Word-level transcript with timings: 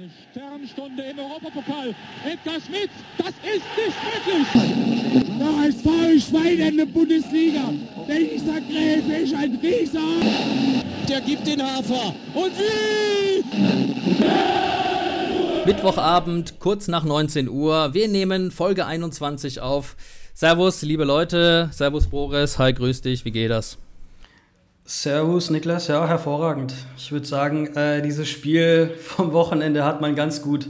Eine 0.00 0.08
Sternstunde 0.30 1.02
im 1.02 1.18
Europapokal. 1.18 1.94
Edgar 2.24 2.58
Schmidt, 2.58 2.88
das 3.18 3.34
ist 3.44 3.66
nicht 3.76 3.98
möglich. 4.24 4.46
Der 5.38 5.46
HSV 5.58 6.26
Schwein 6.26 6.58
in 6.58 6.76
der 6.78 6.86
Bundesliga. 6.86 7.74
Dieser 8.08 8.60
Gräfe 8.62 9.12
ist 9.24 9.34
ein 9.34 9.58
Rieser. 9.62 10.00
Der 11.06 11.20
gibt 11.20 11.46
den 11.46 11.62
Hafer. 11.62 12.14
Und 12.32 12.52
wie? 12.56 13.44
Mittwochabend, 15.66 16.60
kurz 16.60 16.88
nach 16.88 17.04
19 17.04 17.50
Uhr. 17.50 17.92
Wir 17.92 18.08
nehmen 18.08 18.50
Folge 18.52 18.86
21 18.86 19.60
auf. 19.60 19.96
Servus, 20.32 20.80
liebe 20.80 21.04
Leute. 21.04 21.68
Servus, 21.72 22.06
Boris. 22.06 22.58
Hi, 22.58 22.72
grüß 22.72 23.02
dich. 23.02 23.26
Wie 23.26 23.32
geht 23.32 23.50
das? 23.50 23.76
Servus, 24.84 25.50
Niklas. 25.50 25.88
Ja, 25.88 26.06
hervorragend. 26.06 26.74
Ich 26.96 27.12
würde 27.12 27.26
sagen, 27.26 27.68
äh, 27.76 28.02
dieses 28.02 28.28
Spiel 28.28 28.90
vom 29.00 29.32
Wochenende 29.32 29.84
hat 29.84 30.00
man 30.00 30.14
ganz 30.14 30.42
gut 30.42 30.68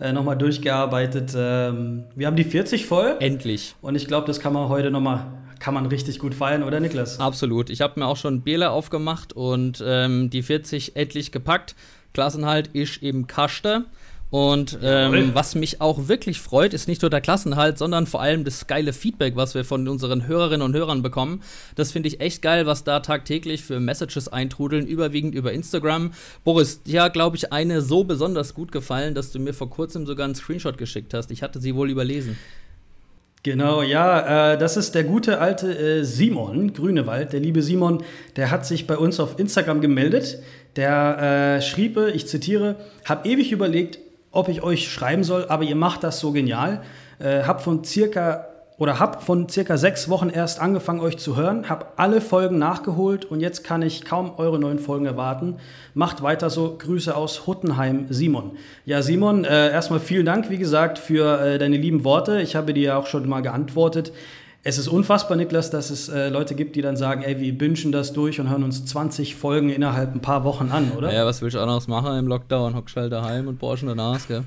äh, 0.00 0.12
nochmal 0.12 0.36
durchgearbeitet. 0.36 1.32
Ähm, 1.36 2.04
wir 2.14 2.26
haben 2.26 2.36
die 2.36 2.44
40 2.44 2.86
voll. 2.86 3.16
Endlich. 3.20 3.74
Und 3.80 3.94
ich 3.94 4.06
glaube, 4.06 4.26
das 4.26 4.40
kann 4.40 4.52
man 4.52 4.68
heute 4.68 4.90
nochmal 4.90 5.26
kann 5.62 5.74
man 5.74 5.86
richtig 5.86 6.18
gut 6.18 6.34
feiern, 6.34 6.64
oder 6.64 6.80
Niklas? 6.80 7.20
Absolut. 7.20 7.70
Ich 7.70 7.80
habe 7.82 8.00
mir 8.00 8.06
auch 8.06 8.16
schon 8.16 8.40
Biele 8.42 8.70
aufgemacht 8.70 9.32
und 9.32 9.82
ähm, 9.86 10.28
die 10.28 10.42
40 10.42 10.96
endlich 10.96 11.30
gepackt. 11.30 11.76
Klassenhalt 12.12 12.66
ist 12.72 13.00
eben 13.00 13.28
Kaste. 13.28 13.84
Und 14.32 14.78
ähm, 14.82 15.32
was 15.34 15.54
mich 15.54 15.82
auch 15.82 16.08
wirklich 16.08 16.40
freut, 16.40 16.72
ist 16.72 16.88
nicht 16.88 17.02
nur 17.02 17.10
der 17.10 17.20
Klassenhalt, 17.20 17.76
sondern 17.76 18.06
vor 18.06 18.22
allem 18.22 18.44
das 18.44 18.66
geile 18.66 18.94
Feedback, 18.94 19.36
was 19.36 19.54
wir 19.54 19.62
von 19.62 19.86
unseren 19.86 20.26
Hörerinnen 20.26 20.62
und 20.62 20.74
Hörern 20.74 21.02
bekommen. 21.02 21.42
Das 21.74 21.92
finde 21.92 22.08
ich 22.08 22.22
echt 22.22 22.40
geil, 22.40 22.64
was 22.64 22.82
da 22.82 23.00
tagtäglich 23.00 23.62
für 23.62 23.78
Messages 23.78 24.28
eintrudeln, 24.28 24.86
überwiegend 24.86 25.34
über 25.34 25.52
Instagram. 25.52 26.12
Boris, 26.44 26.82
dir 26.82 27.02
hat, 27.02 27.12
glaube 27.12 27.36
ich, 27.36 27.52
eine 27.52 27.82
so 27.82 28.04
besonders 28.04 28.54
gut 28.54 28.72
gefallen, 28.72 29.14
dass 29.14 29.32
du 29.32 29.38
mir 29.38 29.52
vor 29.52 29.68
kurzem 29.68 30.06
sogar 30.06 30.24
einen 30.24 30.34
Screenshot 30.34 30.78
geschickt 30.78 31.12
hast. 31.12 31.30
Ich 31.30 31.42
hatte 31.42 31.60
sie 31.60 31.74
wohl 31.74 31.90
überlesen. 31.90 32.38
Genau, 33.42 33.82
ja, 33.82 34.54
äh, 34.54 34.58
das 34.58 34.78
ist 34.78 34.94
der 34.94 35.04
gute 35.04 35.40
alte 35.40 35.76
äh, 35.76 36.04
Simon 36.04 36.72
Grünewald. 36.72 37.34
Der 37.34 37.40
liebe 37.40 37.60
Simon, 37.60 38.02
der 38.36 38.50
hat 38.50 38.64
sich 38.64 38.86
bei 38.86 38.96
uns 38.96 39.20
auf 39.20 39.38
Instagram 39.38 39.82
gemeldet. 39.82 40.38
Der 40.76 41.58
äh, 41.58 41.60
schrieb, 41.60 41.98
ich 42.14 42.26
zitiere, 42.28 42.76
hab 43.04 43.26
ewig 43.26 43.52
überlegt, 43.52 43.98
ob 44.32 44.48
ich 44.48 44.62
euch 44.62 44.90
schreiben 44.90 45.22
soll, 45.22 45.46
aber 45.48 45.62
ihr 45.64 45.76
macht 45.76 46.02
das 46.02 46.18
so 46.18 46.32
genial. 46.32 46.82
Äh, 47.18 47.42
hab 47.44 47.62
von 47.62 47.84
circa 47.84 48.46
oder 48.78 48.98
hab 48.98 49.22
von 49.22 49.48
circa 49.48 49.76
sechs 49.76 50.08
Wochen 50.08 50.28
erst 50.28 50.60
angefangen, 50.60 51.00
euch 51.00 51.16
zu 51.16 51.36
hören, 51.36 51.68
hab 51.68 51.92
alle 52.00 52.20
Folgen 52.20 52.58
nachgeholt 52.58 53.24
und 53.24 53.38
jetzt 53.40 53.62
kann 53.62 53.80
ich 53.80 54.04
kaum 54.04 54.32
eure 54.38 54.58
neuen 54.58 54.80
Folgen 54.80 55.06
erwarten. 55.06 55.58
Macht 55.94 56.22
weiter 56.22 56.50
so. 56.50 56.76
Grüße 56.78 57.14
aus 57.14 57.46
Huttenheim, 57.46 58.06
Simon. 58.08 58.56
Ja, 58.84 59.02
Simon, 59.02 59.44
äh, 59.44 59.70
erstmal 59.70 60.00
vielen 60.00 60.26
Dank, 60.26 60.50
wie 60.50 60.58
gesagt, 60.58 60.98
für 60.98 61.40
äh, 61.40 61.58
deine 61.58 61.76
lieben 61.76 62.02
Worte. 62.02 62.40
Ich 62.40 62.56
habe 62.56 62.74
dir 62.74 62.82
ja 62.82 62.96
auch 62.96 63.06
schon 63.06 63.28
mal 63.28 63.42
geantwortet. 63.42 64.12
Es 64.64 64.78
ist 64.78 64.86
unfassbar, 64.86 65.36
Niklas, 65.36 65.70
dass 65.70 65.90
es 65.90 66.08
äh, 66.08 66.28
Leute 66.28 66.54
gibt, 66.54 66.76
die 66.76 66.82
dann 66.82 66.96
sagen, 66.96 67.22
ey, 67.22 67.40
wir 67.40 67.58
bünschen 67.58 67.90
das 67.90 68.12
durch 68.12 68.38
und 68.38 68.48
hören 68.48 68.62
uns 68.62 68.84
20 68.84 69.34
Folgen 69.34 69.70
innerhalb 69.70 70.14
ein 70.14 70.20
paar 70.20 70.44
Wochen 70.44 70.70
an, 70.70 70.92
oder? 70.96 71.12
Ja, 71.12 71.26
was 71.26 71.42
willst 71.42 71.56
du 71.56 71.60
anderes 71.60 71.88
machen 71.88 72.16
im 72.16 72.28
Lockdown? 72.28 72.76
Hockst 72.76 72.94
halt 72.94 73.12
daheim 73.12 73.48
und 73.48 73.58
borschen 73.58 73.88
danach, 73.88 74.20
gell? 74.28 74.44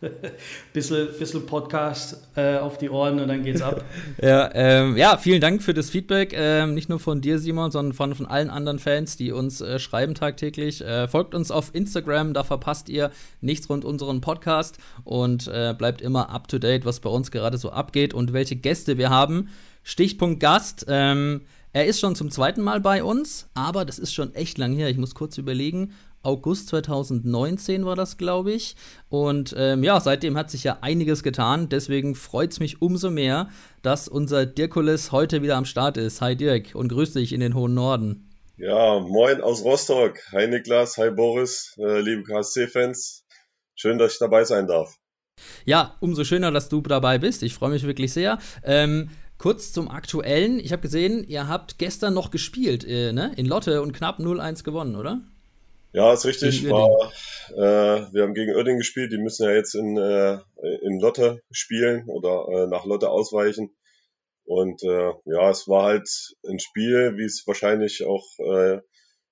bisschen, 0.72 1.08
bisschen 1.18 1.44
Podcast 1.46 2.22
äh, 2.36 2.58
auf 2.58 2.78
die 2.78 2.88
Ohren 2.88 3.18
und 3.18 3.28
dann 3.28 3.42
geht's 3.42 3.62
ab. 3.62 3.84
ja, 4.22 4.50
ähm, 4.54 4.96
ja, 4.96 5.16
vielen 5.16 5.40
Dank 5.40 5.62
für 5.62 5.74
das 5.74 5.90
Feedback. 5.90 6.32
Ähm, 6.36 6.74
nicht 6.74 6.88
nur 6.88 7.00
von 7.00 7.20
dir, 7.20 7.38
Simon, 7.38 7.70
sondern 7.70 7.94
von, 7.94 8.14
von 8.14 8.26
allen 8.26 8.50
anderen 8.50 8.78
Fans, 8.78 9.16
die 9.16 9.32
uns 9.32 9.60
äh, 9.60 9.78
schreiben 9.78 10.14
tagtäglich. 10.14 10.82
Äh, 10.82 11.08
folgt 11.08 11.34
uns 11.34 11.50
auf 11.50 11.74
Instagram, 11.74 12.32
da 12.32 12.44
verpasst 12.44 12.88
ihr 12.88 13.10
nichts 13.40 13.68
rund 13.68 13.84
unseren 13.84 14.20
Podcast 14.20 14.78
und 15.04 15.48
äh, 15.48 15.74
bleibt 15.76 16.00
immer 16.00 16.30
up 16.30 16.46
to 16.48 16.58
date, 16.58 16.84
was 16.84 17.00
bei 17.00 17.10
uns 17.10 17.30
gerade 17.30 17.58
so 17.58 17.70
abgeht 17.70 18.14
und 18.14 18.32
welche 18.32 18.56
Gäste 18.56 18.98
wir 18.98 19.10
haben. 19.10 19.48
Stichpunkt 19.82 20.38
Gast. 20.38 20.86
Ähm, 20.88 21.42
er 21.72 21.86
ist 21.86 22.00
schon 22.00 22.14
zum 22.14 22.30
zweiten 22.30 22.62
Mal 22.62 22.80
bei 22.80 23.04
uns, 23.04 23.48
aber 23.54 23.84
das 23.84 23.98
ist 23.98 24.14
schon 24.14 24.34
echt 24.34 24.58
lang 24.58 24.74
her. 24.74 24.88
Ich 24.88 24.96
muss 24.96 25.14
kurz 25.14 25.38
überlegen. 25.38 25.92
August 26.22 26.68
2019 26.68 27.84
war 27.84 27.96
das, 27.96 28.16
glaube 28.16 28.52
ich. 28.52 28.76
Und 29.08 29.54
ähm, 29.56 29.82
ja, 29.82 30.00
seitdem 30.00 30.36
hat 30.36 30.50
sich 30.50 30.64
ja 30.64 30.78
einiges 30.80 31.22
getan. 31.22 31.68
Deswegen 31.68 32.14
freut 32.14 32.52
es 32.52 32.60
mich 32.60 32.82
umso 32.82 33.10
mehr, 33.10 33.48
dass 33.82 34.08
unser 34.08 34.46
Dirkulis 34.46 35.12
heute 35.12 35.42
wieder 35.42 35.56
am 35.56 35.64
Start 35.64 35.96
ist. 35.96 36.20
Hi 36.20 36.36
Dirk 36.36 36.74
und 36.74 36.88
grüß 36.88 37.12
dich 37.12 37.32
in 37.32 37.40
den 37.40 37.54
hohen 37.54 37.74
Norden. 37.74 38.30
Ja, 38.56 38.98
moin 38.98 39.40
aus 39.40 39.62
Rostock. 39.62 40.18
Hi 40.32 40.48
Niklas, 40.48 40.96
hi 40.98 41.10
Boris, 41.10 41.76
äh, 41.78 42.00
liebe 42.00 42.24
KSC-Fans. 42.24 43.24
Schön, 43.76 43.98
dass 43.98 44.14
ich 44.14 44.18
dabei 44.18 44.44
sein 44.44 44.66
darf. 44.66 44.96
Ja, 45.64 45.94
umso 46.00 46.24
schöner, 46.24 46.50
dass 46.50 46.68
du 46.68 46.80
dabei 46.80 47.18
bist. 47.18 47.44
Ich 47.44 47.54
freue 47.54 47.70
mich 47.70 47.84
wirklich 47.84 48.12
sehr. 48.12 48.38
Ähm, 48.64 49.10
Kurz 49.38 49.72
zum 49.72 49.88
Aktuellen. 49.88 50.58
Ich 50.58 50.72
habe 50.72 50.82
gesehen, 50.82 51.22
ihr 51.22 51.46
habt 51.46 51.78
gestern 51.78 52.12
noch 52.12 52.32
gespielt 52.32 52.84
äh, 52.84 53.12
ne? 53.12 53.32
in 53.36 53.46
Lotte 53.46 53.82
und 53.82 53.92
knapp 53.92 54.18
0-1 54.18 54.64
gewonnen, 54.64 54.96
oder? 54.96 55.20
Ja, 55.92 56.12
ist 56.12 56.26
richtig. 56.26 56.68
War, 56.68 57.12
äh, 57.50 58.12
wir 58.12 58.22
haben 58.22 58.34
gegen 58.34 58.54
Oerding 58.54 58.78
gespielt. 58.78 59.12
Die 59.12 59.18
müssen 59.18 59.44
ja 59.44 59.54
jetzt 59.54 59.74
in, 59.74 59.96
äh, 59.96 60.38
in 60.82 61.00
Lotte 61.00 61.40
spielen 61.50 62.08
oder 62.08 62.46
äh, 62.48 62.66
nach 62.66 62.84
Lotte 62.84 63.10
ausweichen. 63.10 63.74
Und 64.44 64.82
äh, 64.82 65.12
ja, 65.24 65.50
es 65.50 65.68
war 65.68 65.84
halt 65.84 66.08
ein 66.46 66.58
Spiel, 66.58 67.16
wie 67.16 67.24
es 67.24 67.46
wahrscheinlich 67.46 68.04
auch 68.04 68.24
äh, 68.38 68.80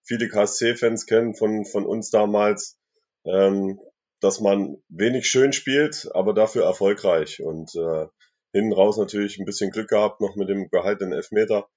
viele 0.02 0.28
KSC-Fans 0.28 1.06
kennen 1.06 1.34
von, 1.34 1.64
von 1.64 1.86
uns 1.86 2.10
damals, 2.10 2.78
ähm, 3.24 3.80
dass 4.20 4.40
man 4.40 4.76
wenig 4.88 5.28
schön 5.28 5.52
spielt, 5.52 6.08
aber 6.14 6.32
dafür 6.32 6.64
erfolgreich. 6.64 7.42
Und 7.42 7.74
äh, 7.74 8.06
hinten 8.52 8.72
raus 8.72 8.96
natürlich 8.96 9.38
ein 9.38 9.44
bisschen 9.44 9.70
Glück 9.70 9.88
gehabt, 9.88 10.20
noch 10.20 10.36
mit 10.36 10.48
dem 10.48 10.68
Gehalt 10.70 11.02
in 11.02 11.12
Elfmeter. 11.12 11.68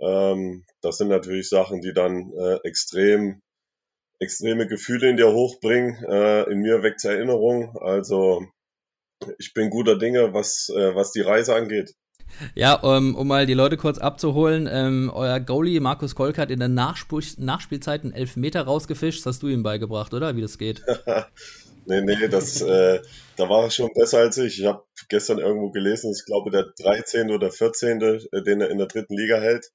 Ähm, 0.00 0.64
das 0.80 0.98
sind 0.98 1.08
natürlich 1.08 1.48
Sachen, 1.48 1.80
die 1.80 1.92
dann 1.92 2.32
äh, 2.32 2.58
extrem 2.64 3.42
extreme 4.18 4.66
Gefühle 4.66 5.10
in 5.10 5.16
dir 5.16 5.32
hochbringen. 5.32 6.02
Äh, 6.04 6.50
in 6.50 6.60
mir 6.60 6.82
weckt 6.82 7.04
Erinnerung. 7.04 7.76
Also 7.78 8.46
ich 9.38 9.54
bin 9.54 9.70
guter 9.70 9.98
Dinge, 9.98 10.34
was, 10.34 10.70
äh, 10.74 10.94
was 10.94 11.12
die 11.12 11.20
Reise 11.20 11.54
angeht. 11.54 11.94
Ja, 12.54 12.74
um, 12.74 13.14
um 13.14 13.28
mal 13.28 13.46
die 13.46 13.54
Leute 13.54 13.76
kurz 13.76 13.98
abzuholen, 13.98 14.68
ähm, 14.70 15.10
euer 15.14 15.38
Goalie 15.40 15.80
Markus 15.80 16.14
Kolk 16.14 16.38
hat 16.38 16.50
in 16.50 16.58
der 16.58 16.68
Nachspiel 16.68 17.22
Nachspielzeit 17.38 18.02
einen 18.02 18.12
Elfmeter 18.12 18.62
rausgefischt. 18.62 19.20
Das 19.20 19.34
hast 19.34 19.42
du 19.42 19.48
ihm 19.48 19.62
beigebracht, 19.62 20.14
oder? 20.14 20.34
Wie 20.36 20.40
das 20.40 20.58
geht? 20.58 20.82
nee, 21.86 22.00
nee, 22.00 22.28
das, 22.28 22.60
äh, 22.60 23.00
da 23.36 23.48
war 23.48 23.64
er 23.64 23.70
schon 23.70 23.90
besser 23.94 24.18
als 24.18 24.38
ich. 24.38 24.60
Ich 24.60 24.66
habe 24.66 24.82
gestern 25.08 25.38
irgendwo 25.38 25.70
gelesen, 25.70 26.12
ich 26.12 26.24
glaube 26.24 26.50
der 26.50 26.72
13. 26.78 27.30
oder 27.30 27.50
14., 27.52 28.02
äh, 28.02 28.42
den 28.42 28.60
er 28.60 28.70
in 28.70 28.78
der 28.78 28.88
dritten 28.88 29.16
Liga 29.16 29.38
hält. 29.38 29.70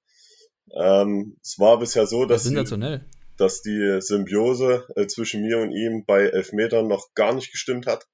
Ähm, 0.75 1.37
es 1.41 1.57
war 1.59 1.79
bisher 1.79 2.07
so, 2.07 2.25
dass. 2.25 2.43
Sensationell. 2.43 2.99
Die, 2.99 3.18
dass 3.39 3.61
die 3.61 4.01
Symbiose 4.01 4.85
äh, 4.95 5.07
zwischen 5.07 5.41
mir 5.41 5.59
und 5.59 5.71
ihm 5.71 6.05
bei 6.05 6.23
Elfmetern 6.23 6.87
noch 6.87 7.13
gar 7.13 7.33
nicht 7.33 7.51
gestimmt 7.51 7.87
hat. 7.87 8.05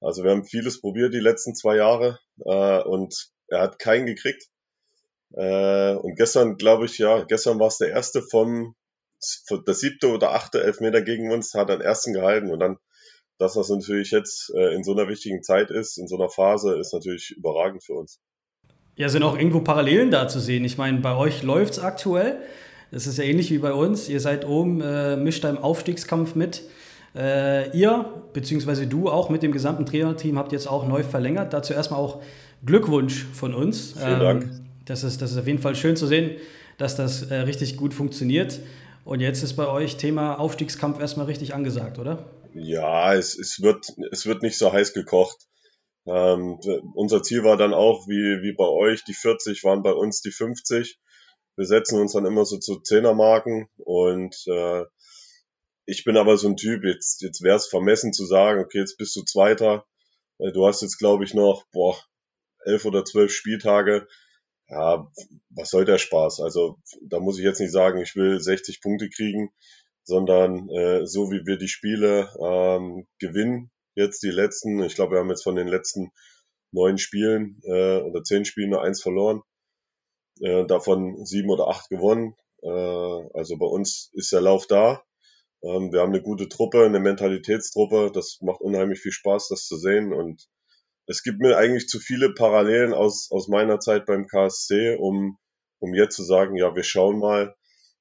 Also 0.00 0.22
wir 0.22 0.30
haben 0.30 0.44
vieles 0.44 0.80
probiert 0.80 1.14
die 1.14 1.20
letzten 1.20 1.54
zwei 1.54 1.76
Jahre 1.76 2.20
äh, 2.44 2.82
und 2.82 3.30
er 3.48 3.60
hat 3.60 3.78
keinen 3.78 4.06
gekriegt. 4.06 4.48
Äh, 5.32 5.94
und 5.94 6.14
gestern, 6.16 6.56
glaube 6.56 6.86
ich, 6.86 6.98
ja, 6.98 7.24
gestern 7.24 7.58
war 7.58 7.68
es 7.68 7.78
der 7.78 7.90
erste 7.90 8.22
vom, 8.22 8.76
der 9.66 9.74
siebte 9.74 10.08
oder 10.08 10.32
achte 10.32 10.62
Elfmeter 10.62 11.02
gegen 11.02 11.32
uns, 11.32 11.54
hat 11.54 11.70
er 11.70 11.78
den 11.78 11.86
ersten 11.86 12.12
gehalten 12.12 12.50
und 12.50 12.60
dann, 12.60 12.78
dass 13.38 13.54
das 13.54 13.68
natürlich 13.68 14.12
jetzt 14.12 14.52
äh, 14.54 14.74
in 14.74 14.84
so 14.84 14.92
einer 14.92 15.08
wichtigen 15.08 15.42
Zeit 15.42 15.70
ist, 15.70 15.98
in 15.98 16.06
so 16.06 16.16
einer 16.16 16.28
Phase, 16.28 16.78
ist 16.78 16.92
natürlich 16.92 17.34
überragend 17.36 17.82
für 17.82 17.94
uns. 17.94 18.20
Ja, 18.96 19.08
sind 19.08 19.24
auch 19.24 19.36
irgendwo 19.36 19.60
Parallelen 19.60 20.12
da 20.12 20.28
zu 20.28 20.38
sehen. 20.38 20.64
Ich 20.64 20.78
meine, 20.78 21.00
bei 21.00 21.16
euch 21.16 21.42
läuft 21.42 21.72
es 21.72 21.78
aktuell. 21.80 22.42
Das 22.94 23.08
ist 23.08 23.18
ja 23.18 23.24
ähnlich 23.24 23.50
wie 23.50 23.58
bei 23.58 23.72
uns. 23.72 24.08
Ihr 24.08 24.20
seid 24.20 24.46
oben, 24.46 24.80
äh, 24.80 25.16
mischt 25.16 25.42
da 25.42 25.50
im 25.50 25.58
Aufstiegskampf 25.58 26.36
mit. 26.36 26.62
Äh, 27.16 27.76
ihr, 27.76 28.22
beziehungsweise 28.32 28.86
du 28.86 29.10
auch 29.10 29.30
mit 29.30 29.42
dem 29.42 29.50
gesamten 29.50 29.84
Trainerteam, 29.84 30.38
habt 30.38 30.52
jetzt 30.52 30.68
auch 30.68 30.86
neu 30.86 31.02
verlängert. 31.02 31.52
Dazu 31.52 31.72
erstmal 31.72 31.98
auch 31.98 32.22
Glückwunsch 32.64 33.26
von 33.32 33.52
uns. 33.52 33.94
Vielen 33.98 34.20
Dank. 34.20 34.42
Ähm, 34.44 34.66
das, 34.84 35.02
ist, 35.02 35.20
das 35.20 35.32
ist 35.32 35.38
auf 35.38 35.46
jeden 35.48 35.58
Fall 35.58 35.74
schön 35.74 35.96
zu 35.96 36.06
sehen, 36.06 36.36
dass 36.78 36.94
das 36.94 37.22
äh, 37.32 37.34
richtig 37.34 37.76
gut 37.76 37.94
funktioniert. 37.94 38.60
Und 39.04 39.18
jetzt 39.18 39.42
ist 39.42 39.54
bei 39.54 39.66
euch 39.66 39.96
Thema 39.96 40.38
Aufstiegskampf 40.38 41.00
erstmal 41.00 41.26
richtig 41.26 41.52
angesagt, 41.52 41.98
oder? 41.98 42.26
Ja, 42.54 43.12
es, 43.12 43.36
es, 43.36 43.60
wird, 43.60 43.86
es 44.12 44.24
wird 44.24 44.42
nicht 44.42 44.56
so 44.56 44.72
heiß 44.72 44.92
gekocht. 44.92 45.38
Ähm, 46.06 46.60
unser 46.94 47.24
Ziel 47.24 47.42
war 47.42 47.56
dann 47.56 47.74
auch, 47.74 48.06
wie, 48.06 48.40
wie 48.42 48.52
bei 48.52 48.68
euch, 48.68 49.02
die 49.02 49.14
40 49.14 49.64
waren 49.64 49.82
bei 49.82 49.92
uns 49.92 50.20
die 50.20 50.30
50 50.30 51.00
wir 51.56 51.66
setzen 51.66 52.00
uns 52.00 52.12
dann 52.12 52.26
immer 52.26 52.44
so 52.44 52.58
zu 52.58 52.80
Zehnermarken 52.80 53.68
und 53.78 54.36
äh, 54.46 54.84
ich 55.86 56.04
bin 56.04 56.16
aber 56.16 56.36
so 56.36 56.48
ein 56.48 56.56
Typ, 56.56 56.84
jetzt, 56.84 57.22
jetzt 57.22 57.42
wäre 57.42 57.56
es 57.56 57.66
vermessen 57.66 58.12
zu 58.12 58.24
sagen, 58.24 58.60
okay, 58.60 58.78
jetzt 58.78 58.96
bist 58.96 59.14
du 59.16 59.22
Zweiter. 59.22 59.86
Äh, 60.38 60.52
du 60.52 60.66
hast 60.66 60.82
jetzt, 60.82 60.98
glaube 60.98 61.24
ich, 61.24 61.34
noch 61.34 61.64
boah, 61.72 61.96
elf 62.64 62.84
oder 62.84 63.04
zwölf 63.04 63.32
Spieltage. 63.32 64.08
Ja, 64.68 65.10
was 65.50 65.70
soll 65.70 65.84
der 65.84 65.98
Spaß? 65.98 66.40
Also 66.40 66.78
da 67.02 67.20
muss 67.20 67.38
ich 67.38 67.44
jetzt 67.44 67.60
nicht 67.60 67.72
sagen, 67.72 68.00
ich 68.00 68.16
will 68.16 68.40
60 68.40 68.80
Punkte 68.80 69.10
kriegen. 69.10 69.50
sondern 70.04 70.68
äh, 70.70 71.06
so 71.06 71.30
wie 71.30 71.46
wir 71.46 71.56
die 71.58 71.68
Spiele 71.68 72.30
ähm, 72.40 73.06
gewinnen, 73.18 73.70
jetzt 73.94 74.22
die 74.22 74.30
letzten, 74.30 74.82
ich 74.82 74.94
glaube, 74.94 75.12
wir 75.14 75.20
haben 75.20 75.30
jetzt 75.30 75.44
von 75.44 75.56
den 75.56 75.68
letzten 75.68 76.12
neun 76.72 76.98
Spielen 76.98 77.60
äh, 77.64 77.98
oder 78.00 78.22
zehn 78.24 78.44
Spielen 78.44 78.70
nur 78.70 78.82
eins 78.82 79.02
verloren, 79.02 79.42
äh, 80.40 80.64
davon 80.66 81.24
sieben 81.24 81.50
oder 81.50 81.68
acht 81.68 81.88
gewonnen. 81.88 82.34
Äh, 82.62 82.68
also 82.68 83.56
bei 83.58 83.66
uns 83.66 84.10
ist 84.14 84.32
der 84.32 84.40
Lauf 84.40 84.66
da. 84.66 85.02
Ähm, 85.62 85.92
wir 85.92 86.00
haben 86.00 86.12
eine 86.12 86.22
gute 86.22 86.48
Truppe, 86.48 86.84
eine 86.84 87.00
Mentalitätstruppe. 87.00 88.10
Das 88.12 88.38
macht 88.42 88.60
unheimlich 88.60 89.00
viel 89.00 89.12
Spaß, 89.12 89.48
das 89.48 89.66
zu 89.66 89.76
sehen. 89.76 90.12
Und 90.12 90.48
es 91.06 91.22
gibt 91.22 91.40
mir 91.40 91.56
eigentlich 91.56 91.88
zu 91.88 91.98
viele 91.98 92.32
Parallelen 92.34 92.94
aus, 92.94 93.28
aus 93.30 93.48
meiner 93.48 93.80
Zeit 93.80 94.06
beim 94.06 94.26
KSC, 94.26 94.96
um, 94.96 95.38
um 95.78 95.94
jetzt 95.94 96.16
zu 96.16 96.24
sagen, 96.24 96.56
ja, 96.56 96.74
wir 96.74 96.82
schauen 96.82 97.18
mal, 97.18 97.54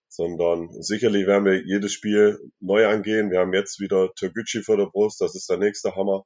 sondern 0.07 0.69
sicherlich 0.81 1.25
werden 1.25 1.45
wir 1.45 1.65
jedes 1.65 1.91
Spiel 1.91 2.39
neu 2.59 2.87
angehen. 2.87 3.31
Wir 3.31 3.39
haben 3.39 3.53
jetzt 3.53 3.79
wieder 3.79 4.13
Türkgücü 4.13 4.61
vor 4.61 4.77
der 4.77 4.85
Brust, 4.85 5.21
das 5.21 5.35
ist 5.35 5.49
der 5.49 5.57
nächste 5.57 5.95
Hammer. 5.95 6.25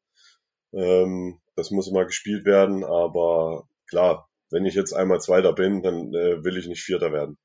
Ähm, 0.74 1.40
das 1.56 1.72
muss 1.72 1.88
immer 1.88 2.06
gespielt 2.06 2.46
werden, 2.46 2.84
aber 2.84 3.68
klar, 3.90 4.27
wenn 4.52 4.66
ich 4.66 4.76
jetzt 4.76 4.94
einmal 4.94 5.20
Zweiter 5.20 5.54
bin, 5.54 5.82
dann 5.82 6.14
äh, 6.14 6.44
will 6.44 6.58
ich 6.58 6.68
nicht 6.68 6.84
Vierter 6.84 7.12
werden. 7.12 7.38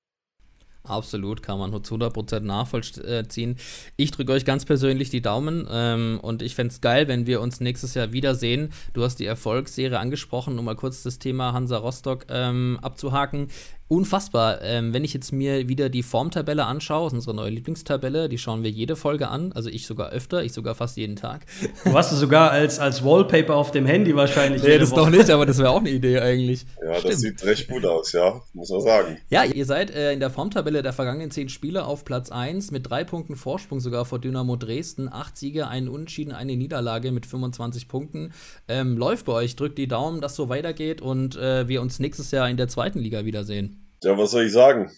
Absolut, 0.85 1.45
kann 1.45 1.61
man 1.61 1.71
nur 1.71 1.85
zu 1.85 1.95
100% 1.95 2.41
nachvollziehen. 2.41 3.57
Ich 3.97 4.11
drücke 4.11 4.33
euch 4.33 4.45
ganz 4.45 4.65
persönlich 4.65 5.11
die 5.11 5.23
Daumen 5.23 5.69
ähm, 5.71 6.19
und 6.21 6.43
ich 6.43 6.57
fände 6.57 6.73
es 6.73 6.81
geil, 6.81 7.07
wenn 7.07 7.27
wir 7.27 7.41
uns 7.41 7.61
nächstes 7.61 7.95
Jahr 7.95 8.13
wiedersehen. 8.13 8.71
Du 8.93 9.05
hast 9.05 9.21
die 9.21 9.27
Erfolgsserie 9.27 10.01
angesprochen, 10.01 10.59
um 10.59 10.65
mal 10.65 10.75
kurz 10.75 11.05
das 11.05 11.21
Thema 11.21 11.53
Hansa 11.53 11.77
Rostock 11.77 12.27
ähm, 12.31 12.81
abzuhaken 12.83 13.49
unfassbar. 13.93 14.63
Ähm, 14.63 14.95
wenn 14.95 15.05
ich 15.05 15.13
jetzt 15.13 15.33
mir 15.33 15.69
wieder 15.69 15.91
die 15.91 16.03
Formtabelle 16.03 16.65
anschaue, 16.65 17.05
das 17.05 17.13
ist 17.13 17.19
unsere 17.19 17.37
neue 17.37 17.51
Lieblingstabelle, 17.51 18.31
die 18.31 18.39
schauen 18.39 18.63
wir 18.63 18.71
jede 18.71 18.97
Folge 18.97 19.29
an. 19.29 19.53
Also 19.53 19.69
ich 19.69 19.87
sogar 19.87 20.11
öfter, 20.11 20.43
ich 20.43 20.55
sogar 20.55 20.75
fast 20.75 20.97
jeden 20.97 21.15
Tag. 21.15 21.45
Du 21.85 21.93
hast 21.93 22.11
es 22.11 22.19
sogar 22.19 22.51
als, 22.51 22.79
als 22.79 23.05
Wallpaper 23.05 23.55
auf 23.55 23.71
dem 23.71 23.85
Handy 23.85 24.17
wahrscheinlich. 24.17 24.63
Nee, 24.63 24.79
das 24.79 24.91
Woche. 24.93 25.01
doch 25.01 25.11
nicht, 25.11 25.29
aber 25.29 25.45
das 25.45 25.59
wäre 25.59 25.71
auch 25.71 25.81
eine 25.81 25.91
Idee 25.91 26.21
eigentlich. 26.21 26.65
Ja, 26.83 26.95
Stimmt. 26.95 27.13
das 27.13 27.21
sieht 27.21 27.45
recht 27.45 27.69
gut 27.69 27.85
aus, 27.85 28.13
ja, 28.13 28.41
muss 28.55 28.71
man 28.71 28.81
sagen. 28.81 29.19
Ja, 29.29 29.45
ihr 29.45 29.67
seid 29.67 29.91
äh, 29.91 30.13
in 30.13 30.21
der 30.21 30.31
Formtabelle 30.31 30.83
der 30.83 30.95
vergangenen 30.95 31.31
zehn 31.31 31.51
Spiele 31.51 31.85
auf 31.85 32.07
Platz 32.07 32.31
1 32.31 32.71
mit 32.71 32.89
drei 32.89 33.05
Punkten 33.05 33.37
Vorsprung 33.37 33.81
sogar 33.81 34.07
vor 34.07 34.19
Dynamo 34.19 34.57
Dresden. 34.57 35.13
Acht 35.13 35.37
Siege, 35.37 35.69
einen 35.69 35.89
Unentschieden, 35.89 36.33
eine 36.33 36.57
Niederlage 36.57 37.13
mit 37.13 37.27
25 37.27 37.89
Punkten. 37.89 38.33
Ähm, 38.69 38.97
läuft 38.97 39.27
bei 39.27 39.33
euch, 39.33 39.55
drückt 39.55 39.77
die 39.77 39.89
Daumen, 39.89 40.23
dass 40.23 40.35
so 40.35 40.49
weitergeht 40.49 41.03
und 41.03 41.37
äh, 41.37 41.69
wir 41.69 41.83
uns 41.83 41.99
nächstes 41.99 42.31
Jahr 42.31 42.49
in 42.49 42.57
der 42.57 42.69
zweiten 42.69 42.99
Liga 42.99 43.27
wiedersehen. 43.27 43.82
Ja, 44.03 44.19
was 44.19 44.33
soll 44.33 44.47
ich 44.47 44.53
sagen? 44.53 44.91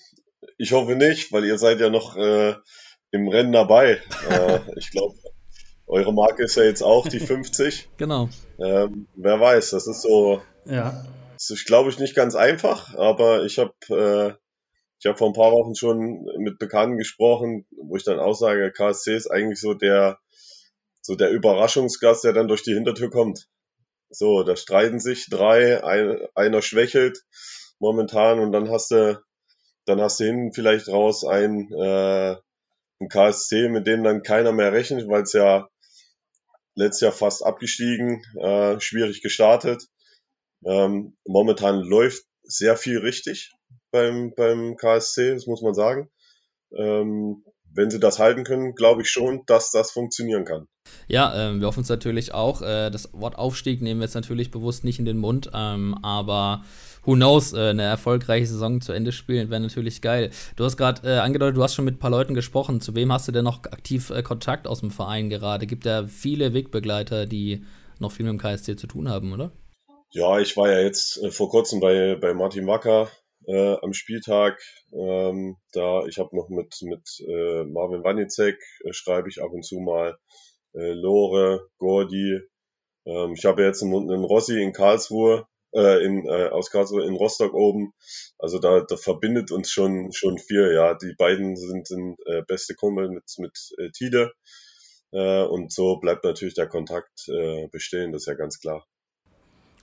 Ich 0.57 0.73
hoffe 0.73 0.97
nicht, 0.97 1.33
weil 1.33 1.45
ihr 1.45 1.59
seid 1.59 1.81
ja 1.81 1.91
noch 1.91 2.17
äh, 2.17 2.55
im 3.11 3.29
Rennen 3.29 3.53
dabei. 3.53 4.01
äh, 4.31 4.61
ich 4.77 4.91
glaube, 4.91 5.15
eure 5.87 6.13
Marke 6.13 6.45
ist 6.45 6.57
ja 6.57 6.65
jetzt 6.65 6.83
auch 6.83 7.07
die 7.07 7.21
50. 7.21 7.91
genau. 7.97 8.31
Ähm, 8.59 9.07
wer 9.15 9.41
weiß, 9.41 9.71
das 9.71 9.87
ist 9.87 10.03
so. 10.03 10.43
Ja. 10.65 11.05
Das 11.35 11.51
ist, 11.51 11.67
glaube 11.67 11.91
ich, 11.91 11.99
nicht 11.99 12.15
ganz 12.15 12.35
einfach, 12.35 12.95
aber 12.95 13.45
ich 13.45 13.59
habe 13.59 13.75
äh, 13.91 14.33
ich 14.99 15.07
habe 15.07 15.19
vor 15.19 15.29
ein 15.29 15.35
paar 15.35 15.53
Wochen 15.53 15.75
schon 15.75 16.25
mit 16.39 16.59
Bekannten 16.59 16.97
gesprochen, 16.97 17.67
wo 17.77 17.97
ich 17.97 18.05
dann 18.05 18.19
auch 18.19 18.33
sage, 18.33 18.73
KSC 18.73 19.15
ist 19.15 19.31
eigentlich 19.31 19.61
so 19.61 19.75
der 19.75 20.19
so 21.03 21.15
der 21.15 21.31
Überraschungsgast, 21.31 22.25
der 22.25 22.33
dann 22.33 22.49
durch 22.49 22.63
die 22.63 22.73
Hintertür 22.73 23.11
kommt. 23.11 23.49
So, 24.09 24.45
da 24.45 24.57
streiten 24.57 25.01
sich 25.01 25.29
drei, 25.29 25.85
ein, 25.85 26.27
einer 26.35 26.63
schwächelt 26.63 27.25
momentan 27.85 28.39
und 28.39 28.53
dann 28.53 28.71
hast 28.71 28.91
du, 28.91 29.23
dann 29.85 30.01
hast 30.01 30.19
du 30.19 30.25
hinten 30.25 30.55
vielleicht 30.55 30.89
raus 30.89 31.25
ein, 31.25 31.71
äh, 31.73 32.37
ein 33.01 33.09
KSC, 33.09 33.69
mit 33.69 33.87
dem 33.87 34.03
dann 34.03 34.23
keiner 34.23 34.53
mehr 34.53 34.73
rechnet, 34.73 35.07
weil 35.09 35.23
es 35.23 35.35
ja 35.35 35.69
letztes 36.75 37.03
Jahr 37.03 37.13
fast 37.13 37.45
abgestiegen, 37.45 38.23
äh, 38.41 38.81
schwierig 38.81 39.21
gestartet. 39.21 39.87
Ähm, 40.65 41.17
momentan 41.27 41.81
läuft 41.81 42.25
sehr 42.43 42.77
viel 42.79 42.99
richtig 42.99 43.53
beim, 43.91 44.33
beim 44.35 44.77
KSC, 44.77 45.35
das 45.35 45.47
muss 45.47 45.61
man 45.61 45.75
sagen. 45.75 46.09
Ähm, 46.77 47.45
wenn 47.77 47.91
sie 47.91 48.01
das 48.01 48.19
halten 48.19 48.45
können, 48.45 48.75
glaube 48.75 49.03
ich 49.03 49.11
schon, 49.11 49.43
dass 49.47 49.71
das 49.71 49.91
funktionieren 49.91 50.45
kann. 50.45 50.69
Ja, 51.09 51.35
ähm, 51.35 51.61
wir 51.61 51.67
hoffen 51.67 51.83
es 51.83 51.89
natürlich 51.89 52.33
auch. 52.33 52.63
Äh, 52.63 52.91
das 52.91 53.13
Wort 53.13 53.37
Aufstieg 53.37 53.83
nehmen 53.83 54.01
wir 54.01 54.05
jetzt 54.05 54.15
natürlich 54.15 54.51
bewusst 54.51 54.85
nicht 54.85 54.99
in 54.99 55.05
den 55.05 55.19
Mund, 55.19 55.51
ähm, 55.53 55.97
aber 56.03 56.65
who 57.05 57.15
knows, 57.15 57.53
äh, 57.53 57.71
eine 57.71 57.83
erfolgreiche 57.83 58.47
Saison 58.47 58.81
zu 58.81 58.93
Ende 58.93 59.13
spielen, 59.13 59.51
wäre 59.51 59.61
natürlich 59.61 60.03
geil. 60.03 60.31
Du 60.57 60.65
hast 60.65 60.77
gerade 60.77 61.07
äh, 61.07 61.19
angedeutet, 61.19 61.57
du 61.57 61.63
hast 61.63 61.75
schon 61.75 61.85
mit 61.85 61.97
ein 61.97 61.99
paar 61.99 62.11
Leuten 62.11 62.35
gesprochen. 62.35 62.81
Zu 62.81 62.95
wem 62.95 63.13
hast 63.13 63.29
du 63.29 63.33
denn 63.33 63.45
noch 63.45 63.65
aktiv 63.65 64.11
äh, 64.11 64.23
Kontakt 64.23 64.67
aus 64.67 64.81
dem 64.81 64.91
Verein 64.91 65.31
gerade? 65.31 65.67
Gibt 65.67 65.85
ja 65.85 66.07
viele 66.07 66.55
Wegbegleiter, 66.55 67.27
die 67.27 67.65
noch 67.99 68.13
viel 68.13 68.27
mit 68.27 68.33
dem 68.33 68.39
KSC 68.39 68.77
zu 68.77 68.87
tun 68.87 69.09
haben, 69.09 69.33
oder? 69.33 69.53
Ja, 70.11 70.39
ich 70.39 70.57
war 70.57 70.71
ja 70.71 70.81
jetzt 70.81 71.23
äh, 71.23 71.31
vor 71.31 71.51
kurzem 71.51 71.81
bei, 71.81 72.17
bei 72.21 72.35
Martin 72.35 72.67
Wacker 72.67 73.11
äh, 73.47 73.77
am 73.83 73.93
Spieltag. 73.93 74.61
Ähm, 74.93 75.57
da 75.73 76.07
ich 76.07 76.19
habe 76.19 76.37
noch 76.37 76.49
mit, 76.49 76.75
mit 76.83 77.03
äh, 77.27 77.65
Marvin 77.65 78.05
Wanicek 78.05 78.59
schreibe 78.91 79.29
ich 79.29 79.43
ab 79.43 79.51
und 79.53 79.65
zu 79.65 79.81
mal. 79.81 80.17
Lore, 80.77 81.69
Gordi. 81.79 82.41
Ähm, 83.07 83.35
ich 83.37 83.45
habe 83.45 83.63
jetzt 83.63 83.83
einen, 83.83 84.11
einen 84.11 84.25
Rossi 84.25 84.61
in 84.61 84.73
Karlsruhe, 84.73 85.47
äh, 85.75 86.05
in, 86.05 86.27
äh, 86.27 86.49
aus 86.49 86.71
Karlsruhe 86.71 87.05
in 87.05 87.15
Rostock 87.15 87.53
oben. 87.55 87.93
Also 88.39 88.59
da, 88.59 88.81
da 88.81 88.97
verbindet 88.97 89.51
uns 89.51 89.71
schon, 89.71 90.13
schon 90.13 90.39
viel. 90.39 90.73
Ja, 90.75 90.95
die 90.95 91.15
beiden 91.17 91.57
sind, 91.57 91.87
sind 91.87 92.19
äh, 92.27 92.43
beste 92.47 92.75
Kumpel 92.75 93.09
mit, 93.11 93.25
mit 93.39 93.59
äh, 93.79 93.91
Tide. 93.91 94.33
Äh, 95.13 95.43
und 95.45 95.73
so 95.73 95.97
bleibt 95.97 96.25
natürlich 96.25 96.55
der 96.55 96.69
Kontakt 96.69 97.29
äh, 97.29 97.69
bestehen, 97.69 98.13
das 98.13 98.23
ist 98.23 98.27
ja 98.27 98.35
ganz 98.35 98.59
klar. 98.61 98.85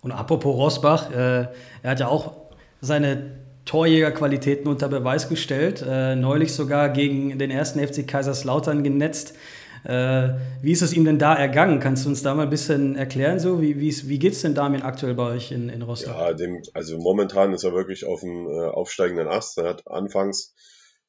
Und 0.01 0.11
apropos 0.11 0.55
Rosbach, 0.55 1.11
äh, 1.11 1.47
er 1.83 1.91
hat 1.91 1.99
ja 1.99 2.07
auch 2.07 2.33
seine 2.81 3.39
Torjägerqualitäten 3.65 4.67
unter 4.67 4.89
Beweis 4.89 5.29
gestellt. 5.29 5.85
Äh, 5.88 6.15
neulich 6.15 6.53
sogar 6.53 6.89
gegen 6.89 7.38
den 7.38 7.51
ersten 7.51 7.79
FC 7.79 8.07
Kaiserslautern 8.07 8.83
genetzt. 8.83 9.35
Äh, 9.83 10.35
wie 10.61 10.71
ist 10.71 10.81
es 10.81 10.93
ihm 10.93 11.05
denn 11.05 11.17
da 11.17 11.33
ergangen? 11.33 11.79
Kannst 11.79 12.05
du 12.05 12.09
uns 12.09 12.21
da 12.21 12.35
mal 12.35 12.43
ein 12.43 12.49
bisschen 12.49 12.95
erklären, 12.95 13.39
so? 13.39 13.61
Wie, 13.61 13.79
wie 13.79 14.19
geht 14.19 14.33
es 14.33 14.41
denn 14.41 14.53
Damien 14.53 14.83
aktuell 14.83 15.15
bei 15.15 15.33
euch 15.33 15.51
in, 15.51 15.69
in 15.69 15.81
Rostock? 15.81 16.13
Ja, 16.13 16.33
dem, 16.33 16.61
also 16.73 16.97
momentan 16.97 17.53
ist 17.53 17.63
er 17.63 17.73
wirklich 17.73 18.05
auf 18.05 18.21
dem 18.21 18.47
äh, 18.47 18.67
aufsteigenden 18.67 19.27
Ast. 19.27 19.57
Er 19.57 19.69
hat 19.69 19.87
anfangs 19.87 20.53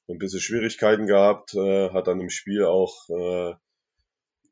ein 0.09 0.19
bisschen 0.19 0.41
Schwierigkeiten 0.41 1.07
gehabt, 1.07 1.55
äh, 1.55 1.91
hat 1.91 2.07
dann 2.07 2.21
im 2.21 2.31
Spiel 2.31 2.65
auch 2.65 3.09
äh, 3.11 3.55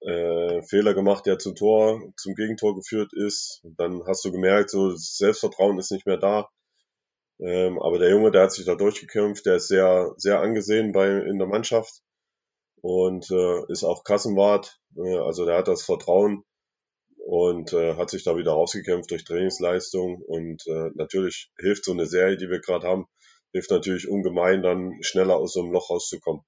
äh, 0.02 0.62
Fehler 0.62 0.94
gemacht, 0.94 1.26
der 1.26 1.38
zum 1.38 1.54
Tor, 1.54 2.02
zum 2.16 2.34
Gegentor 2.34 2.74
geführt 2.74 3.12
ist. 3.12 3.60
Und 3.64 3.78
dann 3.78 4.02
hast 4.06 4.24
du 4.24 4.32
gemerkt, 4.32 4.70
so 4.70 4.90
das 4.92 5.16
Selbstvertrauen 5.16 5.78
ist 5.78 5.92
nicht 5.92 6.06
mehr 6.06 6.18
da. 6.18 6.48
Ähm, 7.38 7.80
aber 7.80 7.98
der 7.98 8.10
Junge, 8.10 8.30
der 8.30 8.42
hat 8.42 8.52
sich 8.52 8.66
da 8.66 8.74
durchgekämpft, 8.74 9.46
der 9.46 9.56
ist 9.56 9.68
sehr, 9.68 10.12
sehr 10.16 10.40
angesehen 10.40 10.92
bei, 10.92 11.08
in 11.08 11.38
der 11.38 11.46
Mannschaft 11.46 12.02
und 12.82 13.30
äh, 13.30 13.72
ist 13.72 13.84
auch 13.84 14.04
Kassenwart. 14.04 14.80
Äh, 14.96 15.18
also 15.18 15.44
der 15.44 15.58
hat 15.58 15.68
das 15.68 15.82
Vertrauen 15.82 16.44
und 17.26 17.72
äh, 17.72 17.96
hat 17.96 18.10
sich 18.10 18.24
da 18.24 18.36
wieder 18.36 18.52
rausgekämpft 18.52 19.10
durch 19.10 19.24
Trainingsleistung. 19.24 20.22
Und 20.22 20.66
äh, 20.66 20.90
natürlich 20.94 21.50
hilft 21.58 21.84
so 21.84 21.92
eine 21.92 22.06
Serie, 22.06 22.36
die 22.36 22.48
wir 22.48 22.60
gerade 22.60 22.86
haben, 22.86 23.06
hilft 23.52 23.70
natürlich 23.70 24.08
ungemein, 24.08 24.62
dann 24.62 24.98
schneller 25.02 25.36
aus 25.36 25.52
so 25.52 25.60
einem 25.60 25.72
Loch 25.72 25.90
rauszukommen. 25.90 26.42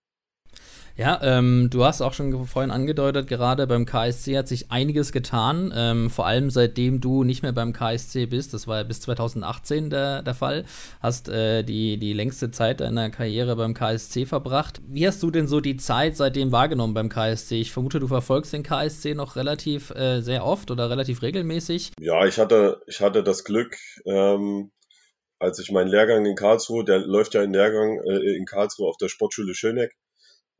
Ja, 0.96 1.20
ähm, 1.22 1.68
du 1.70 1.84
hast 1.84 2.02
auch 2.02 2.12
schon 2.12 2.46
vorhin 2.46 2.70
angedeutet, 2.70 3.26
gerade 3.26 3.66
beim 3.66 3.86
KSC 3.86 4.36
hat 4.36 4.48
sich 4.48 4.70
einiges 4.70 5.12
getan, 5.12 5.72
ähm, 5.74 6.10
vor 6.10 6.26
allem 6.26 6.50
seitdem 6.50 7.00
du 7.00 7.24
nicht 7.24 7.42
mehr 7.42 7.52
beim 7.52 7.72
KSC 7.72 8.26
bist, 8.26 8.52
das 8.52 8.66
war 8.66 8.78
ja 8.78 8.82
bis 8.82 9.00
2018 9.00 9.88
der, 9.88 10.22
der 10.22 10.34
Fall, 10.34 10.64
hast 11.00 11.28
äh, 11.28 11.62
die, 11.62 11.96
die 11.96 12.12
längste 12.12 12.50
Zeit 12.50 12.80
deiner 12.80 13.08
Karriere 13.10 13.56
beim 13.56 13.72
KSC 13.72 14.26
verbracht. 14.26 14.82
Wie 14.86 15.06
hast 15.06 15.22
du 15.22 15.30
denn 15.30 15.48
so 15.48 15.60
die 15.60 15.78
Zeit 15.78 16.16
seitdem 16.16 16.52
wahrgenommen 16.52 16.94
beim 16.94 17.08
KSC? 17.08 17.60
Ich 17.60 17.72
vermute, 17.72 17.98
du 17.98 18.08
verfolgst 18.08 18.52
den 18.52 18.62
KSC 18.62 19.14
noch 19.14 19.36
relativ 19.36 19.90
äh, 19.90 20.20
sehr 20.20 20.44
oft 20.44 20.70
oder 20.70 20.90
relativ 20.90 21.22
regelmäßig. 21.22 21.92
Ja, 22.00 22.26
ich 22.26 22.38
hatte, 22.38 22.82
ich 22.86 23.00
hatte 23.00 23.22
das 23.22 23.44
Glück, 23.44 23.76
ähm, 24.04 24.70
als 25.38 25.58
ich 25.58 25.72
meinen 25.72 25.88
Lehrgang 25.88 26.24
in 26.26 26.36
Karlsruhe, 26.36 26.84
der 26.84 27.00
läuft 27.00 27.34
ja 27.34 27.42
in 27.42 27.52
Lehrgang 27.52 27.98
äh, 28.04 28.36
in 28.36 28.44
Karlsruhe 28.44 28.88
auf 28.88 28.96
der 28.96 29.08
Sportschule 29.08 29.54
Schöneck, 29.54 29.96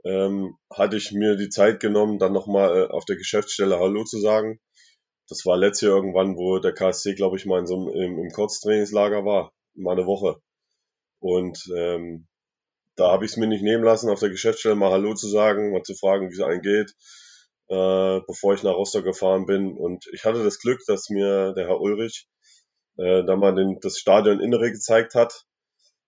ähm, 0.04 0.56
hatte 0.70 0.96
ich 0.96 1.12
mir 1.12 1.36
die 1.36 1.48
Zeit 1.48 1.80
genommen, 1.80 2.18
dann 2.18 2.32
nochmal 2.32 2.76
äh, 2.76 2.86
auf 2.88 3.04
der 3.04 3.16
Geschäftsstelle 3.16 3.78
Hallo 3.78 4.04
zu 4.04 4.18
sagen. 4.20 4.60
Das 5.28 5.46
war 5.46 5.56
letztes 5.56 5.88
Jahr 5.88 5.96
irgendwann, 5.96 6.36
wo 6.36 6.58
der 6.58 6.74
KSC, 6.74 7.14
glaube 7.14 7.36
ich, 7.36 7.46
mal 7.46 7.60
in 7.60 7.66
so 7.66 7.76
einem, 7.76 7.88
im, 7.88 8.18
im 8.18 8.30
Kurztrainingslager 8.30 9.24
war, 9.24 9.52
mal 9.74 9.92
eine 9.92 10.06
Woche. 10.06 10.40
Und 11.20 11.64
ähm, 11.76 12.26
da 12.96 13.12
habe 13.12 13.24
ich 13.24 13.32
es 13.32 13.36
mir 13.36 13.46
nicht 13.46 13.62
nehmen 13.62 13.84
lassen, 13.84 14.10
auf 14.10 14.20
der 14.20 14.30
Geschäftsstelle 14.30 14.74
mal 14.74 14.90
Hallo 14.90 15.14
zu 15.14 15.28
sagen, 15.28 15.72
mal 15.72 15.82
zu 15.82 15.94
fragen, 15.94 16.30
wie 16.30 16.34
es 16.34 16.40
einem 16.40 16.60
geht, 16.60 16.90
äh, 17.68 18.20
bevor 18.26 18.54
ich 18.54 18.62
nach 18.62 18.74
Rostock 18.74 19.04
gefahren 19.04 19.46
bin. 19.46 19.76
Und 19.76 20.06
ich 20.12 20.24
hatte 20.24 20.44
das 20.44 20.58
Glück, 20.58 20.80
dass 20.86 21.08
mir 21.08 21.52
der 21.54 21.68
Herr 21.68 21.80
Ulrich 21.80 22.26
äh, 22.98 23.24
da 23.24 23.36
mal 23.36 23.54
den, 23.54 23.78
das 23.80 23.98
Stadion 23.98 24.40
Innere 24.40 24.70
gezeigt 24.70 25.14
hat. 25.14 25.44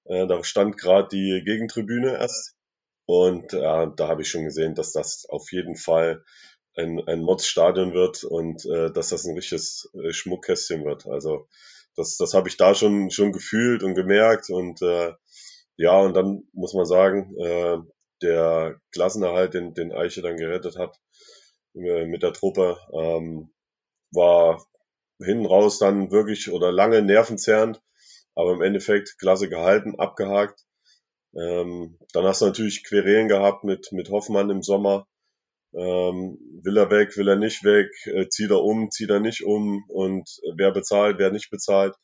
Äh, 0.05 0.27
da 0.27 0.43
stand 0.45 0.77
gerade 0.77 1.09
die 1.09 1.43
Gegentribüne 1.45 2.19
erst 2.19 2.54
Und 3.07 3.53
äh, 3.53 3.87
da 3.97 4.09
habe 4.09 4.23
ich 4.23 4.31
schon 4.31 4.45
gesehen, 4.45 4.75
dass 4.75 4.93
das 4.93 5.27
auf 5.29 5.53
jeden 5.53 5.77
Fall 5.77 6.25
ein, 6.77 7.01
ein 7.07 7.21
Mods-Stadion 7.21 7.93
wird 7.95 8.25
und 8.25 8.65
äh, 8.67 8.91
dass 8.91 9.11
das 9.11 9.25
ein 9.25 9.35
richtiges 9.35 9.91
äh, 9.95 10.13
Schmuckkästchen 10.13 10.85
wird. 10.85 11.07
Also 11.07 11.47
das, 11.97 12.17
das 12.17 12.35
habe 12.35 12.49
ich 12.49 12.57
da 12.57 12.75
schon, 12.75 13.11
schon 13.11 13.33
gefühlt 13.33 13.83
und 13.83 13.95
gemerkt. 13.95 14.51
Und 14.51 14.83
äh, 14.83 15.13
ja, 15.77 15.99
und 16.01 16.15
dann 16.15 16.45
muss 16.53 16.75
man 16.75 16.87
sagen, 16.87 17.37
äh, 17.39 17.79
der 18.23 18.81
Klassenerhalt, 18.93 19.55
den, 19.55 19.75
den 19.75 19.93
Eiche 19.93 20.23
dann 20.23 20.37
gerettet 20.37 20.79
hat 20.79 20.99
äh, 21.75 22.07
mit 22.07 22.23
der 22.23 22.33
Truppe, 22.33 22.79
ähm, 22.93 23.53
war 24.13 24.65
hinten 25.23 25.47
raus 25.47 25.79
dann 25.79 26.11
wirklich 26.11 26.51
oder 26.51 26.73
lange 26.73 27.03
nervenzerrend, 27.03 27.81
aber 28.35 28.53
im 28.53 28.63
Endeffekt 28.63 29.19
klasse 29.19 29.49
gehalten, 29.49 29.99
abgehakt. 29.99 30.65
Ähm, 31.37 31.99
dann 32.13 32.25
hast 32.25 32.43
du 32.43 32.47
natürlich 32.47 32.85
Querelen 32.85 33.29
gehabt 33.29 33.65
mit, 33.65 33.93
mit 33.93 34.11
Hoffmann 34.11 34.51
im 34.51 34.63
Sommer. 34.63 35.07
Ähm, 35.73 36.39
will 36.63 36.77
er 36.77 36.91
weg, 36.91 37.17
will 37.17 37.29
er 37.29 37.37
nicht 37.37 37.65
weg, 37.65 37.89
äh, 38.07 38.29
zieht 38.29 38.51
er 38.51 38.63
um, 38.63 38.91
zieht 38.91 39.11
er 39.11 39.19
nicht 39.19 39.43
um 39.45 39.85
und 39.89 40.29
wer 40.57 40.71
bezahlt, 40.71 41.19
wer 41.19 41.33
nicht 41.33 41.51
bezahlt. 41.51 41.97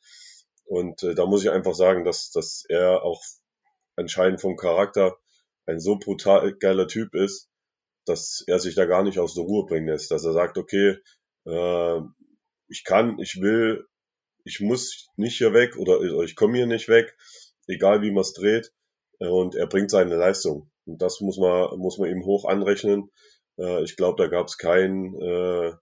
Und 0.64 1.02
äh, 1.04 1.14
da 1.14 1.26
muss 1.26 1.44
ich 1.44 1.50
einfach 1.50 1.74
sagen, 1.74 2.04
dass, 2.04 2.30
dass 2.32 2.64
er 2.68 3.04
auch 3.04 3.22
entscheidend 3.96 4.40
vom 4.40 4.56
Charakter 4.56 5.16
ein 5.66 5.78
so 5.78 5.98
brutal 5.98 6.54
geiler 6.54 6.88
Typ 6.88 7.14
ist, 7.14 7.48
dass 8.06 8.42
er 8.46 8.58
sich 8.58 8.74
da 8.74 8.86
gar 8.86 9.04
nicht 9.04 9.18
aus 9.20 9.34
der 9.34 9.44
Ruhe 9.44 9.66
bringen 9.66 9.88
lässt. 9.88 10.10
Dass 10.10 10.24
er 10.24 10.32
sagt, 10.32 10.58
okay, 10.58 10.96
äh, 11.46 12.00
ich 12.68 12.84
kann, 12.84 13.18
ich 13.20 13.40
will, 13.40 13.86
ich 14.44 14.60
muss 14.60 15.08
nicht 15.16 15.38
hier 15.38 15.52
weg 15.52 15.76
oder 15.76 16.00
ich 16.24 16.34
komme 16.34 16.56
hier 16.56 16.66
nicht 16.66 16.88
weg, 16.88 17.16
egal 17.68 18.02
wie 18.02 18.10
man 18.10 18.22
es 18.22 18.32
dreht. 18.32 18.72
Und 19.20 19.54
er 19.54 19.66
bringt 19.66 19.90
seine 19.90 20.16
Leistung. 20.16 20.70
Und 20.86 21.02
das 21.02 21.20
muss 21.20 21.38
man, 21.38 21.78
muss 21.78 21.98
man 21.98 22.10
ihm 22.10 22.24
hoch 22.24 22.46
anrechnen. 22.46 23.10
Äh, 23.58 23.84
ich 23.84 23.96
glaube, 23.96 24.22
da 24.22 24.28
gab 24.28 24.46
es 24.46 24.56
kein, 24.56 25.14
äh, 25.20 25.72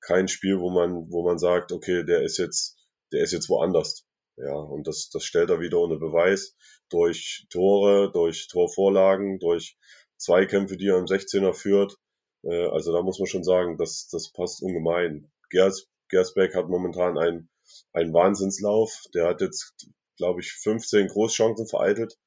kein 0.00 0.28
Spiel, 0.28 0.60
wo 0.60 0.70
man, 0.70 1.10
wo 1.10 1.22
man 1.22 1.38
sagt, 1.38 1.72
okay, 1.72 2.04
der 2.04 2.22
ist 2.22 2.38
jetzt, 2.38 2.76
der 3.12 3.22
ist 3.22 3.32
jetzt 3.32 3.48
woanders. 3.48 4.06
Ja, 4.36 4.54
und 4.54 4.86
das, 4.86 5.10
das 5.10 5.24
stellt 5.24 5.50
er 5.50 5.60
wieder 5.60 5.78
unter 5.78 5.98
Beweis 5.98 6.56
durch 6.90 7.46
Tore, 7.50 8.10
durch 8.12 8.48
Torvorlagen, 8.48 9.38
durch 9.38 9.76
Zweikämpfe, 10.16 10.76
die 10.76 10.88
er 10.88 10.98
im 10.98 11.06
16er 11.06 11.54
führt. 11.54 11.96
Äh, 12.44 12.66
also 12.68 12.92
da 12.92 13.02
muss 13.02 13.18
man 13.18 13.26
schon 13.26 13.44
sagen, 13.44 13.78
das, 13.78 14.08
das 14.10 14.32
passt 14.32 14.62
ungemein. 14.62 15.30
Gers, 15.50 15.88
Gersbeck 16.08 16.54
hat 16.54 16.68
momentan 16.68 17.18
einen, 17.18 17.50
einen 17.92 18.12
Wahnsinnslauf. 18.12 19.02
Der 19.14 19.28
hat 19.28 19.40
jetzt, 19.40 19.74
glaube 20.16 20.40
ich, 20.40 20.52
15 20.52 21.08
Großchancen 21.08 21.66
vereitelt. 21.66 22.18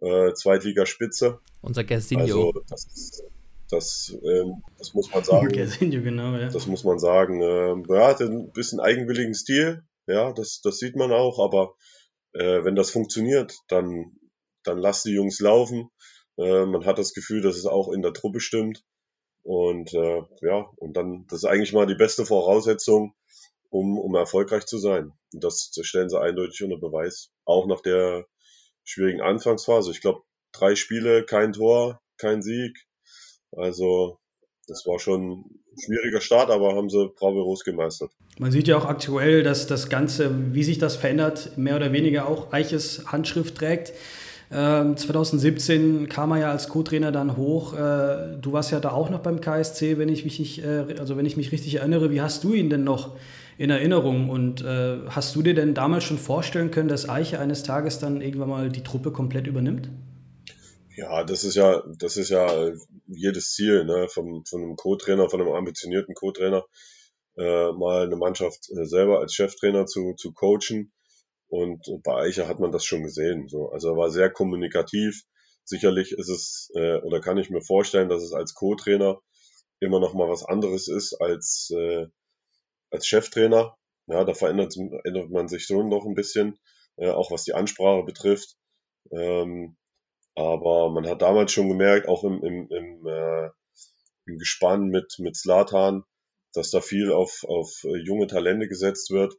Äh, 0.00 0.32
Zweitligaspitze. 0.32 1.40
Unser 1.60 1.84
Gersinho. 1.84 2.22
Also 2.22 2.52
das, 2.68 3.22
das, 3.70 4.16
ähm, 4.24 4.62
das 4.78 4.94
muss 4.94 5.12
man 5.12 5.24
sagen. 5.24 5.48
Gersinho, 5.52 6.02
genau, 6.02 6.36
ja. 6.36 6.48
Das 6.48 6.66
muss 6.66 6.84
man 6.84 6.98
sagen. 6.98 7.42
Ähm, 7.42 7.84
er 7.88 8.08
hat 8.08 8.20
ein 8.20 8.50
bisschen 8.52 8.80
eigenwilligen 8.80 9.34
Stil. 9.34 9.82
Ja, 10.06 10.32
das, 10.32 10.60
das 10.62 10.78
sieht 10.78 10.96
man 10.96 11.12
auch. 11.12 11.38
Aber 11.38 11.74
äh, 12.32 12.64
wenn 12.64 12.76
das 12.76 12.90
funktioniert, 12.90 13.58
dann, 13.68 14.12
dann 14.64 14.78
lass 14.78 15.02
die 15.02 15.12
Jungs 15.12 15.40
laufen. 15.40 15.90
Äh, 16.38 16.64
man 16.64 16.86
hat 16.86 16.98
das 16.98 17.12
Gefühl, 17.12 17.42
dass 17.42 17.56
es 17.56 17.66
auch 17.66 17.92
in 17.92 18.02
der 18.02 18.12
Truppe 18.12 18.40
stimmt. 18.40 18.84
Und 19.42 19.92
äh, 19.94 20.22
ja, 20.42 20.70
und 20.76 20.96
dann, 20.96 21.26
das 21.28 21.40
ist 21.40 21.44
eigentlich 21.44 21.72
mal 21.72 21.86
die 21.86 21.94
beste 21.94 22.26
Voraussetzung, 22.26 23.14
um, 23.70 23.98
um 23.98 24.14
erfolgreich 24.14 24.66
zu 24.66 24.78
sein. 24.78 25.12
Und 25.32 25.44
das, 25.44 25.72
das 25.74 25.86
stellen 25.86 26.10
sie 26.10 26.20
eindeutig 26.20 26.62
unter 26.62 26.78
Beweis. 26.78 27.30
Auch 27.44 27.66
nach 27.66 27.80
der 27.80 28.26
schwierigen 28.90 29.20
Anfangsphase. 29.20 29.90
Ich 29.90 30.00
glaube, 30.00 30.22
drei 30.52 30.74
Spiele, 30.74 31.24
kein 31.24 31.52
Tor, 31.52 32.00
kein 32.18 32.42
Sieg. 32.42 32.86
Also 33.52 34.18
das 34.66 34.84
war 34.86 34.98
schon 34.98 35.30
ein 35.30 35.44
schwieriger 35.84 36.20
Start, 36.20 36.50
aber 36.50 36.74
haben 36.74 36.90
sie 36.90 37.08
bravourös 37.16 37.64
gemeistert. 37.64 38.10
Man 38.38 38.52
sieht 38.52 38.68
ja 38.68 38.76
auch 38.76 38.84
aktuell, 38.84 39.42
dass 39.42 39.66
das 39.66 39.88
Ganze, 39.88 40.54
wie 40.54 40.64
sich 40.64 40.78
das 40.78 40.96
verändert, 40.96 41.56
mehr 41.56 41.76
oder 41.76 41.92
weniger 41.92 42.28
auch 42.28 42.52
Eiches 42.52 43.04
Handschrift 43.06 43.56
trägt. 43.56 43.92
2017 44.50 45.80
ähm, 45.80 46.08
kam 46.08 46.32
er 46.32 46.38
ja 46.38 46.50
als 46.50 46.68
Co-Trainer 46.68 47.12
dann 47.12 47.36
hoch. 47.36 47.72
Äh, 47.72 48.36
du 48.40 48.52
warst 48.52 48.72
ja 48.72 48.80
da 48.80 48.90
auch 48.90 49.08
noch 49.08 49.20
beim 49.20 49.40
KSC, 49.40 49.96
wenn 49.96 50.08
ich 50.08 50.24
mich 50.24 50.64
äh, 50.64 50.96
also 50.98 51.16
wenn 51.16 51.24
ich 51.24 51.36
mich 51.36 51.52
richtig 51.52 51.76
erinnere. 51.76 52.10
Wie 52.10 52.20
hast 52.20 52.42
du 52.42 52.52
ihn 52.52 52.68
denn 52.68 52.82
noch 52.82 53.16
in 53.60 53.68
Erinnerung? 53.68 54.30
Und 54.30 54.62
äh, 54.62 55.00
hast 55.10 55.36
du 55.36 55.42
dir 55.42 55.54
denn 55.54 55.74
damals 55.74 56.04
schon 56.04 56.16
vorstellen 56.16 56.70
können, 56.70 56.88
dass 56.88 57.10
Eiche 57.10 57.38
eines 57.40 57.62
Tages 57.62 57.98
dann 57.98 58.22
irgendwann 58.22 58.48
mal 58.48 58.70
die 58.70 58.82
Truppe 58.82 59.12
komplett 59.12 59.46
übernimmt? 59.46 59.90
Ja, 60.96 61.24
das 61.24 61.44
ist 61.44 61.56
ja, 61.56 61.82
das 61.98 62.16
ist 62.16 62.30
ja 62.30 62.70
jedes 63.06 63.52
Ziel, 63.52 63.84
ne, 63.84 64.08
vom, 64.08 64.46
von 64.46 64.62
einem 64.62 64.76
Co-Trainer, 64.76 65.28
von 65.28 65.42
einem 65.42 65.52
ambitionierten 65.52 66.14
Co-Trainer, 66.14 66.64
äh, 67.36 67.72
mal 67.72 68.06
eine 68.06 68.16
Mannschaft 68.16 68.64
selber 68.64 69.20
als 69.20 69.34
Cheftrainer 69.34 69.84
zu, 69.84 70.14
zu 70.14 70.32
coachen 70.32 70.90
und 71.48 71.84
bei 72.02 72.14
Eicher 72.14 72.48
hat 72.48 72.60
man 72.60 72.72
das 72.72 72.86
schon 72.86 73.02
gesehen. 73.02 73.46
So. 73.48 73.68
Also 73.68 73.90
er 73.90 73.96
war 73.98 74.10
sehr 74.10 74.30
kommunikativ. 74.30 75.24
Sicherlich 75.64 76.12
ist 76.12 76.30
es, 76.30 76.70
äh, 76.74 76.96
oder 77.02 77.20
kann 77.20 77.36
ich 77.36 77.50
mir 77.50 77.60
vorstellen, 77.60 78.08
dass 78.08 78.22
es 78.22 78.32
als 78.32 78.54
Co-Trainer 78.54 79.20
immer 79.80 80.00
noch 80.00 80.14
mal 80.14 80.30
was 80.30 80.46
anderes 80.46 80.88
ist 80.88 81.14
als, 81.20 81.70
äh, 81.76 82.06
als 82.90 83.06
Cheftrainer. 83.06 83.76
Ja, 84.06 84.24
da 84.24 84.34
verändert, 84.34 84.76
ändert 84.76 85.30
man 85.30 85.48
sich 85.48 85.64
schon 85.64 85.88
noch 85.88 86.04
ein 86.04 86.14
bisschen, 86.14 86.58
äh, 86.96 87.10
auch 87.10 87.30
was 87.30 87.44
die 87.44 87.54
Ansprache 87.54 88.02
betrifft. 88.04 88.56
Ähm, 89.12 89.76
aber 90.34 90.90
man 90.90 91.06
hat 91.08 91.22
damals 91.22 91.52
schon 91.52 91.68
gemerkt, 91.68 92.08
auch 92.08 92.24
im, 92.24 92.42
im, 92.42 92.68
im, 92.70 93.06
äh, 93.06 93.50
im 94.26 94.38
Gespann 94.38 94.88
mit, 94.88 95.16
mit 95.18 95.36
Slatan, 95.36 96.04
dass 96.52 96.70
da 96.70 96.80
viel 96.80 97.12
auf, 97.12 97.44
auf 97.46 97.70
äh, 97.84 97.96
junge 97.98 98.26
Talente 98.26 98.68
gesetzt 98.68 99.10
wird. 99.10 99.34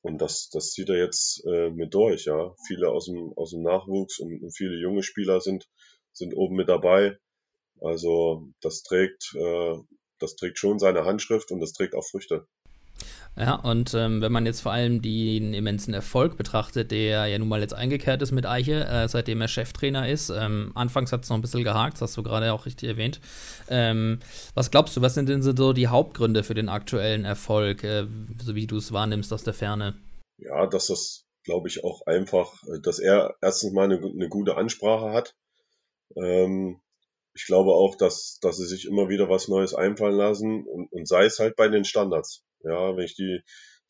Und 0.00 0.18
das, 0.18 0.48
das 0.50 0.70
zieht 0.70 0.88
er 0.90 0.96
jetzt 0.96 1.44
äh, 1.46 1.70
mit 1.70 1.92
durch, 1.92 2.26
ja. 2.26 2.54
Viele 2.66 2.88
aus 2.90 3.06
dem, 3.06 3.32
aus 3.36 3.50
dem 3.50 3.62
Nachwuchs 3.62 4.20
und, 4.20 4.42
und 4.42 4.56
viele 4.56 4.80
junge 4.80 5.02
Spieler 5.02 5.40
sind, 5.40 5.68
sind 6.12 6.34
oben 6.34 6.56
mit 6.56 6.68
dabei. 6.68 7.18
Also 7.80 8.48
das 8.60 8.82
trägt, 8.82 9.34
äh, 9.34 9.76
das 10.18 10.36
trägt 10.36 10.58
schon 10.58 10.78
seine 10.78 11.04
Handschrift 11.04 11.50
und 11.50 11.60
das 11.60 11.72
trägt 11.72 11.94
auch 11.94 12.06
Früchte. 12.06 12.46
Ja, 13.36 13.54
und 13.54 13.94
ähm, 13.94 14.20
wenn 14.20 14.32
man 14.32 14.46
jetzt 14.46 14.62
vor 14.62 14.72
allem 14.72 15.00
den 15.00 15.54
immensen 15.54 15.94
Erfolg 15.94 16.36
betrachtet, 16.36 16.90
der 16.90 17.26
ja 17.26 17.38
nun 17.38 17.46
mal 17.46 17.60
jetzt 17.60 17.74
eingekehrt 17.74 18.20
ist 18.20 18.32
mit 18.32 18.46
Eiche, 18.46 18.84
äh, 18.84 19.06
seitdem 19.06 19.40
er 19.40 19.46
Cheftrainer 19.46 20.08
ist, 20.08 20.30
ähm, 20.30 20.72
anfangs 20.74 21.12
hat 21.12 21.22
es 21.22 21.30
noch 21.30 21.36
ein 21.36 21.40
bisschen 21.42 21.62
gehakt, 21.62 22.00
hast 22.00 22.16
du 22.16 22.24
gerade 22.24 22.52
auch 22.52 22.66
richtig 22.66 22.88
erwähnt. 22.88 23.20
Ähm, 23.68 24.18
was 24.54 24.72
glaubst 24.72 24.96
du, 24.96 25.02
was 25.02 25.14
sind 25.14 25.28
denn 25.28 25.42
so 25.42 25.72
die 25.72 25.86
Hauptgründe 25.86 26.42
für 26.42 26.54
den 26.54 26.68
aktuellen 26.68 27.24
Erfolg, 27.24 27.84
äh, 27.84 28.06
so 28.42 28.56
wie 28.56 28.66
du 28.66 28.78
es 28.78 28.92
wahrnimmst 28.92 29.32
aus 29.32 29.44
der 29.44 29.54
Ferne? 29.54 29.94
Ja, 30.38 30.66
dass 30.66 30.88
das, 30.88 31.24
glaube 31.44 31.68
ich, 31.68 31.84
auch 31.84 32.06
einfach, 32.06 32.60
dass 32.82 32.98
er 32.98 33.36
erstens 33.40 33.72
mal 33.72 33.84
eine, 33.84 33.98
eine 33.98 34.28
gute 34.28 34.56
Ansprache 34.56 35.12
hat. 35.12 35.36
Ähm, 36.16 36.80
ich 37.34 37.46
glaube 37.46 37.70
auch, 37.70 37.94
dass, 37.94 38.40
dass 38.42 38.56
sie 38.56 38.66
sich 38.66 38.84
immer 38.84 39.08
wieder 39.08 39.28
was 39.28 39.46
Neues 39.46 39.74
einfallen 39.74 40.16
lassen 40.16 40.66
und, 40.66 40.90
und 40.90 41.06
sei 41.06 41.24
es 41.24 41.38
halt 41.38 41.54
bei 41.54 41.68
den 41.68 41.84
Standards. 41.84 42.42
Ja, 42.62 42.96
wenn 42.96 43.04
ich 43.04 43.14
die, 43.14 43.40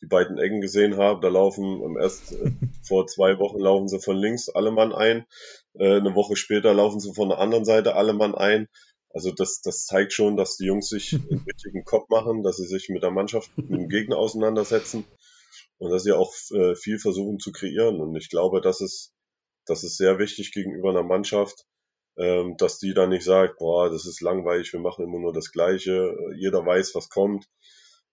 die 0.01 0.07
beiden 0.07 0.39
Ecken 0.39 0.61
gesehen 0.61 0.97
habe, 0.97 1.21
da 1.21 1.29
laufen 1.29 1.83
am 1.85 1.97
erst 1.97 2.33
äh, 2.33 2.53
vor 2.87 3.07
zwei 3.07 3.39
Wochen 3.39 3.59
laufen 3.59 3.89
sie 3.89 4.01
von 4.01 4.17
links 4.17 4.49
alle 4.49 4.71
Mann 4.71 4.93
ein, 4.93 5.27
äh, 5.75 5.97
eine 5.97 6.15
Woche 6.15 6.37
später 6.37 6.75
laufen 6.75 7.01
sie 7.01 7.15
von 7.15 7.29
der 7.29 7.39
anderen 7.39 7.65
Seite 7.65 7.95
alle 7.95 8.13
Mann 8.13 8.35
ein. 8.35 8.69
Also 9.11 9.33
das, 9.33 9.63
das 9.63 9.87
zeigt 9.87 10.13
schon, 10.13 10.37
dass 10.37 10.57
die 10.57 10.67
Jungs 10.67 10.89
sich 10.89 11.13
einen 11.31 11.45
richtigen 11.47 11.85
Kopf 11.85 12.09
machen, 12.09 12.43
dass 12.43 12.57
sie 12.57 12.67
sich 12.67 12.89
mit 12.89 13.03
der 13.03 13.11
Mannschaft, 13.11 13.51
mit 13.57 13.71
dem 13.71 13.89
Gegner 13.89 14.17
auseinandersetzen 14.19 15.05
und 15.79 15.91
dass 15.91 16.03
sie 16.03 16.13
auch 16.13 16.33
äh, 16.53 16.75
viel 16.75 16.99
versuchen 16.99 17.39
zu 17.39 17.53
kreieren. 17.53 18.01
Und 18.01 18.15
ich 18.17 18.29
glaube, 18.29 18.61
das 18.61 18.81
ist, 18.81 19.13
das 19.67 19.85
ist 19.85 19.97
sehr 19.97 20.19
wichtig 20.19 20.53
gegenüber 20.53 20.91
einer 20.91 21.03
Mannschaft, 21.03 21.65
ähm, 22.17 22.57
dass 22.59 22.79
die 22.79 22.95
dann 22.95 23.11
nicht 23.11 23.25
sagt, 23.25 23.59
boah, 23.59 23.91
das 23.91 24.07
ist 24.07 24.21
langweilig, 24.21 24.73
wir 24.73 24.81
machen 24.81 25.05
immer 25.05 25.21
nur 25.21 25.33
das 25.33 25.53
Gleiche, 25.53 26.15
jeder 26.37 26.65
weiß, 26.67 26.95
was 26.95 27.09
kommt. 27.09 27.47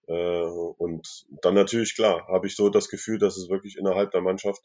Äh, 0.07 0.43
und 0.43 1.25
dann 1.41 1.55
natürlich, 1.55 1.95
klar, 1.95 2.27
habe 2.27 2.47
ich 2.47 2.55
so 2.55 2.69
das 2.69 2.89
Gefühl, 2.89 3.19
dass 3.19 3.37
es 3.37 3.49
wirklich 3.49 3.77
innerhalb 3.77 4.11
der 4.11 4.21
Mannschaft 4.21 4.61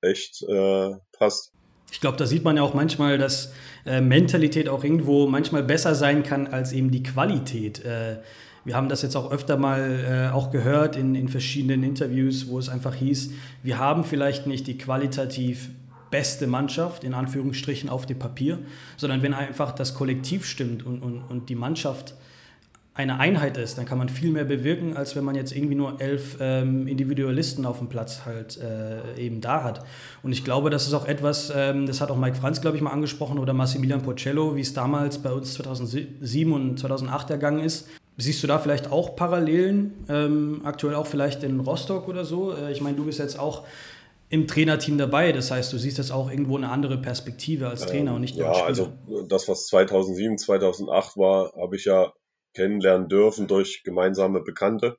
echt 0.00 0.42
äh, 0.42 0.92
passt. 1.12 1.52
Ich 1.90 2.00
glaube, 2.00 2.16
da 2.16 2.26
sieht 2.26 2.44
man 2.44 2.56
ja 2.56 2.62
auch 2.62 2.74
manchmal, 2.74 3.18
dass 3.18 3.52
äh, 3.86 4.00
Mentalität 4.00 4.68
auch 4.68 4.84
irgendwo 4.84 5.26
manchmal 5.26 5.62
besser 5.62 5.94
sein 5.94 6.22
kann 6.22 6.46
als 6.46 6.72
eben 6.72 6.90
die 6.90 7.02
Qualität. 7.02 7.84
Äh, 7.84 8.20
wir 8.64 8.74
haben 8.74 8.88
das 8.88 9.02
jetzt 9.02 9.14
auch 9.14 9.30
öfter 9.30 9.56
mal 9.58 10.30
äh, 10.30 10.34
auch 10.34 10.50
gehört 10.50 10.96
in, 10.96 11.14
in 11.14 11.28
verschiedenen 11.28 11.82
Interviews, 11.82 12.48
wo 12.48 12.58
es 12.58 12.68
einfach 12.68 12.94
hieß, 12.94 13.32
wir 13.62 13.78
haben 13.78 14.04
vielleicht 14.04 14.46
nicht 14.46 14.66
die 14.66 14.78
qualitativ 14.78 15.70
beste 16.10 16.46
Mannschaft, 16.46 17.04
in 17.04 17.12
Anführungsstrichen, 17.12 17.90
auf 17.90 18.06
dem 18.06 18.18
Papier, 18.18 18.58
sondern 18.96 19.22
wenn 19.22 19.34
einfach 19.34 19.72
das 19.72 19.94
Kollektiv 19.94 20.46
stimmt 20.46 20.86
und, 20.86 21.02
und, 21.02 21.22
und 21.22 21.48
die 21.48 21.56
Mannschaft 21.56 22.14
eine 22.96 23.18
Einheit 23.18 23.56
ist, 23.56 23.76
dann 23.76 23.86
kann 23.86 23.98
man 23.98 24.08
viel 24.08 24.30
mehr 24.30 24.44
bewirken, 24.44 24.96
als 24.96 25.16
wenn 25.16 25.24
man 25.24 25.34
jetzt 25.34 25.54
irgendwie 25.54 25.74
nur 25.74 26.00
elf 26.00 26.36
ähm, 26.40 26.86
Individualisten 26.86 27.66
auf 27.66 27.78
dem 27.78 27.88
Platz 27.88 28.24
halt 28.24 28.56
äh, 28.58 29.20
eben 29.20 29.40
da 29.40 29.64
hat. 29.64 29.84
Und 30.22 30.30
ich 30.30 30.44
glaube, 30.44 30.70
das 30.70 30.86
ist 30.86 30.94
auch 30.94 31.06
etwas, 31.06 31.52
ähm, 31.54 31.86
das 31.86 32.00
hat 32.00 32.12
auch 32.12 32.16
Mike 32.16 32.36
Franz, 32.36 32.60
glaube 32.60 32.76
ich, 32.76 32.82
mal 32.82 32.92
angesprochen 32.92 33.40
oder 33.40 33.52
Massimilian 33.52 34.02
Porcello, 34.02 34.54
wie 34.54 34.60
es 34.60 34.74
damals 34.74 35.18
bei 35.18 35.32
uns 35.32 35.54
2007 35.54 36.52
und 36.52 36.78
2008 36.78 37.30
ergangen 37.30 37.64
ist. 37.64 37.88
Siehst 38.16 38.40
du 38.44 38.46
da 38.46 38.60
vielleicht 38.60 38.92
auch 38.92 39.16
Parallelen, 39.16 40.04
ähm, 40.08 40.60
aktuell 40.62 40.94
auch 40.94 41.08
vielleicht 41.08 41.42
in 41.42 41.58
Rostock 41.58 42.06
oder 42.06 42.24
so? 42.24 42.52
Äh, 42.52 42.70
ich 42.70 42.80
meine, 42.80 42.96
du 42.96 43.04
bist 43.04 43.18
jetzt 43.18 43.40
auch 43.40 43.64
im 44.30 44.46
Trainerteam 44.46 44.98
dabei. 44.98 45.32
Das 45.32 45.50
heißt, 45.50 45.72
du 45.72 45.78
siehst 45.78 45.98
jetzt 45.98 46.12
auch 46.12 46.30
irgendwo 46.30 46.56
eine 46.56 46.68
andere 46.68 46.98
Perspektive 46.98 47.68
als 47.68 47.86
Trainer 47.86 48.10
ähm, 48.10 48.16
und 48.16 48.20
nicht 48.20 48.36
nur 48.36 48.46
Ja, 48.46 48.52
als 48.52 48.78
also 48.78 48.92
das, 49.28 49.48
was 49.48 49.66
2007, 49.66 50.38
2008 50.38 51.16
war, 51.16 51.52
habe 51.56 51.74
ich 51.74 51.86
ja 51.86 52.12
kennenlernen 52.54 53.08
dürfen 53.08 53.46
durch 53.46 53.82
gemeinsame 53.84 54.40
Bekannte 54.40 54.96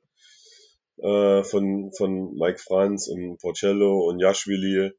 äh, 0.98 1.42
von, 1.42 1.92
von 1.92 2.34
Mike 2.34 2.58
Franz 2.58 3.08
und 3.08 3.38
Porcello 3.38 4.08
und 4.08 4.20
Jaschwili, 4.20 4.92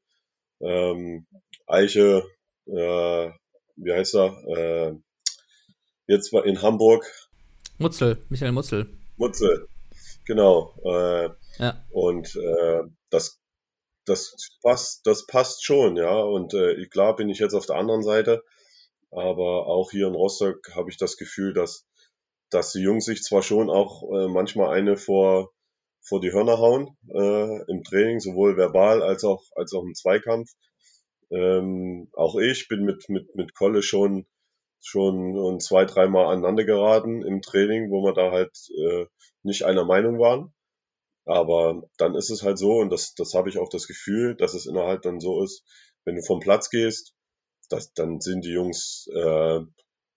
ähm, 0.62 1.26
Eiche, 1.66 2.24
äh, 2.66 3.32
wie 3.76 3.94
heißt 3.94 4.16
er, 4.16 4.44
äh, 4.48 4.96
jetzt 6.08 6.34
war 6.34 6.46
in 6.46 6.62
Hamburg. 6.62 7.06
Mutzel, 7.78 8.24
Michael 8.30 8.52
Mutzel. 8.52 8.90
Mutzel, 9.18 9.68
genau. 10.26 10.76
Äh, 10.84 11.30
ja. 11.60 11.86
Und 11.90 12.36
äh, 12.36 12.82
das, 13.10 13.40
das 14.06 14.36
passt, 14.62 15.06
das 15.06 15.26
passt 15.26 15.64
schon, 15.64 15.96
ja. 15.96 16.16
Und 16.16 16.54
äh, 16.54 16.86
klar 16.88 17.16
bin 17.16 17.30
ich 17.30 17.40
jetzt 17.40 17.54
auf 17.54 17.66
der 17.66 17.76
anderen 17.78 18.04
Seite, 18.04 18.44
aber 19.12 19.68
auch 19.68 19.92
hier 19.92 20.08
in 20.08 20.16
Rostock 20.16 20.76
habe 20.76 20.90
ich 20.90 20.98
das 20.98 21.18
Gefühl, 21.18 21.54
dass 21.54 21.87
dass 22.50 22.72
die 22.72 22.82
Jungs 22.82 23.06
sich 23.06 23.24
zwar 23.24 23.44
schon 23.44 23.70
auch 23.70 24.04
äh, 24.12 24.28
manchmal 24.28 24.76
eine 24.76 24.98
vor, 24.98 25.52
vor 26.02 26.22
die 26.22 26.32
Hörner 26.32 26.58
hauen 26.60 26.98
äh, 27.14 27.72
im 27.72 27.84
Training, 27.84 28.20
sowohl 28.20 28.58
verbal 28.58 29.02
als 29.04 29.24
auch, 29.24 29.44
als 29.56 29.74
auch 29.74 29.84
im 29.84 29.94
Zweikampf. 29.94 30.50
Ähm, 31.30 32.10
auch 32.14 32.36
ich 32.38 32.68
bin 32.68 32.84
mit, 32.84 33.10
mit, 33.10 33.36
mit 33.36 33.54
Kolle 33.54 33.82
schon, 33.82 34.26
schon 34.82 35.60
zwei, 35.60 35.86
dreimal 35.86 36.28
aneinander 36.28 36.64
geraten 36.64 37.22
im 37.22 37.42
Training, 37.42 37.92
wo 37.92 38.04
wir 38.04 38.14
da 38.14 38.32
halt 38.32 38.56
äh, 38.78 39.06
nicht 39.44 39.64
einer 39.64 39.86
Meinung 39.86 40.20
waren. 40.20 40.54
Aber 41.26 41.84
dann 41.98 42.16
ist 42.16 42.30
es 42.30 42.44
halt 42.44 42.58
so, 42.58 42.78
und 42.78 42.90
das, 42.90 43.14
das 43.16 43.34
habe 43.34 43.50
ich 43.50 43.58
auch 43.58 43.70
das 43.70 43.88
Gefühl, 43.88 44.36
dass 44.36 44.54
es 44.54 44.66
innerhalb 44.66 45.02
dann 45.02 45.20
so 45.20 45.44
ist, 45.44 45.66
wenn 46.06 46.16
du 46.16 46.22
vom 46.22 46.40
Platz 46.40 46.70
gehst, 46.70 47.14
dass, 47.70 47.92
dann 47.94 48.22
sind 48.22 48.46
die 48.46 48.54
Jungs, 48.54 49.10
äh, 49.14 49.60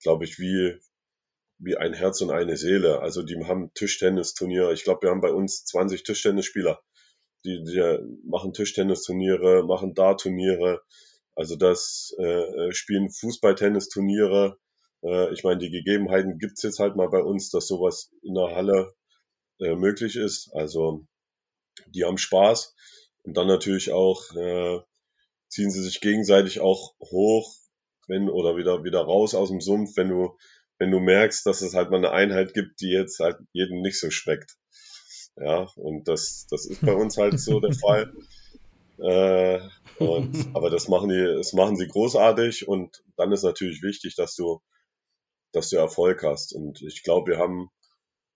glaube 0.02 0.24
ich, 0.24 0.38
wie, 0.38 0.78
wie 1.60 1.76
ein 1.76 1.92
Herz 1.92 2.20
und 2.22 2.30
eine 2.30 2.56
Seele. 2.56 3.00
Also 3.00 3.22
die 3.22 3.36
haben 3.44 3.72
Tischtennisturniere. 3.74 4.72
Ich 4.72 4.84
glaube, 4.84 5.02
wir 5.02 5.10
haben 5.10 5.20
bei 5.20 5.32
uns 5.32 5.64
20 5.66 6.02
Tischtennisspieler. 6.02 6.80
Die, 7.44 7.62
die 7.62 7.98
machen 8.24 8.52
Tischtennisturniere, 8.52 9.64
machen 9.64 9.94
Dart-Turniere. 9.94 10.82
Also 11.34 11.56
das 11.56 12.14
äh, 12.18 12.24
äh 12.24 12.72
spielen 12.72 13.10
Fußball-Tennisturniere. 13.10 14.58
Äh, 15.02 15.32
ich 15.32 15.44
meine, 15.44 15.58
die 15.58 15.70
Gegebenheiten 15.70 16.38
gibt's 16.38 16.62
jetzt 16.62 16.78
halt 16.78 16.96
mal 16.96 17.08
bei 17.08 17.22
uns, 17.22 17.50
dass 17.50 17.66
sowas 17.66 18.10
in 18.22 18.34
der 18.34 18.54
Halle 18.54 18.94
äh, 19.60 19.74
möglich 19.74 20.16
ist. 20.16 20.50
Also 20.54 21.06
die 21.86 22.04
haben 22.04 22.18
Spaß 22.18 22.74
und 23.22 23.36
dann 23.36 23.46
natürlich 23.46 23.92
auch 23.92 24.34
äh, 24.34 24.80
ziehen 25.48 25.70
sie 25.70 25.82
sich 25.82 26.00
gegenseitig 26.00 26.60
auch 26.60 26.94
hoch, 27.00 27.54
wenn 28.06 28.28
oder 28.30 28.56
wieder 28.56 28.82
wieder 28.84 29.00
raus 29.00 29.34
aus 29.34 29.50
dem 29.50 29.60
Sumpf, 29.60 29.96
wenn 29.96 30.08
du 30.08 30.36
wenn 30.80 30.90
du 30.90 30.98
merkst, 30.98 31.44
dass 31.46 31.60
es 31.60 31.74
halt 31.74 31.90
mal 31.90 31.98
eine 31.98 32.10
Einheit 32.10 32.54
gibt, 32.54 32.80
die 32.80 32.88
jetzt 32.88 33.20
halt 33.20 33.36
jedem 33.52 33.82
nicht 33.82 34.00
so 34.00 34.10
schmeckt. 34.10 34.56
Ja, 35.36 35.68
und 35.76 36.08
das, 36.08 36.46
das 36.50 36.66
ist 36.66 36.84
bei 36.84 36.94
uns 36.94 37.18
halt 37.18 37.38
so 37.38 37.60
der 37.60 37.74
Fall. 37.74 38.12
Äh, 39.02 39.60
und, 39.98 40.54
aber 40.54 40.68
das 40.68 40.88
machen 40.88 41.08
die, 41.08 41.24
das 41.24 41.54
machen 41.54 41.74
sie 41.74 41.88
großartig 41.88 42.68
und 42.68 43.02
dann 43.16 43.32
ist 43.32 43.44
natürlich 43.44 43.80
wichtig, 43.80 44.14
dass 44.14 44.34
du, 44.34 44.60
dass 45.52 45.70
du 45.70 45.78
Erfolg 45.78 46.22
hast. 46.22 46.52
Und 46.52 46.82
ich 46.82 47.02
glaube, 47.02 47.30
wir 47.30 47.38
haben, 47.38 47.70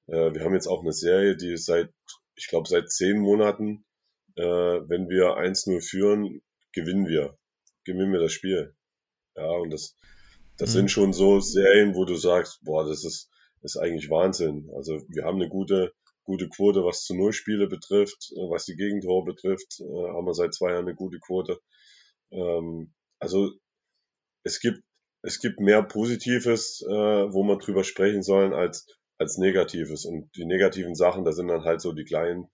äh, 0.07 0.33
wir 0.33 0.43
haben 0.43 0.55
jetzt 0.55 0.69
auch 0.69 0.81
eine 0.81 0.95
Serie, 0.95 1.37
die 1.37 1.59
seit, 1.59 1.93
ich 2.35 2.49
glaube, 2.49 2.67
seit 2.67 2.91
zehn 2.91 3.19
Monaten, 3.19 3.85
äh, 4.37 4.43
wenn 4.43 5.11
wir 5.11 5.37
1-0 5.37 5.83
führen, 5.83 6.41
gewinnen 6.73 7.09
wir. 7.09 7.37
Gewinnen 7.85 8.15
wir 8.15 8.21
das 8.21 8.33
Spiel. 8.33 8.75
Ja, 9.37 9.51
und 9.51 9.69
das, 9.69 9.99
das 10.59 10.71
mhm. 10.71 10.73
sind 10.73 10.91
schon 10.91 11.13
so 11.13 11.41
Serien, 11.41 11.95
wo 11.95 12.05
du 12.05 12.15
sagst, 12.17 12.61
boah, 12.63 12.87
das 12.87 13.05
ist, 13.05 13.31
ist 13.63 13.77
eigentlich 13.77 14.11
Wahnsinn. 14.11 14.71
Also 14.75 15.01
wir 15.09 15.25
haben 15.25 15.41
eine 15.41 15.49
gute, 15.49 15.93
gute 16.25 16.49
Quote, 16.49 16.85
was 16.85 17.05
zu 17.05 17.15
Nullspiele 17.15 17.67
betrifft, 17.67 18.33
äh, 18.33 18.51
was 18.51 18.65
die 18.65 18.77
Gegentore 18.77 19.25
betrifft, 19.25 19.81
äh, 19.81 19.85
haben 19.85 20.27
wir 20.27 20.35
seit 20.35 20.55
zwei 20.55 20.71
Jahren 20.71 20.87
eine 20.87 20.95
gute 20.95 21.19
Quote. 21.19 21.61
Ähm, 22.31 22.95
also 23.19 23.53
es 24.43 24.61
gibt, 24.61 24.83
es 25.23 25.41
gibt 25.41 25.61
mehr 25.61 25.83
Positives, 25.83 26.83
äh, 26.83 26.93
wo 26.93 27.43
man 27.43 27.59
drüber 27.59 27.83
sprechen 27.83 28.23
sollen, 28.23 28.53
als, 28.53 28.87
als 29.19 29.39
Negatives. 29.39 30.05
Und 30.05 30.31
die 30.37 30.45
negativen 30.45 30.95
Sachen, 30.95 31.25
da 31.25 31.33
sind 31.33 31.49
dann 31.49 31.65
halt 31.65 31.81
so 31.81 31.93
die 31.93 32.05
kleinen, 32.05 32.49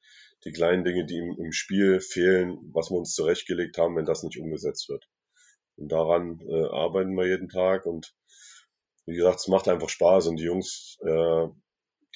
die 0.44 0.52
kleinen 0.52 0.84
Dinge, 0.84 1.04
die 1.04 1.18
im, 1.18 1.36
im 1.38 1.52
Spiel 1.52 2.00
fehlen, 2.00 2.58
was 2.72 2.90
wir 2.90 2.96
uns 2.96 3.14
zurechtgelegt 3.14 3.76
haben, 3.76 3.96
wenn 3.96 4.06
das 4.06 4.22
nicht 4.22 4.38
umgesetzt 4.38 4.88
wird. 4.88 5.06
Und 5.80 5.90
daran 5.90 6.40
äh, 6.46 6.66
arbeiten 6.66 7.14
wir 7.14 7.26
jeden 7.26 7.48
Tag 7.48 7.86
und 7.86 8.14
wie 9.06 9.16
gesagt, 9.16 9.40
es 9.40 9.48
macht 9.48 9.66
einfach 9.66 9.88
Spaß 9.88 10.26
und 10.26 10.36
die 10.36 10.44
Jungs, 10.44 10.98
äh, 11.00 11.46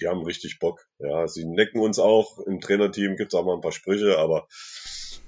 die 0.01 0.07
haben 0.07 0.23
richtig 0.23 0.59
Bock. 0.59 0.87
Ja, 0.99 1.27
sie 1.27 1.47
necken 1.47 1.81
uns 1.81 1.99
auch. 1.99 2.39
Im 2.47 2.61
Trainerteam 2.61 3.17
gibt's 3.17 3.35
auch 3.35 3.45
mal 3.45 3.55
ein 3.55 3.63
paar 3.63 3.73
Sprüche, 3.73 4.19
aber 4.19 4.47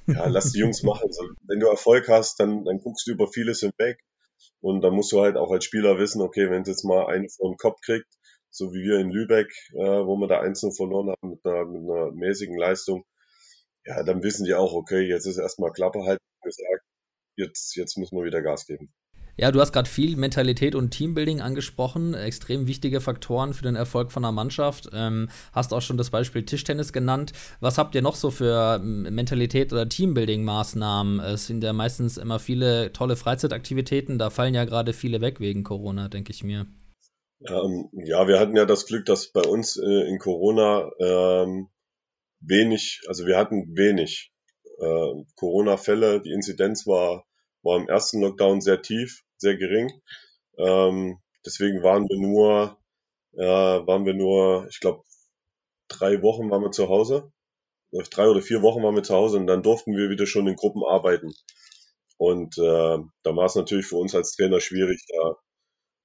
ja, 0.07 0.27
lass 0.29 0.53
die 0.53 0.61
Jungs 0.61 0.83
machen. 0.85 1.07
Also, 1.07 1.25
wenn 1.49 1.61
du 1.61 1.67
Erfolg 1.67 2.09
hast, 2.09 2.39
dann, 2.39 2.65
dann 2.65 2.79
guckst 2.79 3.07
du 3.07 3.13
über 3.13 3.27
vieles 3.27 3.61
hinweg. 3.61 3.99
Und 4.61 4.83
dann 4.83 4.95
musst 4.95 5.13
du 5.13 5.23
halt 5.23 5.37
auch 5.37 5.51
als 5.51 5.65
Spieler 5.65 5.99
wissen, 5.99 6.21
okay, 6.21 6.51
wenn 6.51 6.63
es 6.63 6.69
jetzt 6.69 6.85
mal 6.85 7.07
einen 7.07 7.29
vor 7.29 7.51
den 7.51 7.57
Kopf 7.57 7.81
kriegt, 7.81 8.07
so 8.51 8.73
wie 8.73 8.83
wir 8.85 8.99
in 8.99 9.11
Lübeck, 9.11 9.51
äh, 9.73 10.05
wo 10.07 10.17
wir 10.17 10.29
da 10.29 10.41
einzeln 10.41 10.73
verloren 10.73 11.11
haben 11.11 11.31
mit 11.31 11.45
einer, 11.45 11.65
mit 11.65 11.83
einer 11.83 12.13
mäßigen 12.13 12.57
Leistung, 12.57 13.05
ja, 13.85 14.03
dann 14.03 14.23
wissen 14.23 14.45
die 14.45 14.55
auch, 14.55 14.73
okay, 14.73 15.01
jetzt 15.01 15.27
ist 15.27 15.39
erstmal 15.39 15.73
Klappe 15.73 16.05
halt 16.05 16.19
gesagt, 16.43 16.85
jetzt, 17.37 17.77
jetzt 17.77 17.97
müssen 17.97 18.17
wir 18.17 18.25
wieder 18.25 18.43
Gas 18.43 18.67
geben. 18.67 18.93
Ja, 19.39 19.53
du 19.53 19.61
hast 19.61 19.73
gerade 19.73 19.89
viel 19.89 20.17
Mentalität 20.17 20.75
und 20.75 20.93
Teambuilding 20.93 21.43
angesprochen, 21.43 22.15
extrem 22.15 22.67
wichtige 22.67 23.03
Faktoren 23.03 23.53
für 23.53 23.63
den 23.63 23.77
Erfolg 23.77 24.11
von 24.11 24.25
einer 24.25 24.33
Mannschaft. 24.33 24.89
Ähm, 24.95 25.29
hast 25.53 25.75
auch 25.75 25.83
schon 25.83 25.99
das 25.99 26.09
Beispiel 26.09 26.47
Tischtennis 26.47 26.91
genannt. 26.91 27.33
Was 27.61 27.77
habt 27.77 27.95
ihr 27.95 28.01
noch 28.01 28.15
so 28.15 28.31
für 28.31 28.81
ähm, 28.81 29.03
Mentalität 29.15 29.75
oder 29.75 29.83
Teambuilding-Maßnahmen? 29.83 31.21
Es 31.21 31.47
sind 31.49 31.63
ja 31.63 31.75
meistens 31.75 32.17
immer 32.17 32.39
viele 32.39 32.95
tolle 32.95 33.17
Freizeitaktivitäten, 33.17 34.19
da 34.19 34.31
fallen 34.31 34.55
ja 34.55 34.65
gerade 34.65 34.95
viele 34.95 35.21
weg 35.21 35.39
wegen 35.39 35.65
Corona, 35.65 36.09
denke 36.09 36.33
ich 36.33 36.43
mir. 36.43 36.67
Ähm, 37.47 37.91
ja, 37.93 38.27
wir 38.27 38.41
hatten 38.41 38.57
ja 38.57 38.65
das 38.65 38.87
Glück, 38.87 39.05
dass 39.05 39.33
bei 39.33 39.43
uns 39.43 39.77
äh, 39.77 40.09
in 40.09 40.19
Corona 40.19 40.91
ähm, 40.99 41.69
wenig, 42.41 43.03
also 43.07 43.27
wir 43.27 43.37
hatten 43.37 43.77
wenig 43.77 44.33
äh, 44.79 45.25
Corona-Fälle. 45.37 46.21
Die 46.21 46.33
Inzidenz 46.33 46.87
war, 46.87 47.27
war 47.63 47.77
im 47.79 47.89
ersten 47.89 48.21
Lockdown 48.21 48.61
sehr 48.61 48.83
tief, 48.83 49.25
sehr 49.37 49.57
gering. 49.57 49.91
Ähm, 50.59 51.19
deswegen 51.45 51.83
waren 51.83 52.09
wir 52.09 52.19
nur, 52.19 52.79
äh, 53.35 53.87
waren 53.87 54.07
wir 54.07 54.15
nur, 54.15 54.67
ich 54.71 54.81
glaube, 54.81 55.03
drei 55.89 56.23
Wochen 56.23 56.51
waren 56.51 56.63
wir 56.63 56.73
zu 56.73 56.89
Hause. 56.89 57.33
Drei 58.11 58.29
oder 58.29 58.43
vier 58.43 58.63
Wochen 58.63 58.83
waren 58.83 58.95
wir 58.95 59.03
zu 59.03 59.15
Hause 59.15 59.39
und 59.39 59.47
dann 59.47 59.63
durften 59.63 59.97
wir 59.97 60.11
wieder 60.11 60.27
schon 60.27 60.47
in 60.47 60.57
Gruppen 60.57 60.85
arbeiten. 60.85 61.33
Und 62.19 62.59
äh, 62.59 62.99
da 63.23 63.37
war 63.37 63.47
es 63.47 63.55
natürlich 63.55 63.87
für 63.87 63.97
uns 63.97 64.15
als 64.15 64.33
Trainer 64.33 64.61
schwierig, 64.61 65.05
da 65.09 65.37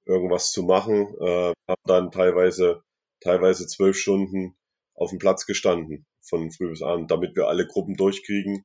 irgendwas 0.04 0.52
zu 0.52 0.62
machen. 0.62 1.14
Äh, 1.20 1.52
haben 1.68 1.82
dann 1.84 2.10
teilweise, 2.10 2.82
teilweise 3.20 3.66
zwölf 3.66 3.96
Stunden 3.96 4.56
auf 5.02 5.10
dem 5.10 5.18
Platz 5.18 5.46
gestanden 5.46 6.06
von 6.22 6.50
früh 6.50 6.70
bis 6.70 6.82
abend, 6.82 7.10
damit 7.10 7.36
wir 7.36 7.48
alle 7.48 7.66
Gruppen 7.66 7.96
durchkriegen. 7.96 8.64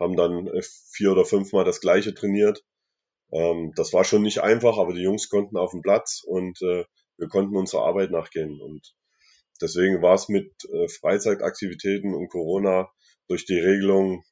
Haben 0.00 0.16
dann 0.16 0.46
äh, 0.48 0.62
vier 0.92 1.12
oder 1.12 1.24
fünfmal 1.24 1.64
das 1.64 1.80
gleiche 1.80 2.14
trainiert. 2.14 2.64
Ähm, 3.32 3.72
das 3.76 3.92
war 3.92 4.04
schon 4.04 4.22
nicht 4.22 4.40
einfach, 4.40 4.78
aber 4.78 4.92
die 4.92 5.02
Jungs 5.02 5.28
konnten 5.28 5.56
auf 5.56 5.72
dem 5.72 5.82
Platz 5.82 6.22
und 6.24 6.60
äh, 6.62 6.84
wir 7.16 7.28
konnten 7.28 7.56
unserer 7.56 7.84
Arbeit 7.84 8.10
nachgehen. 8.10 8.60
Und 8.60 8.94
deswegen 9.60 10.02
war 10.02 10.14
es 10.14 10.28
mit 10.28 10.52
äh, 10.72 10.88
Freizeitaktivitäten 10.88 12.14
und 12.14 12.28
Corona 12.28 12.88
durch 13.28 13.44
die 13.44 13.58
Regelung 13.58 14.24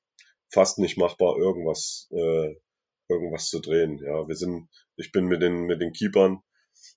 fast 0.50 0.78
nicht 0.78 0.96
machbar, 0.96 1.37
irgendwas, 1.37 2.09
äh, 2.11 2.54
irgendwas 3.09 3.48
zu 3.48 3.61
drehen. 3.61 3.98
Ja, 3.98 4.26
wir 4.26 4.37
sind, 4.37 4.68
ich 4.96 5.12
bin 5.12 5.26
mit 5.26 5.42
den, 5.42 5.66
mit 5.66 5.80
den 5.80 5.92
Keepern 5.92 6.40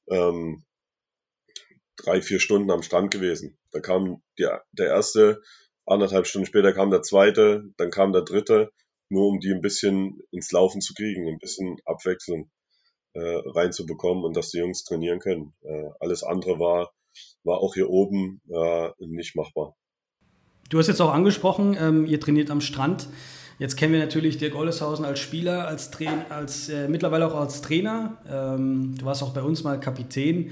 ähm, 0.10 0.64
drei, 1.98 2.22
vier 2.22 2.40
Stunden 2.40 2.72
am 2.72 2.84
Strand 2.84 3.12
gewesen. 3.12 3.59
Da 3.72 3.80
kam 3.80 4.22
die, 4.38 4.48
der 4.72 4.88
erste, 4.88 5.42
anderthalb 5.86 6.28
Stunden 6.28 6.46
später 6.46 6.74
kam 6.74 6.92
der 6.92 7.02
zweite, 7.02 7.64
dann 7.78 7.92
kam 7.92 8.14
der 8.14 8.24
dritte, 8.24 8.72
nur 9.10 9.28
um 9.28 9.40
die 9.40 9.52
ein 9.52 9.62
bisschen 9.62 10.20
ins 10.32 10.52
Laufen 10.52 10.82
zu 10.82 10.94
kriegen, 10.94 11.28
ein 11.28 11.40
bisschen 11.40 11.78
Abwechslung 11.86 12.50
äh, 13.14 13.42
reinzubekommen 13.46 14.24
und 14.24 14.36
dass 14.36 14.52
die 14.52 14.60
Jungs 14.60 14.84
trainieren 14.84 15.20
können. 15.20 15.54
Äh, 15.62 15.90
alles 16.00 16.24
andere 16.24 16.60
war, 16.60 16.92
war 17.44 17.60
auch 17.60 17.74
hier 17.74 17.90
oben 17.90 18.42
äh, 18.50 18.90
nicht 19.00 19.36
machbar. 19.36 19.76
Du 20.70 20.78
hast 20.78 20.88
jetzt 20.88 21.02
auch 21.02 21.14
angesprochen, 21.14 21.76
ähm, 21.80 22.06
ihr 22.06 22.20
trainiert 22.20 22.52
am 22.52 22.62
Strand. 22.62 23.08
Jetzt 23.58 23.76
kennen 23.76 23.92
wir 23.92 24.00
natürlich 24.00 24.38
Dirk 24.38 24.56
Olleshausen 24.56 25.04
als 25.04 25.20
Spieler, 25.20 25.68
als, 25.68 25.92
Train 25.92 26.24
als 26.30 26.70
äh, 26.70 26.88
mittlerweile 26.88 27.28
auch 27.28 27.36
als 27.36 27.62
Trainer. 27.62 28.18
Ähm, 28.30 28.96
du 28.98 29.06
warst 29.06 29.24
auch 29.24 29.34
bei 29.34 29.42
uns 29.42 29.64
mal 29.64 29.80
Kapitän. 29.80 30.52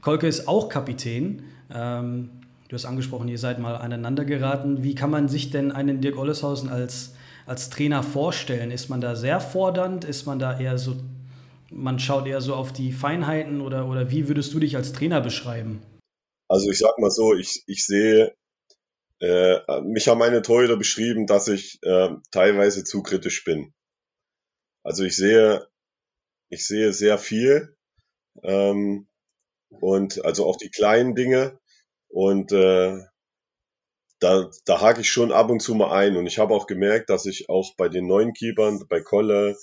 Kolke 0.00 0.26
ist 0.26 0.48
auch 0.48 0.68
Kapitän. 0.70 1.44
Ähm, 1.72 2.39
du 2.70 2.76
hast 2.76 2.84
angesprochen, 2.84 3.26
ihr 3.26 3.38
seid 3.38 3.58
mal 3.58 3.74
aneinander 3.74 4.24
geraten. 4.24 4.84
Wie 4.84 4.94
kann 4.94 5.10
man 5.10 5.28
sich 5.28 5.50
denn 5.50 5.72
einen 5.72 6.00
Dirk 6.00 6.16
Olleshausen 6.16 6.68
als, 6.68 7.14
als 7.44 7.68
Trainer 7.68 8.04
vorstellen? 8.04 8.70
Ist 8.70 8.88
man 8.88 9.00
da 9.00 9.16
sehr 9.16 9.40
fordernd? 9.40 10.04
Ist 10.04 10.24
man 10.24 10.38
da 10.38 10.58
eher 10.58 10.78
so, 10.78 10.94
man 11.72 11.98
schaut 11.98 12.28
eher 12.28 12.40
so 12.40 12.54
auf 12.54 12.72
die 12.72 12.92
Feinheiten 12.92 13.60
oder, 13.60 13.88
oder 13.88 14.12
wie 14.12 14.28
würdest 14.28 14.54
du 14.54 14.60
dich 14.60 14.76
als 14.76 14.92
Trainer 14.92 15.20
beschreiben? 15.20 15.82
Also 16.48 16.70
ich 16.70 16.78
sag 16.78 16.96
mal 16.98 17.10
so, 17.10 17.34
ich, 17.34 17.64
ich 17.66 17.84
sehe 17.84 18.34
äh, 19.18 19.80
mich 19.82 20.08
haben 20.08 20.18
meine 20.18 20.40
Torhüter 20.40 20.76
beschrieben, 20.76 21.26
dass 21.26 21.48
ich 21.48 21.82
äh, 21.82 22.10
teilweise 22.30 22.84
zu 22.84 23.02
kritisch 23.02 23.44
bin. 23.44 23.74
Also 24.84 25.04
ich 25.04 25.16
sehe, 25.16 25.66
ich 26.48 26.66
sehe 26.66 26.92
sehr 26.92 27.18
viel 27.18 27.76
ähm, 28.42 29.08
und 29.68 30.24
also 30.24 30.46
auch 30.46 30.56
die 30.56 30.70
kleinen 30.70 31.14
Dinge 31.14 31.59
und 32.10 32.52
äh, 32.52 33.00
da, 34.20 34.50
da 34.66 34.80
hake 34.80 35.00
ich 35.00 35.08
schon 35.08 35.32
ab 35.32 35.50
und 35.50 35.60
zu 35.60 35.74
mal 35.74 35.92
ein 35.92 36.16
und 36.16 36.26
ich 36.26 36.38
habe 36.38 36.54
auch 36.54 36.66
gemerkt, 36.66 37.08
dass 37.08 37.24
ich 37.26 37.48
auch 37.48 37.74
bei 37.76 37.88
den 37.88 38.06
neuen 38.06 38.34
Keepern, 38.34 38.84
bei 38.88 39.00
Kolle, 39.00 39.56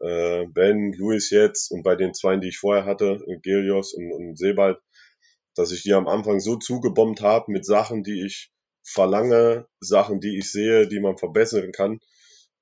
äh, 0.00 0.46
Ben, 0.46 0.92
Luis 0.92 1.30
jetzt 1.30 1.70
und 1.70 1.82
bei 1.82 1.96
den 1.96 2.12
zwei, 2.12 2.36
die 2.36 2.48
ich 2.48 2.58
vorher 2.58 2.84
hatte, 2.84 3.24
Gelios 3.42 3.94
und, 3.94 4.12
und 4.12 4.38
Sebald, 4.38 4.78
dass 5.54 5.72
ich 5.72 5.82
die 5.82 5.94
am 5.94 6.08
Anfang 6.08 6.40
so 6.40 6.56
zugebombt 6.56 7.22
habe 7.22 7.50
mit 7.50 7.64
Sachen, 7.64 8.02
die 8.02 8.24
ich 8.26 8.50
verlange 8.82 9.66
Sachen, 9.80 10.20
die 10.20 10.36
ich 10.38 10.50
sehe, 10.50 10.86
die 10.86 11.00
man 11.00 11.16
verbessern 11.16 11.72
kann, 11.72 12.00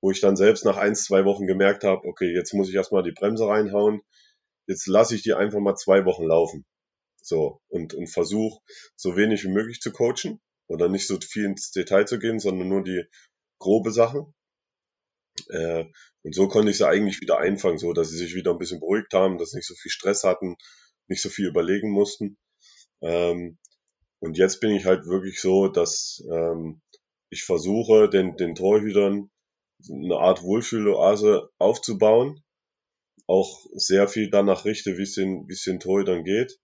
wo 0.01 0.11
ich 0.11 0.21
dann 0.21 0.37
selbst 0.37 0.63
nach 0.63 0.77
ein, 0.77 0.95
zwei 0.95 1.25
Wochen 1.25 1.47
gemerkt 1.47 1.83
habe, 1.83 2.07
okay, 2.07 2.33
jetzt 2.33 2.53
muss 2.53 2.69
ich 2.69 2.75
erstmal 2.75 3.03
die 3.03 3.11
Bremse 3.11 3.47
reinhauen, 3.47 4.01
jetzt 4.67 4.87
lasse 4.87 5.15
ich 5.15 5.23
die 5.23 5.33
einfach 5.33 5.59
mal 5.59 5.75
zwei 5.75 6.05
Wochen 6.05 6.23
laufen. 6.23 6.65
So, 7.23 7.61
und, 7.69 7.93
und 7.93 8.07
versuche 8.07 8.59
so 8.97 9.15
wenig 9.15 9.43
wie 9.45 9.51
möglich 9.51 9.79
zu 9.79 9.91
coachen 9.91 10.41
oder 10.67 10.89
nicht 10.89 11.07
so 11.07 11.17
viel 11.19 11.45
ins 11.45 11.71
Detail 11.71 12.05
zu 12.05 12.19
gehen, 12.19 12.39
sondern 12.39 12.67
nur 12.67 12.83
die 12.83 13.05
grobe 13.59 13.91
Sachen. 13.91 14.33
Äh, 15.49 15.85
und 16.23 16.35
so 16.35 16.47
konnte 16.47 16.71
ich 16.71 16.77
sie 16.77 16.87
eigentlich 16.87 17.21
wieder 17.21 17.39
einfangen, 17.39 17.77
so 17.77 17.93
dass 17.93 18.09
sie 18.09 18.17
sich 18.17 18.35
wieder 18.35 18.51
ein 18.51 18.57
bisschen 18.57 18.81
beruhigt 18.81 19.13
haben, 19.13 19.37
dass 19.37 19.51
sie 19.51 19.57
nicht 19.57 19.67
so 19.67 19.75
viel 19.75 19.91
Stress 19.91 20.23
hatten, 20.23 20.57
nicht 21.07 21.21
so 21.21 21.29
viel 21.29 21.47
überlegen 21.47 21.91
mussten. 21.91 22.37
Ähm, 23.01 23.57
und 24.19 24.37
jetzt 24.37 24.59
bin 24.59 24.71
ich 24.71 24.85
halt 24.85 25.05
wirklich 25.05 25.39
so, 25.39 25.67
dass 25.69 26.23
ähm, 26.29 26.81
ich 27.29 27.43
versuche, 27.43 28.09
den, 28.09 28.35
den 28.35 28.55
Torhütern 28.55 29.29
eine 29.89 30.17
Art 30.17 30.43
Wohlfühloase 30.43 31.49
aufzubauen. 31.57 32.43
Auch 33.27 33.65
sehr 33.73 34.07
viel 34.07 34.29
danach 34.29 34.65
richte, 34.65 34.97
wie 34.97 35.03
es 35.03 35.15
den, 35.15 35.47
wie 35.47 35.53
es 35.53 35.63
den 35.63 35.79
Torhütern 35.79 36.23
geht. 36.23 36.59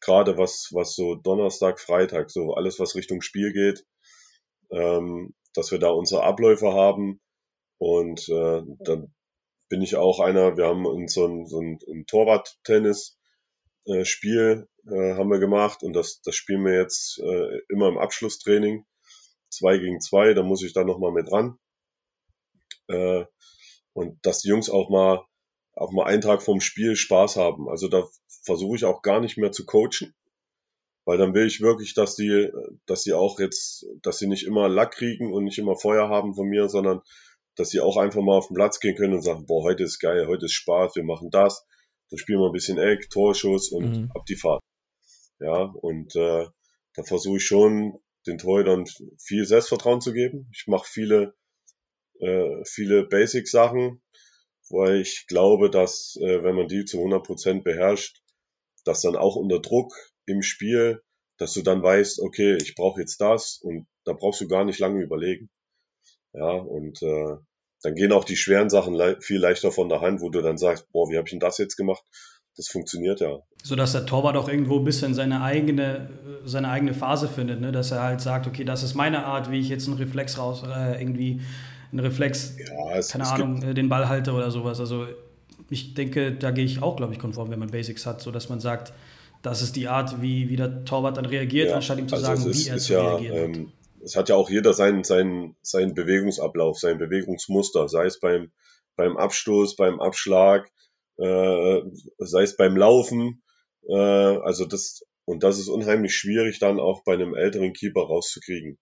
Gerade 0.00 0.38
was, 0.38 0.70
was 0.72 0.94
so 0.94 1.14
Donnerstag, 1.14 1.80
Freitag, 1.80 2.30
so 2.30 2.54
alles, 2.54 2.78
was 2.78 2.94
Richtung 2.94 3.20
Spiel 3.22 3.52
geht, 3.52 3.84
ähm, 4.70 5.34
dass 5.54 5.70
wir 5.70 5.78
da 5.78 5.90
unsere 5.90 6.22
Abläufe 6.22 6.72
haben. 6.72 7.20
Und 7.78 8.28
äh, 8.28 8.62
dann 8.80 9.14
bin 9.68 9.82
ich 9.82 9.96
auch 9.96 10.20
einer, 10.20 10.56
wir 10.56 10.66
haben 10.66 10.86
uns 10.86 11.14
so 11.14 11.26
ein, 11.26 11.46
so 11.46 11.60
ein, 11.60 11.78
ein 11.88 12.06
Torwart-Tennis-Spiel 12.06 14.68
äh, 14.86 15.14
haben 15.14 15.30
wir 15.30 15.38
gemacht 15.38 15.82
und 15.82 15.92
das, 15.92 16.22
das 16.22 16.34
spielen 16.34 16.64
wir 16.64 16.74
jetzt 16.74 17.18
äh, 17.18 17.60
immer 17.68 17.88
im 17.88 17.98
Abschlusstraining. 17.98 18.86
Zwei 19.50 19.78
gegen 19.78 20.00
zwei, 20.00 20.34
da 20.34 20.42
muss 20.42 20.62
ich 20.62 20.72
dann 20.72 20.86
nochmal 20.86 21.12
mit 21.12 21.30
ran. 21.32 21.58
Äh, 22.88 23.24
und 23.92 24.18
dass 24.24 24.40
die 24.40 24.48
Jungs 24.48 24.70
auch 24.70 24.90
mal 24.90 25.28
auch 25.78 25.92
mal 25.92 26.06
einen 26.06 26.22
Tag 26.22 26.42
vorm 26.42 26.60
Spiel 26.60 26.96
Spaß 26.96 27.36
haben. 27.36 27.68
Also 27.68 27.88
da 27.88 28.04
versuche 28.48 28.76
ich 28.76 28.84
auch 28.86 29.02
gar 29.02 29.20
nicht 29.20 29.36
mehr 29.36 29.52
zu 29.52 29.66
coachen, 29.66 30.14
weil 31.04 31.18
dann 31.18 31.34
will 31.34 31.46
ich 31.46 31.60
wirklich, 31.60 31.92
dass 31.92 32.16
die, 32.16 32.50
dass 32.86 33.02
die 33.02 33.12
auch 33.12 33.38
jetzt, 33.38 33.84
dass 34.02 34.18
sie 34.18 34.26
nicht 34.26 34.46
immer 34.46 34.70
Lack 34.70 34.92
kriegen 34.92 35.34
und 35.34 35.44
nicht 35.44 35.58
immer 35.58 35.76
Feuer 35.76 36.08
haben 36.08 36.34
von 36.34 36.48
mir, 36.48 36.70
sondern 36.70 37.02
dass 37.56 37.68
sie 37.68 37.80
auch 37.80 37.98
einfach 37.98 38.22
mal 38.22 38.38
auf 38.38 38.48
den 38.48 38.54
Platz 38.54 38.80
gehen 38.80 38.96
können 38.96 39.12
und 39.12 39.22
sagen, 39.22 39.44
boah, 39.44 39.64
heute 39.64 39.82
ist 39.82 39.98
geil, 39.98 40.26
heute 40.28 40.46
ist 40.46 40.54
Spaß, 40.54 40.96
wir 40.96 41.04
machen 41.04 41.28
das, 41.30 41.66
dann 42.08 42.18
spielen 42.18 42.40
wir 42.40 42.46
ein 42.46 42.52
bisschen 42.52 42.78
Eck, 42.78 43.10
Torschuss 43.10 43.70
und 43.70 43.84
mhm. 43.84 44.10
ab 44.14 44.24
die 44.26 44.36
Fahrt. 44.36 44.62
Ja, 45.40 45.64
und 45.64 46.16
äh, 46.16 46.46
da 46.94 47.02
versuche 47.02 47.36
ich 47.36 47.44
schon, 47.44 48.00
den 48.26 48.38
Torhütern 48.38 48.86
viel 49.18 49.44
Selbstvertrauen 49.44 50.00
zu 50.00 50.12
geben. 50.12 50.48
Ich 50.54 50.66
mache 50.68 50.86
viele, 50.88 51.34
äh, 52.20 52.64
viele 52.64 53.04
Basic-Sachen, 53.04 54.00
weil 54.70 55.00
ich 55.00 55.26
glaube, 55.26 55.70
dass 55.70 56.18
äh, 56.20 56.42
wenn 56.42 56.54
man 56.54 56.68
die 56.68 56.84
zu 56.84 56.98
100 56.98 57.24
Prozent 57.24 57.64
beherrscht, 57.64 58.22
dass 58.88 59.02
dann 59.02 59.16
auch 59.16 59.36
unter 59.36 59.60
Druck 59.60 59.94
im 60.26 60.42
Spiel, 60.42 61.00
dass 61.38 61.52
du 61.52 61.62
dann 61.62 61.82
weißt, 61.82 62.20
okay, 62.20 62.56
ich 62.60 62.74
brauche 62.74 63.00
jetzt 63.00 63.20
das 63.20 63.60
und 63.62 63.86
da 64.04 64.12
brauchst 64.12 64.40
du 64.40 64.48
gar 64.48 64.64
nicht 64.64 64.78
lange 64.78 65.02
überlegen. 65.02 65.48
Ja, 66.32 66.50
und 66.50 67.00
äh, 67.02 67.36
dann 67.82 67.94
gehen 67.94 68.12
auch 68.12 68.24
die 68.24 68.36
schweren 68.36 68.70
Sachen 68.70 68.94
le 68.94 69.18
viel 69.20 69.38
leichter 69.38 69.70
von 69.70 69.88
der 69.88 70.00
Hand, 70.00 70.20
wo 70.20 70.30
du 70.30 70.42
dann 70.42 70.58
sagst, 70.58 70.90
boah, 70.90 71.08
wie 71.08 71.16
habe 71.16 71.26
ich 71.26 71.30
denn 71.30 71.40
das 71.40 71.58
jetzt 71.58 71.76
gemacht? 71.76 72.02
das 72.58 72.68
funktioniert 72.68 73.20
ja. 73.20 73.38
So 73.62 73.76
dass 73.76 73.92
der 73.92 74.04
Torwart 74.04 74.36
auch 74.36 74.48
irgendwo 74.48 74.78
ein 74.78 74.84
bisschen 74.84 75.14
seine 75.14 75.42
eigene, 75.42 76.10
seine 76.44 76.68
eigene 76.68 76.92
Phase 76.92 77.28
findet, 77.28 77.60
ne? 77.60 77.72
dass 77.72 77.92
er 77.92 78.02
halt 78.02 78.20
sagt, 78.20 78.46
okay, 78.46 78.64
das 78.64 78.82
ist 78.82 78.94
meine 78.94 79.24
Art, 79.24 79.50
wie 79.50 79.60
ich 79.60 79.68
jetzt 79.68 79.86
einen 79.86 79.96
Reflex 79.96 80.38
raus, 80.38 80.64
äh, 80.66 81.00
irgendwie 81.00 81.40
einen 81.92 82.00
Reflex, 82.00 82.56
ja, 82.58 82.96
es, 82.96 83.08
keine 83.08 83.24
es 83.24 83.30
Ahnung, 83.30 83.62
äh, 83.62 83.74
den 83.74 83.88
Ball 83.88 84.08
halte 84.08 84.32
oder 84.32 84.50
sowas. 84.50 84.80
Also 84.80 85.06
ich 85.70 85.94
denke, 85.94 86.32
da 86.32 86.50
gehe 86.50 86.64
ich 86.64 86.82
auch, 86.82 86.96
glaube 86.96 87.12
ich, 87.12 87.18
konform, 87.18 87.50
wenn 87.50 87.58
man 87.58 87.70
Basics 87.70 88.06
hat, 88.06 88.20
so 88.20 88.30
dass 88.30 88.48
man 88.48 88.60
sagt, 88.60 88.92
das 89.42 89.62
ist 89.62 89.76
die 89.76 89.88
Art, 89.88 90.20
wie, 90.20 90.48
wie 90.48 90.56
der 90.56 90.84
Torwart 90.84 91.16
dann 91.16 91.26
reagiert, 91.26 91.68
ja, 91.70 91.76
anstatt 91.76 91.98
ihm 91.98 92.08
zu 92.08 92.16
also 92.16 92.26
sagen, 92.26 92.50
ist, 92.50 92.66
wie 92.66 92.70
er 92.70 92.78
zu 92.78 92.92
ja, 92.92 93.08
reagieren 93.08 93.54
ähm, 93.54 93.72
Es 94.02 94.16
hat 94.16 94.28
ja 94.28 94.34
auch 94.34 94.50
jeder 94.50 94.74
seinen, 94.74 95.04
seinen, 95.04 95.56
seinen 95.62 95.94
Bewegungsablauf, 95.94 96.78
sein 96.78 96.98
Bewegungsmuster, 96.98 97.88
sei 97.88 98.06
es 98.06 98.18
beim, 98.18 98.50
beim 98.96 99.16
Abstoß, 99.16 99.76
beim 99.76 100.00
Abschlag, 100.00 100.68
äh, 101.18 101.80
sei 102.18 102.42
es 102.42 102.56
beim 102.56 102.76
Laufen. 102.76 103.42
Äh, 103.88 103.94
also 103.94 104.64
das, 104.64 105.02
und 105.24 105.42
das 105.42 105.58
ist 105.58 105.68
unheimlich 105.68 106.14
schwierig 106.14 106.58
dann 106.58 106.80
auch 106.80 107.04
bei 107.04 107.14
einem 107.14 107.34
älteren 107.34 107.72
Keeper 107.72 108.02
rauszukriegen. 108.02 108.78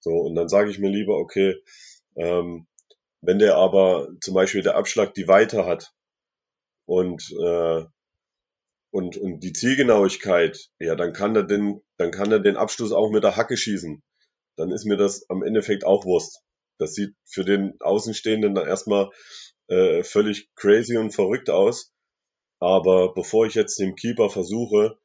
So, 0.00 0.10
und 0.10 0.34
dann 0.34 0.48
sage 0.48 0.70
ich 0.70 0.80
mir 0.80 0.90
lieber, 0.90 1.16
okay, 1.16 1.54
ähm, 2.16 2.66
wenn 3.20 3.38
der 3.38 3.56
aber 3.56 4.08
zum 4.20 4.34
Beispiel 4.34 4.62
der 4.62 4.76
Abschlag 4.76 5.14
die 5.14 5.28
Weite 5.28 5.64
hat 5.64 5.92
und, 6.86 7.30
äh, 7.40 7.84
und, 8.90 9.16
und 9.16 9.40
die 9.40 9.52
Zielgenauigkeit, 9.52 10.68
ja, 10.78 10.94
dann 10.94 11.12
kann 11.12 11.34
er 11.34 11.44
den, 11.44 11.80
dann 11.96 12.10
kann 12.10 12.30
er 12.30 12.40
den 12.40 12.56
Abschluss 12.56 12.92
auch 12.92 13.10
mit 13.10 13.24
der 13.24 13.36
Hacke 13.36 13.56
schießen. 13.56 14.02
Dann 14.56 14.70
ist 14.70 14.84
mir 14.84 14.96
das 14.96 15.28
am 15.30 15.42
Endeffekt 15.42 15.84
auch 15.84 16.04
Wurst. 16.04 16.42
Das 16.78 16.94
sieht 16.94 17.14
für 17.24 17.44
den 17.44 17.80
Außenstehenden 17.80 18.54
dann 18.54 18.66
erstmal 18.66 19.10
äh, 19.68 20.02
völlig 20.02 20.54
crazy 20.54 20.96
und 20.96 21.12
verrückt 21.12 21.48
aus. 21.48 21.92
Aber 22.58 23.14
bevor 23.14 23.46
ich 23.46 23.54
jetzt 23.54 23.78
dem 23.78 23.96
Keeper 23.96 24.30
versuche, 24.30 24.98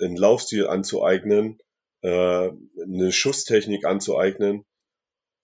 einen 0.00 0.16
Laufstil 0.16 0.66
anzueignen, 0.68 1.58
äh, 2.02 2.50
eine 2.50 3.12
Schusstechnik 3.12 3.84
anzueignen, 3.84 4.64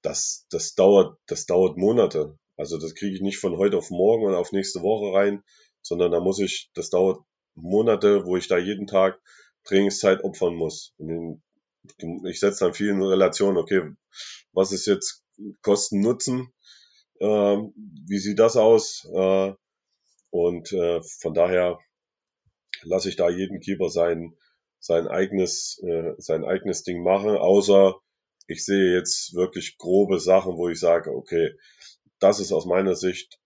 das, 0.03 0.47
das 0.51 0.75
dauert, 0.75 1.19
das 1.27 1.47
dauert 1.47 1.77
Monate. 1.77 2.39
Also 2.57 2.79
das 2.79 2.95
kriege 2.95 3.15
ich 3.15 3.23
nicht 3.23 3.39
von 3.39 3.57
heute 3.57 3.79
auf 3.79 3.91
morgen 3.91 4.27
und 4.27 4.35
auf 4.35 4.53
nächste 4.53 4.83
Woche 4.83 5.17
rein, 5.17 5.43
sondern 5.81 6.13
da 6.13 6.21
muss 6.21 6.39
ich, 6.39 6.71
das 6.75 6.91
dauert 6.91 7.21
Monate, 7.55 8.25
wo 8.25 8.37
ich 8.37 8.49
da 8.49 8.59
jeden 8.59 8.87
Tag 8.87 9.21
Trainingszeit 9.65 10.25
opfern 10.25 10.55
muss. 10.55 10.95
Ich 12.25 12.41
setze 12.41 12.65
dann 12.65 12.75
viel 12.75 12.89
in 12.89 13.03
Relation, 13.03 13.57
okay, 13.57 13.91
was 14.53 14.73
ist 14.73 14.87
jetzt 14.87 15.25
Kosten-Nutzen? 15.63 16.53
Äh, 17.21 17.27
wie 17.27 18.19
sieht 18.19 18.39
das 18.39 18.57
aus? 18.57 19.07
Äh, 19.13 19.53
und 20.31 20.73
äh, 20.73 21.01
von 21.21 21.35
daher 21.35 21.79
lasse 22.83 23.09
ich 23.09 23.17
da 23.17 23.29
jeden 23.29 23.61
Keeper 23.61 23.91
sein, 23.91 24.37
sein 24.79 25.07
eigenes, 25.09 25.81
äh, 25.85 26.15
sein 26.19 26.45
eigenes 26.45 26.83
Ding 26.83 27.03
machen, 27.03 27.37
außer 27.37 28.01
ich 28.47 28.65
sehe 28.65 28.95
jetzt 28.97 29.35
wirklich 29.35 29.77
grobe 29.79 30.19
Sachen, 30.21 30.57
wo 30.57 30.69
ich 30.69 30.81
sage, 30.81 31.11
okay, 31.13 31.55
das 32.23 32.41
ist 32.41 32.53
aus 32.53 32.67
meiner 32.67 32.97
Sicht 32.97 33.39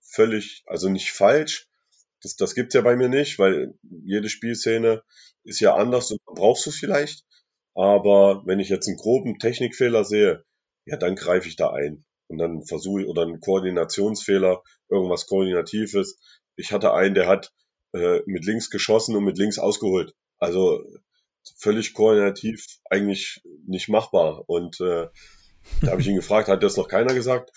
völlig, 0.00 0.62
also 0.66 0.88
nicht 0.88 1.12
falsch. 1.12 1.68
Das, 2.22 2.36
das 2.36 2.54
gibt's 2.54 2.74
ja 2.74 2.80
bei 2.80 2.96
mir 2.96 3.08
nicht, 3.08 3.38
weil 3.38 3.74
jede 3.82 4.28
Spielszene 4.28 5.02
ist 5.44 5.60
ja 5.60 5.74
anders 5.74 6.10
und 6.10 6.20
brauchst 6.24 6.66
du 6.66 6.70
vielleicht. 6.70 7.24
Aber 7.74 8.42
wenn 8.44 8.58
ich 8.58 8.70
jetzt 8.70 8.88
einen 8.88 8.96
groben 8.96 9.38
Technikfehler 9.38 10.04
sehe, 10.04 10.44
ja, 10.84 10.96
dann 10.96 11.14
greife 11.14 11.46
ich 11.46 11.56
da 11.56 11.70
ein 11.70 12.04
und 12.26 12.38
dann 12.38 12.64
versuche 12.64 13.02
ich, 13.02 13.08
oder 13.08 13.22
ein 13.22 13.40
Koordinationsfehler, 13.40 14.62
irgendwas 14.88 15.26
Koordinatives. 15.26 16.18
Ich 16.56 16.72
hatte 16.72 16.92
einen, 16.92 17.14
der 17.14 17.28
hat 17.28 17.52
äh, 17.92 18.20
mit 18.26 18.44
links 18.44 18.70
geschossen 18.70 19.14
und 19.14 19.24
mit 19.24 19.38
links 19.38 19.58
ausgeholt. 19.58 20.14
Also 20.38 20.84
völlig 21.56 21.94
koordinativ 21.94 22.64
eigentlich 22.90 23.40
nicht 23.66 23.88
machbar. 23.88 24.44
Und 24.48 24.80
äh, 24.80 25.08
da 25.80 25.90
habe 25.90 26.00
ich 26.00 26.08
ihn 26.08 26.16
gefragt, 26.16 26.48
hat 26.48 26.62
das 26.62 26.76
noch 26.76 26.88
keiner 26.88 27.14
gesagt? 27.14 27.50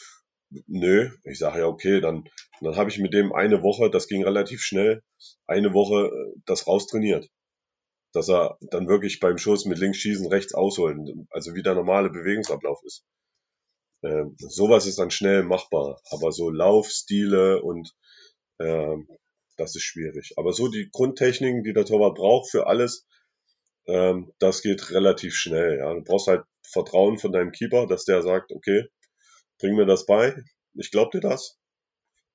Nö. 0.68 1.10
Ich 1.24 1.40
sage 1.40 1.60
ja, 1.60 1.68
okay, 1.68 2.02
dann, 2.02 2.26
dann 2.60 2.76
habe 2.76 2.90
ich 2.90 3.00
mit 3.00 3.14
dem 3.14 3.34
eine 3.34 3.64
Woche, 3.64 3.90
das 3.90 4.08
ging 4.08 4.24
relativ 4.24 4.62
schnell, 4.62 5.02
eine 5.48 5.74
Woche 5.74 6.08
äh, 6.08 6.40
das 6.46 6.68
raustrainiert. 6.68 7.30
Dass 8.14 8.30
er 8.30 8.58
dann 8.60 8.88
wirklich 8.88 9.20
beim 9.20 9.38
Schuss 9.38 9.66
mit 9.66 9.78
links 9.78 10.00
schießen, 10.00 10.28
rechts 10.28 10.54
ausholen, 10.54 11.28
also 11.30 11.56
wie 11.56 11.64
der 11.64 11.76
normale 11.76 12.10
Bewegungsablauf 12.10 12.80
ist. 12.84 13.06
Ähm, 14.04 14.36
sowas 14.38 14.86
ist 14.88 15.00
dann 15.00 15.12
schnell 15.12 15.44
machbar, 15.44 16.02
aber 16.10 16.32
so 16.32 16.50
Laufstile 16.50 17.62
und 17.62 17.94
ähm, 18.60 19.08
das 19.58 19.76
ist 19.76 19.84
schwierig. 19.84 20.34
Aber 20.38 20.54
so 20.54 20.68
die 20.68 20.90
Grundtechniken, 20.92 21.64
die 21.64 21.74
der 21.74 21.86
Torwart 21.86 22.16
braucht 22.16 22.50
für 22.50 22.68
alles, 22.68 23.06
ähm, 23.88 24.34
das 24.40 24.62
geht 24.62 24.92
relativ 24.92 25.36
schnell. 25.36 25.78
Ja. 25.80 25.94
Du 25.94 26.04
brauchst 26.04 26.28
halt 26.28 26.44
Vertrauen 26.72 27.18
von 27.18 27.32
deinem 27.32 27.52
Keeper, 27.52 27.88
dass 27.88 28.06
der 28.06 28.22
sagt, 28.22 28.52
okay, 28.52 28.86
bring 29.60 29.76
mir 29.76 29.86
das 29.86 30.06
bei, 30.06 30.36
ich 30.74 30.92
glaube 30.92 31.12
dir 31.14 31.22
das, 31.22 31.58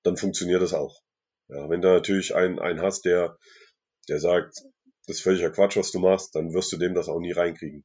dann 0.03 0.17
funktioniert 0.17 0.63
das 0.63 0.75
auch. 0.75 1.01
Ja, 1.49 1.69
wenn 1.69 1.81
du 1.81 1.89
natürlich 1.89 2.35
einen, 2.35 2.59
einen 2.59 2.81
hast, 2.81 3.05
der, 3.05 3.37
der 4.09 4.21
sagt, 4.21 4.55
das 5.07 5.17
ist 5.17 5.23
völliger 5.23 5.51
Quatsch, 5.51 5.77
was 5.77 5.93
du 5.93 6.01
machst, 6.01 6.35
dann 6.35 6.53
wirst 6.53 6.73
du 6.73 6.77
dem 6.77 6.95
das 6.95 7.09
auch 7.09 7.21
nie 7.21 7.33
reinkriegen. 7.33 7.85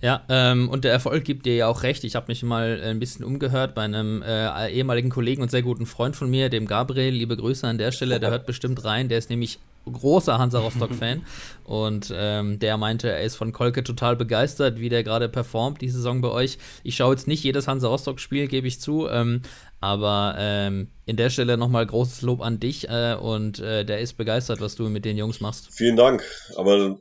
Ja, 0.00 0.24
ähm, 0.28 0.68
und 0.68 0.84
der 0.84 0.92
Erfolg 0.92 1.24
gibt 1.24 1.46
dir 1.46 1.54
ja 1.54 1.68
auch 1.68 1.82
recht. 1.82 2.04
Ich 2.04 2.16
habe 2.16 2.26
mich 2.28 2.42
mal 2.42 2.80
ein 2.82 2.98
bisschen 2.98 3.24
umgehört 3.24 3.74
bei 3.74 3.82
einem 3.82 4.22
äh, 4.22 4.70
ehemaligen 4.70 5.08
Kollegen 5.08 5.40
und 5.40 5.50
sehr 5.50 5.62
guten 5.62 5.86
Freund 5.86 6.16
von 6.16 6.28
mir, 6.28 6.50
dem 6.50 6.66
Gabriel. 6.66 7.14
Liebe 7.14 7.36
Grüße 7.36 7.66
an 7.66 7.78
der 7.78 7.92
Stelle, 7.92 8.20
der 8.20 8.30
hört 8.30 8.46
bestimmt 8.46 8.84
rein. 8.84 9.08
Der 9.08 9.18
ist 9.18 9.30
nämlich 9.30 9.58
großer 9.90 10.38
Hansa 10.38 10.60
Rostock-Fan 10.60 11.24
und 11.64 12.12
ähm, 12.14 12.58
der 12.58 12.76
meinte, 12.76 13.10
er 13.10 13.22
ist 13.22 13.36
von 13.36 13.52
Kolke 13.52 13.84
total 13.84 14.16
begeistert, 14.16 14.80
wie 14.80 14.88
der 14.88 15.04
gerade 15.04 15.28
performt, 15.28 15.80
die 15.80 15.88
Saison 15.88 16.20
bei 16.20 16.28
euch. 16.28 16.58
Ich 16.82 16.96
schaue 16.96 17.14
jetzt 17.14 17.28
nicht 17.28 17.42
jedes 17.42 17.68
Hansa 17.68 17.88
Rostock-Spiel, 17.88 18.48
gebe 18.48 18.66
ich 18.66 18.80
zu, 18.80 19.08
ähm, 19.08 19.42
aber 19.80 20.36
ähm, 20.38 20.88
in 21.06 21.16
der 21.16 21.30
Stelle 21.30 21.56
nochmal 21.56 21.86
großes 21.86 22.22
Lob 22.22 22.40
an 22.40 22.60
dich 22.60 22.88
äh, 22.88 23.16
und 23.20 23.58
äh, 23.58 23.84
der 23.84 24.00
ist 24.00 24.14
begeistert, 24.14 24.60
was 24.60 24.74
du 24.74 24.88
mit 24.88 25.04
den 25.04 25.16
Jungs 25.16 25.40
machst. 25.40 25.68
Vielen 25.72 25.96
Dank, 25.96 26.24
aber 26.56 26.98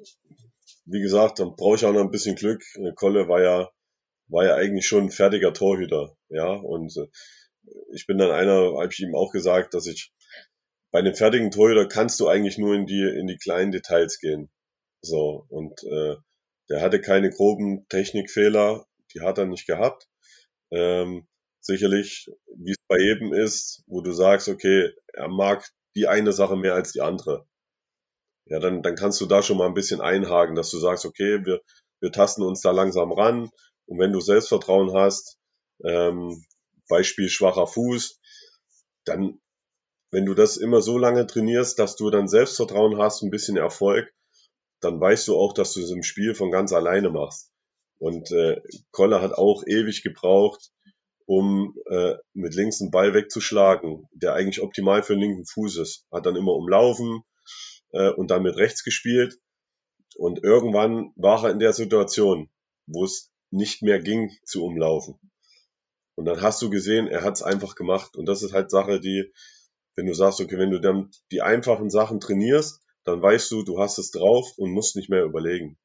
wie 0.85 1.01
gesagt, 1.01 1.39
dann 1.39 1.55
brauche 1.55 1.75
ich 1.75 1.85
auch 1.85 1.93
noch 1.93 2.01
ein 2.01 2.11
bisschen 2.11 2.35
Glück. 2.35 2.61
Kolle 2.95 3.29
war 3.29 3.41
ja, 3.41 3.69
war 4.27 4.45
ja 4.45 4.55
eigentlich 4.55 4.85
schon 4.85 5.05
ein 5.05 5.11
fertiger 5.11 5.53
Torhüter, 5.53 6.15
ja, 6.29 6.51
und 6.51 6.95
äh, 6.97 7.07
ich 7.93 8.05
bin 8.05 8.17
dann 8.17 8.31
einer, 8.31 8.73
habe 8.77 8.89
ich 8.91 8.99
ihm 8.99 9.15
auch 9.15 9.31
gesagt, 9.31 9.73
dass 9.73 9.87
ich 9.87 10.11
bei 10.93 10.99
einem 10.99 11.15
fertigen 11.15 11.49
Torhüter 11.49 11.87
kannst 11.87 12.19
du 12.19 12.27
eigentlich 12.27 12.59
nur 12.59 12.75
in 12.75 12.85
die, 12.85 13.01
in 13.01 13.25
die 13.25 13.37
kleinen 13.37 13.71
Details 13.71 14.19
gehen. 14.19 14.51
So, 15.01 15.45
und 15.49 15.83
äh, 15.83 16.15
der 16.69 16.81
hatte 16.81 17.01
keine 17.01 17.31
groben 17.31 17.87
Technikfehler, 17.89 18.85
die 19.13 19.21
hat 19.21 19.39
er 19.39 19.47
nicht 19.47 19.65
gehabt. 19.65 20.07
Ähm, 20.71 21.27
sicherlich, 21.59 22.29
wie 22.55 22.71
es 22.71 22.77
bei 22.87 22.99
jedem 22.99 23.33
ist, 23.33 23.83
wo 23.87 24.01
du 24.01 24.11
sagst, 24.11 24.47
okay, 24.47 24.91
er 25.13 25.29
mag 25.29 25.67
die 25.95 26.07
eine 26.07 26.31
Sache 26.31 26.55
mehr 26.55 26.75
als 26.75 26.91
die 26.91 27.01
andere. 27.01 27.47
Ja, 28.45 28.59
dann, 28.59 28.83
dann 28.83 28.95
kannst 28.95 29.19
du 29.19 29.25
da 29.25 29.41
schon 29.41 29.57
mal 29.57 29.65
ein 29.65 29.73
bisschen 29.73 29.99
einhaken, 29.99 30.55
dass 30.55 30.69
du 30.69 30.77
sagst, 30.77 31.05
okay, 31.05 31.43
wir, 31.43 31.61
wir 32.01 32.11
tasten 32.11 32.43
uns 32.43 32.61
da 32.61 32.69
langsam 32.69 33.11
ran. 33.11 33.49
Und 33.87 33.97
wenn 33.97 34.13
du 34.13 34.19
Selbstvertrauen 34.19 34.93
hast, 34.93 35.39
ähm, 35.83 36.45
Beispiel 36.87 37.29
schwacher 37.29 37.65
Fuß, 37.65 38.19
dann 39.05 39.39
wenn 40.13 40.27
du 40.27 40.35
das 40.35 40.57
immer 40.57 40.79
so 40.79 40.99
lange 40.99 41.25
trainierst, 41.25 41.79
dass 41.79 41.95
du 41.95 42.11
dann 42.11 42.27
Selbstvertrauen 42.27 42.99
hast, 42.99 43.23
ein 43.23 43.31
bisschen 43.31 43.57
Erfolg, 43.57 44.13
dann 44.79 45.01
weißt 45.01 45.27
du 45.27 45.35
auch, 45.35 45.53
dass 45.53 45.73
du 45.73 45.81
es 45.81 45.89
im 45.89 46.03
Spiel 46.03 46.35
von 46.35 46.51
ganz 46.51 46.71
alleine 46.71 47.09
machst. 47.09 47.51
Und 47.97 48.31
äh, 48.31 48.61
Koller 48.91 49.23
hat 49.23 49.33
auch 49.33 49.63
ewig 49.65 50.03
gebraucht, 50.03 50.69
um 51.25 51.75
äh, 51.89 52.13
mit 52.33 52.53
links 52.53 52.79
einen 52.79 52.91
Ball 52.91 53.15
wegzuschlagen, 53.15 54.07
der 54.11 54.35
eigentlich 54.35 54.61
optimal 54.61 55.01
für 55.01 55.13
den 55.13 55.21
linken 55.21 55.45
Fuß 55.47 55.77
ist. 55.77 56.05
Hat 56.11 56.27
dann 56.27 56.35
immer 56.35 56.53
umlaufen 56.53 57.23
äh, 57.89 58.11
und 58.11 58.29
dann 58.29 58.43
mit 58.43 58.55
rechts 58.55 58.83
gespielt. 58.83 59.39
Und 60.15 60.43
irgendwann 60.43 61.11
war 61.15 61.43
er 61.43 61.49
in 61.49 61.59
der 61.59 61.73
Situation, 61.73 62.51
wo 62.85 63.03
es 63.03 63.31
nicht 63.49 63.81
mehr 63.81 63.99
ging 63.99 64.29
zu 64.45 64.63
umlaufen. 64.63 65.19
Und 66.13 66.25
dann 66.25 66.41
hast 66.41 66.61
du 66.61 66.69
gesehen, 66.69 67.07
er 67.07 67.23
hat 67.23 67.33
es 67.33 67.41
einfach 67.41 67.73
gemacht. 67.73 68.15
Und 68.15 68.27
das 68.27 68.43
ist 68.43 68.53
halt 68.53 68.69
Sache, 68.69 68.99
die, 68.99 69.33
wenn 69.95 70.05
du 70.05 70.13
sagst, 70.13 70.41
okay, 70.41 70.57
wenn 70.57 70.71
du 70.71 70.79
dann 70.79 71.11
die 71.31 71.41
einfachen 71.41 71.89
Sachen 71.89 72.19
trainierst, 72.19 72.81
dann 73.03 73.21
weißt 73.21 73.51
du, 73.51 73.63
du 73.63 73.79
hast 73.79 73.97
es 73.97 74.11
drauf 74.11 74.53
und 74.57 74.71
musst 74.71 74.95
nicht 74.95 75.09
mehr 75.09 75.23
überlegen. 75.23 75.77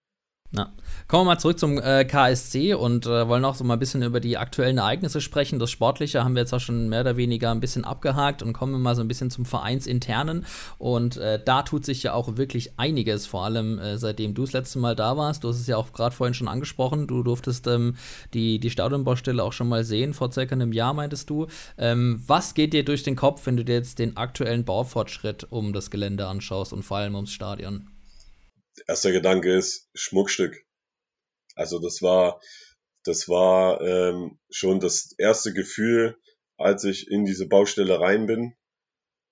Na. 0.50 0.72
Kommen 1.08 1.26
wir 1.26 1.32
mal 1.34 1.38
zurück 1.38 1.58
zum 1.58 1.78
äh, 1.78 2.06
KSC 2.06 2.72
und 2.72 3.04
äh, 3.04 3.28
wollen 3.28 3.44
auch 3.44 3.54
so 3.54 3.64
mal 3.64 3.74
ein 3.74 3.78
bisschen 3.78 4.02
über 4.02 4.18
die 4.18 4.38
aktuellen 4.38 4.78
Ereignisse 4.78 5.20
sprechen. 5.20 5.58
Das 5.58 5.70
Sportliche 5.70 6.24
haben 6.24 6.34
wir 6.34 6.40
jetzt 6.40 6.54
auch 6.54 6.60
schon 6.60 6.88
mehr 6.88 7.02
oder 7.02 7.18
weniger 7.18 7.50
ein 7.50 7.60
bisschen 7.60 7.84
abgehakt 7.84 8.42
und 8.42 8.54
kommen 8.54 8.72
wir 8.72 8.78
mal 8.78 8.96
so 8.96 9.02
ein 9.02 9.08
bisschen 9.08 9.30
zum 9.30 9.44
Vereinsinternen. 9.44 10.46
Und 10.78 11.18
äh, 11.18 11.38
da 11.44 11.62
tut 11.62 11.84
sich 11.84 12.02
ja 12.02 12.14
auch 12.14 12.38
wirklich 12.38 12.78
einiges, 12.78 13.26
vor 13.26 13.44
allem 13.44 13.78
äh, 13.78 13.98
seitdem 13.98 14.32
du 14.32 14.42
das 14.42 14.54
letzte 14.54 14.78
Mal 14.78 14.96
da 14.96 15.18
warst. 15.18 15.44
Du 15.44 15.48
hast 15.48 15.60
es 15.60 15.66
ja 15.66 15.76
auch 15.76 15.92
gerade 15.92 16.16
vorhin 16.16 16.32
schon 16.32 16.48
angesprochen. 16.48 17.06
Du 17.06 17.22
durftest 17.22 17.66
ähm, 17.66 17.96
die, 18.32 18.58
die 18.58 18.70
Stadionbaustelle 18.70 19.42
auch 19.42 19.52
schon 19.52 19.68
mal 19.68 19.84
sehen, 19.84 20.14
vor 20.14 20.32
circa 20.32 20.54
einem 20.54 20.72
Jahr 20.72 20.94
meintest 20.94 21.28
du. 21.28 21.46
Ähm, 21.76 22.22
was 22.26 22.54
geht 22.54 22.72
dir 22.72 22.86
durch 22.86 23.02
den 23.02 23.16
Kopf, 23.16 23.44
wenn 23.44 23.58
du 23.58 23.66
dir 23.66 23.74
jetzt 23.74 23.98
den 23.98 24.16
aktuellen 24.16 24.64
Baufortschritt 24.64 25.46
um 25.50 25.74
das 25.74 25.90
Gelände 25.90 26.26
anschaust 26.26 26.72
und 26.72 26.84
vor 26.84 26.96
allem 26.96 27.16
ums 27.16 27.32
Stadion? 27.32 27.88
Erster 28.86 29.12
Gedanke 29.12 29.54
ist 29.54 29.88
Schmuckstück. 29.94 30.64
Also 31.54 31.78
das 31.78 32.02
war, 32.02 32.40
das 33.04 33.28
war 33.28 33.80
ähm, 33.80 34.38
schon 34.50 34.80
das 34.80 35.14
erste 35.18 35.52
Gefühl, 35.52 36.16
als 36.56 36.84
ich 36.84 37.10
in 37.10 37.24
diese 37.24 37.46
Baustelle 37.46 38.00
rein 38.00 38.26
bin. 38.26 38.54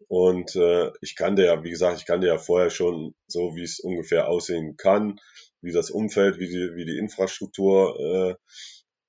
Und 0.09 0.55
äh, 0.57 0.93
ich 1.01 1.17
kannte 1.17 1.45
ja, 1.45 1.63
wie 1.65 1.71
gesagt, 1.71 1.99
ich 1.99 2.07
kannte 2.07 2.27
ja 2.27 2.39
vorher 2.39 2.71
schon 2.71 3.15
so, 3.27 3.57
wie 3.57 3.63
es 3.63 3.81
ungefähr 3.81 4.29
aussehen 4.29 4.77
kann, 4.77 5.21
wie 5.63 5.73
das 5.73 5.91
Umfeld, 5.91 6.39
wie 6.39 6.49
die, 6.49 6.75
wie 6.75 6.85
die 6.85 6.99
Infrastruktur 6.99 7.99
äh, 7.99 8.35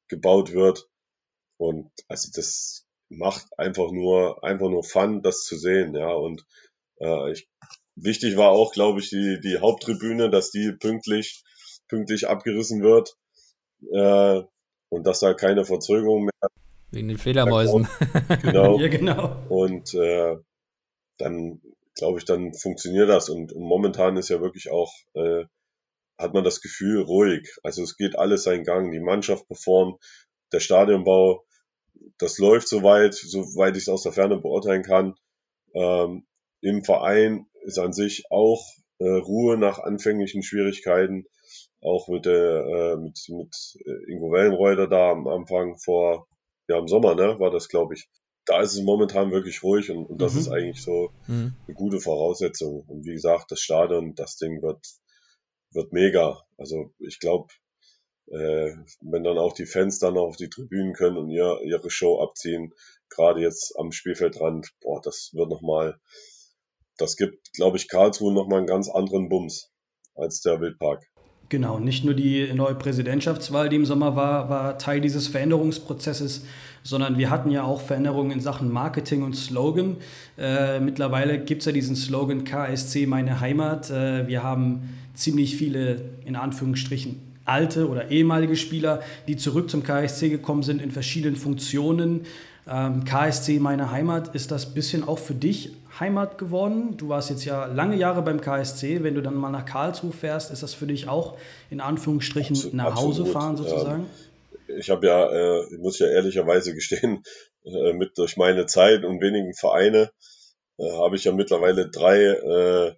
gebaut 0.07 0.53
wird. 0.53 0.87
Und 1.57 1.91
also 2.07 2.29
das 2.33 2.85
macht 3.09 3.47
einfach 3.57 3.91
nur, 3.91 4.43
einfach 4.43 4.69
nur 4.69 4.83
Fun, 4.83 5.21
das 5.21 5.43
zu 5.43 5.57
sehen, 5.57 5.95
ja. 5.95 6.11
Und 6.11 6.45
äh, 6.99 7.31
ich 7.31 7.47
Wichtig 7.99 8.37
war 8.37 8.51
auch, 8.51 8.73
glaube 8.73 8.99
ich, 8.99 9.09
die, 9.09 9.39
die 9.43 9.57
Haupttribüne, 9.57 10.29
dass 10.29 10.51
die 10.51 10.71
pünktlich, 10.71 11.43
pünktlich 11.87 12.27
abgerissen 12.27 12.83
wird 12.83 13.17
äh, 13.91 14.43
und 14.89 15.07
dass 15.07 15.19
da 15.19 15.33
keine 15.33 15.65
Verzögerung 15.65 16.25
mehr. 16.25 16.49
Wegen 16.91 17.07
den 17.07 17.17
Fledermäusen. 17.17 17.87
Genau. 18.41 18.79
ja, 18.79 18.87
genau. 18.87 19.43
Und 19.49 19.93
äh, 19.95 20.37
dann 21.17 21.59
glaube 21.97 22.19
ich, 22.19 22.25
dann 22.25 22.53
funktioniert 22.53 23.09
das. 23.09 23.29
Und, 23.29 23.51
und, 23.51 23.63
momentan 23.63 24.15
ist 24.15 24.29
ja 24.29 24.39
wirklich 24.41 24.69
auch, 24.69 24.93
äh, 25.15 25.45
hat 26.17 26.33
man 26.33 26.43
das 26.43 26.61
Gefühl, 26.61 27.01
ruhig. 27.01 27.49
Also 27.63 27.83
es 27.83 27.97
geht 27.97 28.17
alles 28.17 28.43
seinen 28.43 28.63
Gang. 28.63 28.91
Die 28.91 28.99
Mannschaft 28.99 29.47
performt, 29.47 30.01
der 30.51 30.59
Stadionbau, 30.59 31.43
das 32.17 32.37
läuft 32.37 32.67
soweit, 32.67 33.15
soweit 33.15 33.75
ich 33.75 33.83
es 33.83 33.89
aus 33.89 34.03
der 34.03 34.13
Ferne 34.13 34.37
beurteilen 34.37 34.83
kann. 34.83 35.15
Ähm, 35.73 36.25
Im 36.61 36.83
Verein 36.83 37.47
ist 37.67 37.77
an 37.77 37.93
sich 37.93 38.23
auch 38.31 38.65
äh, 38.99 39.07
Ruhe 39.07 39.57
nach 39.57 39.79
anfänglichen 39.79 40.41
Schwierigkeiten, 40.41 41.25
auch 41.81 42.07
mit 42.07 42.25
der 42.25 42.65
äh, 42.65 42.97
mit, 42.97 43.19
mit 43.27 43.77
äh, 43.85 44.11
Ingo 44.11 44.31
Wellenreuter 44.31 44.87
da 44.87 45.11
am 45.11 45.27
Anfang 45.27 45.77
vor, 45.77 46.27
ja 46.67 46.79
im 46.79 46.87
Sommer, 46.87 47.13
ne, 47.13 47.39
war 47.39 47.51
das, 47.51 47.67
glaube 47.67 47.93
ich. 47.93 48.09
Da 48.45 48.61
ist 48.61 48.73
es 48.73 48.81
momentan 48.81 49.31
wirklich 49.31 49.61
ruhig 49.61 49.91
und, 49.91 50.05
und 50.05 50.21
das 50.21 50.33
mhm. 50.33 50.39
ist 50.39 50.47
eigentlich 50.47 50.81
so 50.81 51.11
mhm. 51.27 51.53
eine 51.67 51.75
gute 51.75 51.99
Voraussetzung. 51.99 52.85
Und 52.87 53.05
wie 53.05 53.13
gesagt, 53.13 53.51
das 53.51 53.59
Stadion, 53.59 54.15
das 54.15 54.37
Ding 54.37 54.61
wird, 54.61 54.79
wird 55.71 55.91
mega. 55.91 56.41
Also 56.57 56.93
ich 56.99 57.19
glaube, 57.19 57.49
äh, 58.27 58.71
wenn 59.01 59.25
dann 59.25 59.37
auch 59.37 59.51
die 59.51 59.65
Fans 59.65 59.99
dann 59.99 60.17
auf 60.17 60.37
die 60.37 60.49
Tribünen 60.49 60.93
können 60.93 61.17
und 61.17 61.29
ihr, 61.29 61.59
ihre 61.65 61.89
Show 61.89 62.21
abziehen, 62.21 62.73
gerade 63.09 63.41
jetzt 63.41 63.77
am 63.77 63.91
Spielfeldrand, 63.91 64.73
boah, 64.81 65.01
das 65.01 65.31
wird 65.33 65.49
nochmal 65.49 65.99
das 66.97 67.15
gibt, 67.15 67.53
glaube 67.53 67.77
ich, 67.77 67.87
Karlsruhe 67.87 68.33
nochmal 68.33 68.59
einen 68.59 68.67
ganz 68.67 68.89
anderen 68.89 69.29
Bums 69.29 69.71
als 70.15 70.41
der 70.41 70.59
Wildpark. 70.59 71.03
Genau, 71.49 71.79
nicht 71.79 72.03
nur 72.03 72.13
die 72.13 72.51
neue 72.53 72.75
Präsidentschaftswahl, 72.75 73.69
die 73.69 73.77
im 73.77 73.85
Sommer 73.85 74.17
war, 74.17 74.49
war 74.49 74.77
Teil 74.77 74.99
dieses 74.99 75.29
Veränderungsprozesses, 75.29 76.43
sondern 76.83 77.17
wir 77.17 77.29
hatten 77.29 77.51
ja 77.51 77.63
auch 77.63 77.79
Veränderungen 77.79 78.31
in 78.31 78.41
Sachen 78.41 78.69
Marketing 78.69 79.23
und 79.23 79.33
Slogan. 79.33 79.95
Äh, 80.37 80.81
mittlerweile 80.81 81.39
gibt 81.39 81.61
es 81.61 81.65
ja 81.67 81.71
diesen 81.71 81.95
Slogan 81.95 82.43
KSC 82.43 83.05
meine 83.05 83.39
Heimat. 83.39 83.89
Äh, 83.89 84.27
wir 84.27 84.43
haben 84.43 84.97
ziemlich 85.13 85.55
viele, 85.55 86.01
in 86.25 86.35
Anführungsstrichen, 86.35 87.21
alte 87.45 87.87
oder 87.87 88.11
ehemalige 88.11 88.57
Spieler, 88.57 89.01
die 89.29 89.37
zurück 89.37 89.69
zum 89.69 89.83
KSC 89.83 90.29
gekommen 90.29 90.63
sind 90.63 90.81
in 90.81 90.91
verschiedenen 90.91 91.37
Funktionen. 91.37 92.25
Ähm, 92.67 93.05
KSC, 93.05 93.59
meine 93.59 93.91
Heimat, 93.91 94.35
ist 94.35 94.51
das 94.51 94.73
bisschen 94.73 95.07
auch 95.07 95.19
für 95.19 95.33
dich 95.33 95.71
Heimat 95.99 96.37
geworden? 96.37 96.97
Du 96.97 97.09
warst 97.09 97.29
jetzt 97.29 97.45
ja 97.45 97.65
lange 97.65 97.95
Jahre 97.95 98.21
beim 98.21 98.41
KSC. 98.41 99.03
Wenn 99.03 99.15
du 99.15 99.21
dann 99.21 99.35
mal 99.35 99.49
nach 99.49 99.65
Karlsruhe 99.65 100.11
fährst, 100.11 100.51
ist 100.51 100.63
das 100.63 100.73
für 100.73 100.87
dich 100.87 101.07
auch 101.07 101.37
in 101.69 101.81
Anführungsstrichen 101.81 102.55
Absolut, 102.55 102.73
nach 102.75 102.95
Hause 102.95 103.25
fahren 103.25 103.57
sozusagen? 103.57 104.07
Ja. 104.67 104.75
Ich 104.77 104.89
habe 104.89 105.07
ja, 105.07 105.29
äh, 105.29 105.77
muss 105.77 105.99
ja 105.99 106.07
ehrlicherweise 106.07 106.73
gestehen, 106.73 107.23
äh, 107.63 107.93
mit 107.93 108.17
durch 108.17 108.37
meine 108.37 108.65
Zeit 108.65 109.05
und 109.05 109.21
wenigen 109.21 109.53
Vereine 109.53 110.11
äh, 110.77 110.91
habe 110.91 111.15
ich 111.15 111.23
ja 111.23 111.31
mittlerweile 111.31 111.89
drei, 111.89 112.23
äh, 112.23 112.95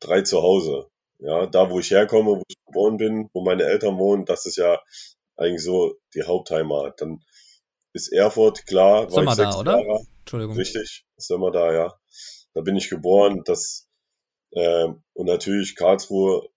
drei 0.00 0.22
zu 0.22 0.42
Hause. 0.42 0.88
Ja, 1.18 1.46
da 1.46 1.70
wo 1.70 1.78
ich 1.78 1.90
herkomme, 1.90 2.32
wo 2.32 2.42
ich 2.48 2.56
geboren 2.66 2.96
bin, 2.96 3.30
wo 3.32 3.42
meine 3.42 3.64
Eltern 3.64 3.98
wohnen, 3.98 4.24
das 4.24 4.46
ist 4.46 4.56
ja 4.56 4.80
eigentlich 5.36 5.62
so 5.62 5.94
die 6.14 6.24
Hauptheimat. 6.24 7.00
Dann 7.00 7.20
ist 7.92 8.12
Erfurt, 8.12 8.66
klar. 8.66 9.10
Sind 9.10 9.24
wir 9.24 9.36
da, 9.36 9.56
oder? 9.56 9.80
Jahre. 9.80 10.06
Entschuldigung. 10.24 10.56
Richtig, 10.56 11.04
sind 11.18 11.40
wir 11.40 11.50
da, 11.50 11.72
ja. 11.72 11.94
Da 12.54 12.62
bin 12.62 12.76
ich 12.76 12.88
geboren. 12.88 13.42
Das, 13.44 13.86
äh, 14.52 14.88
und 15.12 15.26
natürlich 15.26 15.76
Karlsruhe, 15.76 16.48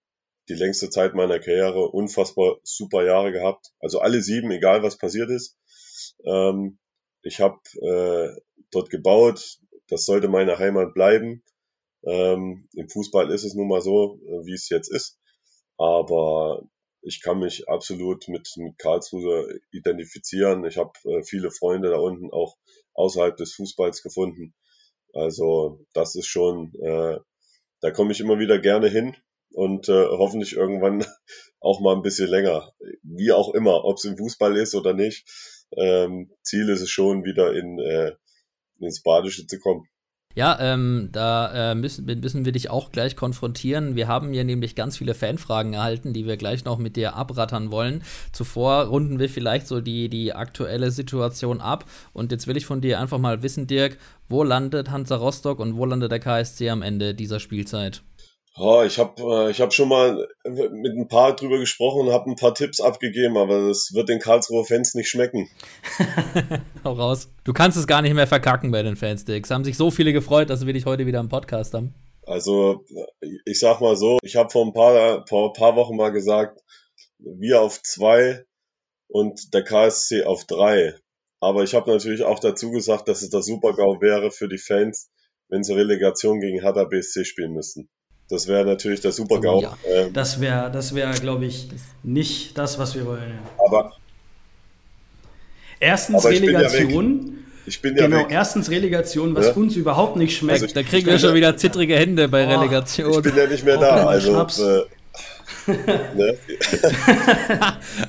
die 0.47 0.53
längste 0.53 0.89
Zeit 0.89 1.15
meiner 1.15 1.39
Karriere, 1.39 1.89
unfassbar 1.89 2.59
super 2.63 3.03
Jahre 3.03 3.33
gehabt. 3.33 3.73
Also 3.81 3.99
alle 3.99 4.21
sieben, 4.21 4.51
egal 4.51 4.83
was 4.83 4.97
passiert 4.97 5.29
ist. 5.29 5.57
Ähm, 6.23 6.79
ich 7.23 7.41
habe 7.41 7.59
äh, 7.81 8.39
dort 8.71 8.89
gebaut. 8.89 9.59
Das 9.89 10.05
sollte 10.05 10.29
meine 10.29 10.57
Heimat 10.59 10.93
bleiben. 10.93 11.43
Ähm, 12.05 12.69
Im 12.73 12.87
Fußball 12.87 13.31
ist 13.31 13.43
es 13.43 13.53
nun 13.53 13.67
mal 13.67 13.81
so, 13.81 14.17
äh, 14.23 14.45
wie 14.45 14.53
es 14.53 14.69
jetzt 14.69 14.89
ist. 14.89 15.19
Aber 15.77 16.63
ich 17.01 17.21
kann 17.21 17.39
mich 17.39 17.67
absolut 17.67 18.29
mit, 18.29 18.49
mit 18.55 18.77
Karlsruhe 18.77 19.59
identifizieren. 19.71 20.63
Ich 20.63 20.77
habe 20.77 20.93
äh, 21.03 21.23
viele 21.23 21.51
Freunde 21.51 21.89
da 21.89 21.97
unten 21.97 22.31
auch 22.31 22.55
außerhalb 22.97 23.37
des 23.37 23.53
Fußballs 23.53 24.01
gefunden. 24.03 24.53
Also 25.13 25.85
das 25.93 26.15
ist 26.15 26.27
schon, 26.27 26.73
äh, 26.81 27.17
da 27.81 27.91
komme 27.91 28.11
ich 28.11 28.19
immer 28.19 28.39
wieder 28.39 28.59
gerne 28.59 28.89
hin 28.89 29.15
und 29.53 29.87
äh, 29.87 30.05
hoffentlich 30.05 30.53
irgendwann 30.53 31.05
auch 31.59 31.79
mal 31.79 31.95
ein 31.95 32.01
bisschen 32.01 32.27
länger. 32.27 32.73
Wie 33.03 33.31
auch 33.31 33.53
immer, 33.53 33.85
ob 33.85 33.97
es 33.97 34.05
im 34.05 34.17
Fußball 34.17 34.57
ist 34.57 34.75
oder 34.75 34.93
nicht. 34.93 35.25
Ähm, 35.71 36.31
Ziel 36.43 36.69
ist 36.69 36.81
es 36.81 36.89
schon, 36.89 37.23
wieder 37.23 37.53
in, 37.53 37.79
äh, 37.79 38.13
ins 38.79 39.01
Badische 39.01 39.47
zu 39.47 39.59
kommen. 39.59 39.87
Ja, 40.37 40.55
ähm, 40.61 41.09
da 41.13 41.71
äh, 41.71 41.73
müssen, 41.73 42.05
müssen 42.05 42.45
wir 42.45 42.51
dich 42.51 42.69
auch 42.69 42.91
gleich 42.91 43.15
konfrontieren. 43.15 43.95
Wir 43.95 44.07
haben 44.07 44.31
hier 44.31 44.43
nämlich 44.43 44.75
ganz 44.75 44.95
viele 44.95 45.15
Fanfragen 45.15 45.73
erhalten, 45.73 46.13
die 46.13 46.27
wir 46.27 46.37
gleich 46.37 46.63
noch 46.63 46.77
mit 46.77 46.95
dir 46.95 47.15
abrattern 47.15 47.71
wollen. 47.71 48.03
Zuvor 48.33 48.83
runden 48.83 49.17
wir 49.17 49.29
vielleicht 49.29 49.65
so 49.65 49.81
die, 49.81 50.09
die 50.09 50.33
aktuelle 50.33 50.91
Situation 50.91 51.59
ab. 51.59 51.85
Und 52.13 52.31
jetzt 52.31 52.45
will 52.45 52.55
ich 52.55 52.67
von 52.67 52.81
dir 52.81 52.99
einfach 52.99 53.17
mal 53.17 53.41
wissen, 53.41 53.65
Dirk, 53.65 53.97
wo 54.29 54.43
landet 54.43 54.91
Hansa 54.91 55.15
Rostock 55.15 55.57
und 55.57 55.75
wo 55.75 55.85
landet 55.85 56.11
der 56.11 56.19
KSC 56.19 56.69
am 56.69 56.83
Ende 56.83 57.15
dieser 57.15 57.39
Spielzeit? 57.39 58.03
Oh, 58.59 58.81
ich 58.81 58.97
habe 58.97 59.21
äh, 59.21 59.51
ich 59.51 59.61
hab 59.61 59.71
schon 59.71 59.87
mal 59.87 60.27
mit 60.43 60.97
ein 60.97 61.07
paar 61.07 61.35
drüber 61.35 61.59
gesprochen 61.59 62.07
und 62.07 62.11
habe 62.11 62.31
ein 62.31 62.35
paar 62.35 62.55
Tipps 62.55 62.81
abgegeben, 62.81 63.37
aber 63.37 63.67
das 63.67 63.93
wird 63.93 64.09
den 64.09 64.19
Karlsruher 64.19 64.65
Fans 64.65 64.95
nicht 64.95 65.09
schmecken. 65.09 65.47
Hau 66.83 66.93
raus. 66.93 67.29
Du 67.43 67.53
kannst 67.53 67.77
es 67.77 67.85
gar 67.85 68.01
nicht 68.01 68.15
mehr 68.15 68.25
verkacken 68.25 68.71
bei 68.71 68.81
den 68.81 68.95
Fans, 68.95 69.25
Dicks. 69.25 69.51
Haben 69.51 69.63
sich 69.63 69.77
so 69.77 69.91
viele 69.91 70.11
gefreut, 70.11 70.49
dass 70.49 70.65
wir 70.65 70.73
dich 70.73 70.87
heute 70.87 71.05
wieder 71.05 71.19
im 71.19 71.29
Podcast 71.29 71.75
haben. 71.75 71.93
Also, 72.25 72.83
ich 73.45 73.59
sag 73.59 73.79
mal 73.79 73.95
so, 73.95 74.17
ich 74.23 74.35
habe 74.35 74.49
vor 74.49 74.65
ein 74.65 74.73
paar, 74.73 75.23
vor 75.27 75.49
ein 75.49 75.53
paar 75.53 75.75
Wochen 75.75 75.95
mal 75.95 76.11
gesagt, 76.11 76.59
wir 77.19 77.61
auf 77.61 77.83
zwei 77.83 78.43
und 79.07 79.53
der 79.53 79.63
KSC 79.63 80.23
auf 80.23 80.45
drei. 80.45 80.95
Aber 81.39 81.61
ich 81.61 81.75
habe 81.75 81.91
natürlich 81.91 82.23
auch 82.23 82.39
dazu 82.39 82.71
gesagt, 82.71 83.07
dass 83.07 83.21
es 83.21 83.29
der 83.29 83.43
Super-GAU 83.43 84.01
wäre 84.01 84.31
für 84.31 84.49
die 84.49 84.57
Fans, 84.57 85.11
wenn 85.47 85.63
sie 85.63 85.75
Relegation 85.75 86.39
gegen 86.39 86.59
Hertha 86.59 86.85
BSC 86.85 87.23
spielen 87.23 87.53
müssten. 87.53 87.87
Das 88.29 88.47
wäre 88.47 88.65
natürlich 88.65 88.99
der 88.99 89.11
Super-GAU. 89.11 89.59
Oh, 89.59 89.61
ja. 89.61 89.77
ähm, 89.85 90.13
das 90.13 90.41
wäre, 90.41 90.69
das 90.69 90.93
wär, 90.93 91.11
glaube 91.11 91.45
ich, 91.45 91.69
nicht 92.03 92.57
das, 92.57 92.77
was 92.77 92.93
wir 92.95 93.05
wollen. 93.05 93.31
Ja. 93.31 93.65
Aber 93.65 93.93
erstens 95.79 96.25
aber 96.25 96.33
Relegation. 96.33 97.45
Ich 97.65 97.81
bin 97.81 97.97
ja 97.97 98.05
genau, 98.05 98.19
weg. 98.19 98.27
erstens 98.29 98.69
Relegation, 98.69 99.35
was 99.35 99.47
ja? 99.47 99.53
uns 99.53 99.75
überhaupt 99.75 100.15
nicht 100.15 100.37
schmeckt. 100.37 100.61
Also 100.61 100.73
da 100.73 100.83
kriegen 100.83 101.05
wir 101.05 101.19
schon 101.19 101.35
wieder 101.35 101.57
zittrige 101.57 101.95
Hände 101.95 102.29
bei 102.29 102.47
oh, 102.47 102.59
Relegation. 102.59 103.11
Ich 103.11 103.21
bin 103.21 103.35
ja 103.35 103.45
nicht 103.45 103.65
mehr 103.65 103.77
da, 103.77 104.07
also. 104.07 104.41
Äh, 104.41 104.85
ne? 106.15 106.37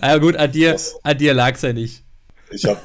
ja 0.00 0.18
gut, 0.18 0.36
an 0.36 0.52
dir, 0.52 0.76
an 1.02 1.18
dir 1.18 1.34
lag 1.34 1.54
es 1.54 1.62
ja 1.62 1.72
nicht. 1.72 2.04
Ich 2.50 2.64
habe 2.64 2.80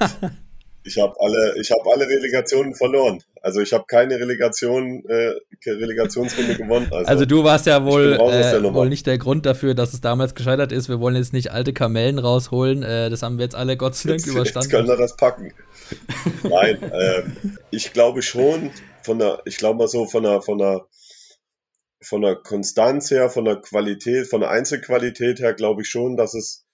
ich 0.84 0.98
hab 0.98 1.15
alle, 1.19 1.56
ich 1.60 1.72
hab 1.72 1.86
alle 1.88 2.08
Relegationen 2.08 2.74
verloren. 2.74 3.24
Also 3.43 3.60
ich 3.60 3.73
habe 3.73 3.84
keine 3.86 4.15
Relegation, 4.15 5.03
äh, 5.06 5.34
Relegationsrunde 5.69 6.56
gewonnen. 6.56 6.88
Also, 6.93 7.10
also, 7.10 7.25
du 7.25 7.43
warst 7.43 7.65
ja 7.65 7.84
wohl, 7.84 8.13
äh, 8.13 8.73
wohl 8.73 8.88
nicht 8.88 9.06
der 9.06 9.17
Grund 9.17 9.45
dafür, 9.45 9.75
dass 9.75 9.93
es 9.93 9.99
damals 9.99 10.34
gescheitert 10.34 10.71
ist. 10.71 10.88
Wir 10.88 11.01
wollen 11.01 11.17
jetzt 11.17 11.34
nicht 11.34 11.51
alte 11.51 11.73
Kamellen 11.73 12.19
rausholen. 12.19 12.84
Äh, 12.84 13.10
das 13.10 13.21
haben 13.21 13.38
wir 13.38 13.43
jetzt 13.43 13.56
alle 13.56 13.75
Gott 13.75 13.95
sei 13.95 14.10
Dank 14.10 14.21
jetzt, 14.21 14.29
überstanden. 14.29 14.69
Jetzt 14.69 14.71
können 14.71 14.88
wir 14.88 14.95
das 14.95 15.17
packen. 15.17 15.53
Nein, 16.43 16.77
ähm, 16.93 17.58
ich 17.69 17.91
glaube 17.91 18.21
schon, 18.21 18.71
von 19.01 19.19
der, 19.19 19.41
ich 19.43 19.58
glaube 19.58 19.77
mal 19.79 19.88
so 19.89 20.06
von 20.06 20.23
der, 20.23 20.41
von 20.41 20.58
der, 20.58 20.88
von 22.01 22.21
der 22.21 22.38
Konstanz 22.38 23.12
her, 23.12 23.29
von 23.29 23.43
der 23.43 23.58
Qualität, 23.58 24.27
von 24.27 24.39
der 24.39 24.51
Einzelqualität 24.51 25.41
her, 25.41 25.53
glaube 25.53 25.82
ich 25.82 25.89
schon, 25.89 26.15
dass 26.15 26.34
es 26.34 26.65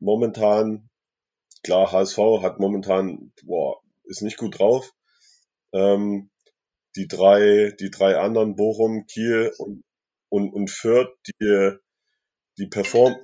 momentan, 0.00 0.88
klar, 1.62 1.92
HSV 1.92 2.18
hat 2.42 2.58
momentan, 2.58 3.30
boah, 3.44 3.76
ist 4.02 4.22
nicht 4.22 4.36
gut 4.36 4.58
drauf, 4.58 4.92
ähm, 5.72 6.30
die 6.96 7.08
drei, 7.08 7.74
die 7.78 7.90
drei 7.90 8.18
anderen, 8.18 8.56
Bochum, 8.56 9.06
Kiel 9.06 9.52
und, 9.58 9.84
und, 10.28 10.52
und 10.52 10.70
Fürth, 10.70 11.14
die, 11.26 11.72
die 12.58 12.66
perform, 12.66 13.14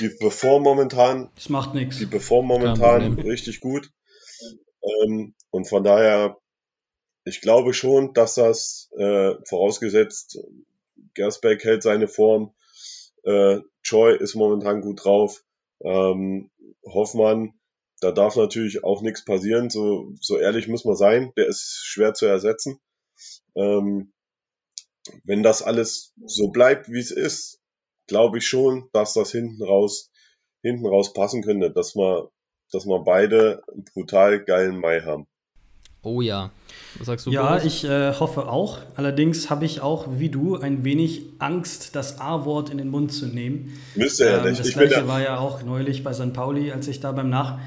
die 0.00 0.08
perform 0.08 0.62
momentan. 0.62 1.30
Das 1.34 1.48
macht 1.48 1.74
nichts. 1.74 1.98
Die 1.98 2.06
perform 2.06 2.46
momentan 2.46 3.18
richtig 3.20 3.60
gut. 3.60 3.90
Ähm, 4.82 5.34
und 5.50 5.68
von 5.68 5.84
daher, 5.84 6.38
ich 7.24 7.40
glaube 7.40 7.74
schon, 7.74 8.12
dass 8.12 8.34
das, 8.34 8.90
äh, 8.96 9.34
vorausgesetzt, 9.44 10.38
Gersbeck 11.14 11.64
hält 11.64 11.82
seine 11.82 12.08
Form, 12.08 12.54
äh, 13.24 13.60
Choi 13.82 14.16
ist 14.16 14.34
momentan 14.34 14.80
gut 14.80 15.04
drauf, 15.04 15.42
ähm, 15.80 16.50
Hoffmann 16.84 17.55
da 18.00 18.12
darf 18.12 18.36
natürlich 18.36 18.84
auch 18.84 19.02
nichts 19.02 19.24
passieren, 19.24 19.70
so, 19.70 20.12
so 20.20 20.38
ehrlich 20.38 20.68
muss 20.68 20.84
man 20.84 20.96
sein, 20.96 21.32
der 21.36 21.46
ist 21.46 21.82
schwer 21.84 22.14
zu 22.14 22.26
ersetzen. 22.26 22.78
Ähm, 23.54 24.12
wenn 25.24 25.42
das 25.42 25.62
alles 25.62 26.12
so 26.24 26.48
bleibt, 26.48 26.90
wie 26.90 26.98
es 26.98 27.10
ist, 27.10 27.60
glaube 28.06 28.38
ich 28.38 28.46
schon, 28.46 28.88
dass 28.92 29.14
das 29.14 29.30
hinten 29.30 29.62
raus, 29.62 30.10
hinten 30.62 30.86
raus 30.86 31.12
passen 31.12 31.42
könnte, 31.42 31.70
dass 31.70 31.94
wir, 31.94 32.30
dass 32.72 32.86
wir 32.86 33.00
beide 33.00 33.62
einen 33.72 33.84
brutal 33.84 34.44
geilen 34.44 34.78
Mai 34.80 35.00
haben. 35.00 35.26
Oh 36.02 36.20
ja. 36.20 36.50
Was 36.98 37.06
sagst 37.08 37.26
du? 37.26 37.30
Ja, 37.30 37.48
Boris? 37.48 37.64
ich 37.64 37.84
äh, 37.84 38.12
hoffe 38.14 38.48
auch. 38.48 38.78
Allerdings 38.94 39.50
habe 39.50 39.64
ich 39.64 39.80
auch, 39.80 40.06
wie 40.18 40.28
du, 40.28 40.56
ein 40.56 40.84
wenig 40.84 41.22
Angst, 41.40 41.96
das 41.96 42.20
A-Wort 42.20 42.70
in 42.70 42.78
den 42.78 42.90
Mund 42.90 43.12
zu 43.12 43.26
nehmen. 43.26 43.76
Müsste 43.96 44.26
ja 44.26 44.38
ähm, 44.38 44.50
nicht. 44.50 44.60
Das 44.60 44.68
ich 44.68 44.74
gleiche 44.74 45.08
war 45.08 45.20
ja 45.20 45.38
auch 45.38 45.62
neulich 45.64 46.04
bei 46.04 46.12
St. 46.12 46.32
Pauli, 46.32 46.70
als 46.70 46.86
ich 46.86 47.00
da 47.00 47.10
beim 47.10 47.28
Nach 47.28 47.58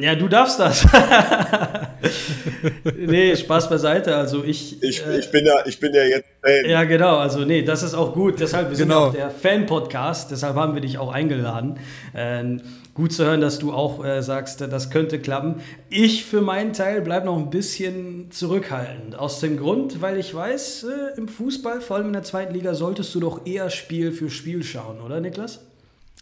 ja, 0.00 0.14
du 0.14 0.28
darfst 0.28 0.60
das. 0.60 0.86
nee, 2.96 3.34
Spaß 3.34 3.70
beiseite. 3.70 4.14
Also 4.14 4.44
ich. 4.44 4.82
Ich, 4.82 5.06
äh, 5.06 5.18
ich, 5.18 5.30
bin 5.30 5.46
ja, 5.46 5.66
ich 5.66 5.80
bin 5.80 5.94
ja 5.94 6.04
jetzt 6.04 6.28
Fan. 6.42 6.68
Ja, 6.68 6.84
genau. 6.84 7.16
Also, 7.16 7.40
nee, 7.40 7.62
das 7.62 7.82
ist 7.82 7.94
auch 7.94 8.12
gut. 8.12 8.40
Deshalb, 8.40 8.70
wir 8.70 8.76
genau. 8.76 9.10
sind 9.10 9.10
auch 9.10 9.14
der 9.14 9.30
Fan-Podcast. 9.30 10.30
Deshalb 10.30 10.56
haben 10.56 10.74
wir 10.74 10.80
dich 10.80 10.98
auch 10.98 11.12
eingeladen. 11.12 11.78
Äh, 12.12 12.58
gut 12.94 13.12
zu 13.12 13.24
hören, 13.24 13.40
dass 13.40 13.58
du 13.58 13.72
auch 13.72 14.04
äh, 14.04 14.22
sagst, 14.22 14.60
das 14.60 14.90
könnte 14.90 15.18
klappen. 15.18 15.56
Ich 15.88 16.24
für 16.24 16.42
meinen 16.42 16.72
Teil 16.72 17.00
bleibe 17.00 17.26
noch 17.26 17.38
ein 17.38 17.50
bisschen 17.50 18.30
zurückhaltend. 18.30 19.18
Aus 19.18 19.40
dem 19.40 19.56
Grund, 19.56 20.02
weil 20.02 20.18
ich 20.18 20.34
weiß, 20.34 20.84
äh, 20.84 21.18
im 21.18 21.28
Fußball, 21.28 21.80
vor 21.80 21.96
allem 21.96 22.08
in 22.08 22.12
der 22.12 22.22
zweiten 22.22 22.52
Liga, 22.52 22.74
solltest 22.74 23.14
du 23.14 23.20
doch 23.20 23.46
eher 23.46 23.70
Spiel 23.70 24.12
für 24.12 24.28
Spiel 24.28 24.62
schauen, 24.62 25.00
oder 25.00 25.20
Niklas? 25.20 25.60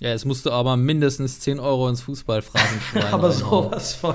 Ja, 0.00 0.10
jetzt 0.10 0.24
musst 0.24 0.46
du 0.46 0.50
aber 0.50 0.76
mindestens 0.76 1.40
10 1.40 1.58
Euro 1.58 1.88
ins 1.88 2.02
Fußballphrasen 2.02 2.80
schreiben. 2.80 3.06
aber 3.12 3.32
sowas 3.32 3.94
von. 3.94 4.14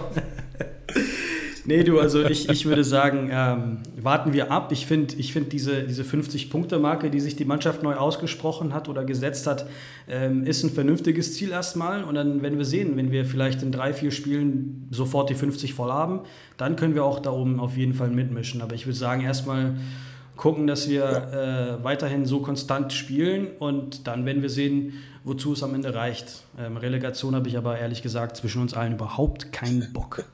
nee, 1.66 1.84
du, 1.84 2.00
also 2.00 2.24
ich, 2.24 2.48
ich 2.48 2.66
würde 2.66 2.86
sagen, 2.86 3.30
ähm, 3.30 3.80
warten 4.02 4.32
wir 4.32 4.50
ab. 4.50 4.72
Ich 4.72 4.86
finde 4.86 5.16
ich 5.18 5.34
find 5.34 5.52
diese, 5.52 5.84
diese 5.84 6.04
50-Punkte-Marke, 6.04 7.10
die 7.10 7.20
sich 7.20 7.36
die 7.36 7.44
Mannschaft 7.44 7.84
neu 7.84 7.96
ausgesprochen 7.96 8.74
hat 8.74 8.88
oder 8.88 9.04
gesetzt 9.04 9.46
hat, 9.46 9.68
ähm, 10.08 10.46
ist 10.46 10.64
ein 10.64 10.70
vernünftiges 10.70 11.34
Ziel 11.34 11.52
erstmal. 11.52 12.06
Und 12.06 12.16
dann 12.16 12.42
werden 12.42 12.58
wir 12.58 12.66
sehen, 12.66 12.96
wenn 12.96 13.12
wir 13.12 13.26
vielleicht 13.26 13.62
in 13.62 13.74
drei, 13.74 13.92
vier 13.94 14.12
Spielen 14.12 14.88
sofort 14.90 15.30
die 15.30 15.36
50 15.36 15.74
voll 15.74 15.92
haben, 15.92 16.22
dann 16.56 16.78
können 16.78 16.96
wir 16.96 17.04
auch 17.04 17.20
da 17.20 17.32
oben 17.32 17.60
auf 17.60 17.76
jeden 17.76 17.94
Fall 17.94 18.10
mitmischen. 18.10 18.62
Aber 18.62 18.74
ich 18.74 18.86
würde 18.86 18.98
sagen, 18.98 19.22
erstmal 19.22 19.76
gucken, 20.44 20.68
dass 20.68 20.90
wir 20.90 21.06
äh, 21.80 21.84
weiterhin 21.86 22.26
so 22.26 22.42
konstant 22.42 22.92
spielen 22.92 23.48
und 23.60 24.08
dann 24.08 24.26
werden 24.26 24.42
wir 24.42 24.50
sehen, 24.50 24.92
wozu 25.24 25.54
es 25.54 25.64
am 25.64 25.74
Ende 25.74 25.96
reicht. 25.96 26.44
Ähm, 26.60 26.76
Relegation 26.76 27.34
habe 27.34 27.48
ich 27.48 27.58
aber 27.58 27.80
ehrlich 27.80 28.02
gesagt 28.02 28.36
zwischen 28.36 28.62
uns 28.62 28.74
allen 28.74 28.96
überhaupt 28.96 29.54
keinen 29.54 29.94
Bock. 29.94 30.26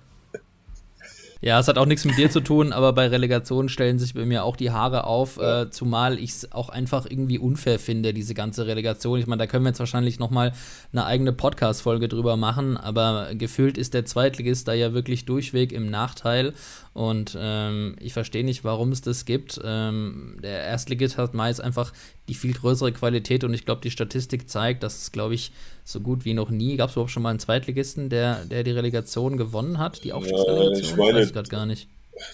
Ja, 1.42 1.58
es 1.58 1.70
hat 1.70 1.78
auch 1.78 1.86
nichts 1.86 2.04
mit 2.04 2.18
dir 2.18 2.30
zu 2.30 2.42
tun, 2.42 2.74
aber 2.74 2.92
bei 2.92 3.08
Relegation 3.08 3.70
stellen 3.70 3.98
sich 3.98 4.14
bei 4.14 4.26
mir 4.26 4.44
auch 4.44 4.58
die 4.58 4.72
Haare 4.72 5.06
auf, 5.06 5.38
ja. 5.38 5.62
äh, 5.62 5.70
zumal 5.70 6.20
ich 6.20 6.32
es 6.32 6.52
auch 6.52 6.68
einfach 6.68 7.06
irgendwie 7.10 7.40
unfair 7.40 7.80
finde, 7.80 8.14
diese 8.14 8.34
ganze 8.34 8.68
Relegation. 8.68 9.18
Ich 9.20 9.26
meine, 9.26 9.40
da 9.40 9.48
können 9.48 9.64
wir 9.64 9.70
jetzt 9.70 9.80
wahrscheinlich 9.80 10.20
noch 10.20 10.32
mal 10.32 10.52
eine 10.92 11.06
eigene 11.06 11.32
Podcast-Folge 11.32 12.10
drüber 12.10 12.36
machen, 12.36 12.76
aber 12.76 13.30
gefühlt 13.36 13.78
ist 13.78 13.94
der 13.94 14.04
Zweitligist 14.04 14.68
da 14.68 14.74
ja 14.74 14.94
wirklich 14.94 15.24
durchweg 15.24 15.72
im 15.72 15.90
Nachteil 15.90 16.54
und 17.00 17.38
ähm, 17.40 17.96
ich 18.02 18.12
verstehe 18.12 18.44
nicht, 18.44 18.66
warum 18.66 18.92
es 18.92 19.00
das 19.00 19.24
gibt. 19.24 19.58
Ähm, 19.64 20.36
der 20.44 20.64
Erstligist 20.64 21.18
hat 21.18 21.34
meist 21.34 21.62
einfach 21.62 21.94
die 22.28 22.34
viel 22.34 22.52
größere 22.52 22.92
Qualität 22.92 23.46
und 23.46 23.54
ich 23.54 23.64
glaube, 23.64 23.80
die 23.80 23.90
Statistik 23.90 24.50
zeigt, 24.50 24.84
dass 24.84 25.04
es, 25.04 25.14
glaube 25.14 25.34
ich, 25.34 25.54
so 25.86 26.02
gut 26.02 26.26
wie 26.26 26.34
noch 26.34 26.50
nie. 26.50 26.76
Gab 26.76 26.90
es 26.90 26.98
überhaupt 26.98 27.12
schon 27.12 27.24
mal 27.24 27.30
einen 27.30 27.40
Zweitligisten, 27.40 28.10
der, 28.10 28.44
der 28.44 28.66
die 28.66 28.72
Relegation 28.72 29.38
gewonnen 29.38 29.78
hat? 29.78 30.04
Die 30.04 30.12
Aufstiegsrelegation? 30.12 30.74
Ja, 30.74 30.80
ich 30.82 30.98
meine, 30.98 31.20
weiß 31.20 31.28
ich 31.28 31.34
gerade 31.34 31.50
gar 31.50 31.66
nicht. 31.66 31.88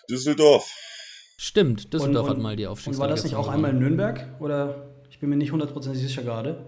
Düsseldorf. 0.10 0.68
Stimmt, 1.38 1.94
Düsseldorf 1.94 2.26
und, 2.26 2.32
und, 2.32 2.38
hat 2.38 2.42
mal 2.42 2.56
die 2.56 2.66
Aufstiegsrelegation. 2.66 3.04
Und 3.04 3.08
war 3.08 3.16
das 3.16 3.24
nicht 3.24 3.36
auch 3.36 3.54
einmal 3.54 3.70
in 3.70 3.78
Nürnberg? 3.78 4.28
Oder 4.40 4.88
ich 5.12 5.20
bin 5.20 5.30
mir 5.30 5.38
nicht 5.38 5.52
hundertprozentig 5.52 6.02
sicher 6.02 6.24
gerade. 6.24 6.66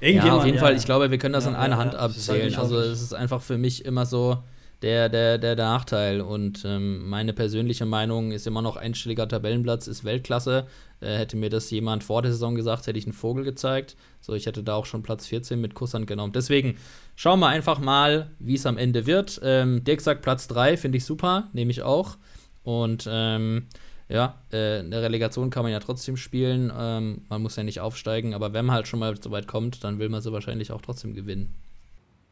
Ja, 0.00 0.32
auf 0.32 0.46
jeden 0.46 0.56
ja. 0.56 0.62
Fall. 0.62 0.76
Ich 0.76 0.86
glaube, 0.86 1.10
wir 1.10 1.18
können 1.18 1.34
das 1.34 1.44
ja, 1.44 1.50
in 1.50 1.56
einer 1.56 1.74
ja, 1.74 1.80
Hand 1.80 1.94
abzählen. 1.94 2.54
Also 2.54 2.78
es 2.78 3.02
ist 3.02 3.12
einfach 3.12 3.42
für 3.42 3.58
mich 3.58 3.84
immer 3.84 4.06
so 4.06 4.38
der, 4.84 5.08
der, 5.08 5.38
der, 5.38 5.56
Nachteil. 5.56 6.20
Und 6.20 6.62
ähm, 6.66 7.08
meine 7.08 7.32
persönliche 7.32 7.86
Meinung 7.86 8.32
ist 8.32 8.46
immer 8.46 8.60
noch 8.60 8.76
einstelliger 8.76 9.26
Tabellenplatz 9.26 9.86
ist 9.86 10.04
Weltklasse. 10.04 10.66
Äh, 11.00 11.16
hätte 11.16 11.38
mir 11.38 11.48
das 11.48 11.70
jemand 11.70 12.04
vor 12.04 12.20
der 12.20 12.32
Saison 12.32 12.54
gesagt, 12.54 12.86
hätte 12.86 12.98
ich 12.98 13.06
einen 13.06 13.14
Vogel 13.14 13.44
gezeigt. 13.44 13.96
So, 14.20 14.34
ich 14.34 14.44
hätte 14.44 14.62
da 14.62 14.74
auch 14.74 14.84
schon 14.84 15.02
Platz 15.02 15.26
14 15.26 15.58
mit 15.58 15.74
Kusshand 15.74 16.06
genommen. 16.06 16.34
Deswegen 16.34 16.76
schauen 17.16 17.40
wir 17.40 17.48
einfach 17.48 17.78
mal, 17.78 18.30
wie 18.38 18.56
es 18.56 18.66
am 18.66 18.76
Ende 18.76 19.06
wird. 19.06 19.40
Ähm, 19.42 19.82
Dirk 19.84 20.02
sagt 20.02 20.20
Platz 20.20 20.48
3, 20.48 20.76
finde 20.76 20.98
ich 20.98 21.06
super, 21.06 21.48
nehme 21.54 21.70
ich 21.70 21.80
auch. 21.80 22.18
Und 22.62 23.08
ähm, 23.10 23.68
ja, 24.10 24.34
äh, 24.52 24.80
eine 24.80 25.00
Relegation 25.00 25.48
kann 25.48 25.62
man 25.62 25.72
ja 25.72 25.80
trotzdem 25.80 26.18
spielen. 26.18 26.70
Ähm, 26.76 27.22
man 27.30 27.40
muss 27.40 27.56
ja 27.56 27.62
nicht 27.62 27.80
aufsteigen, 27.80 28.34
aber 28.34 28.52
wenn 28.52 28.66
man 28.66 28.76
halt 28.76 28.86
schon 28.86 29.00
mal 29.00 29.16
so 29.18 29.30
weit 29.30 29.46
kommt, 29.46 29.82
dann 29.82 29.98
will 29.98 30.10
man 30.10 30.20
sie 30.20 30.30
wahrscheinlich 30.30 30.72
auch 30.72 30.82
trotzdem 30.82 31.14
gewinnen. 31.14 31.54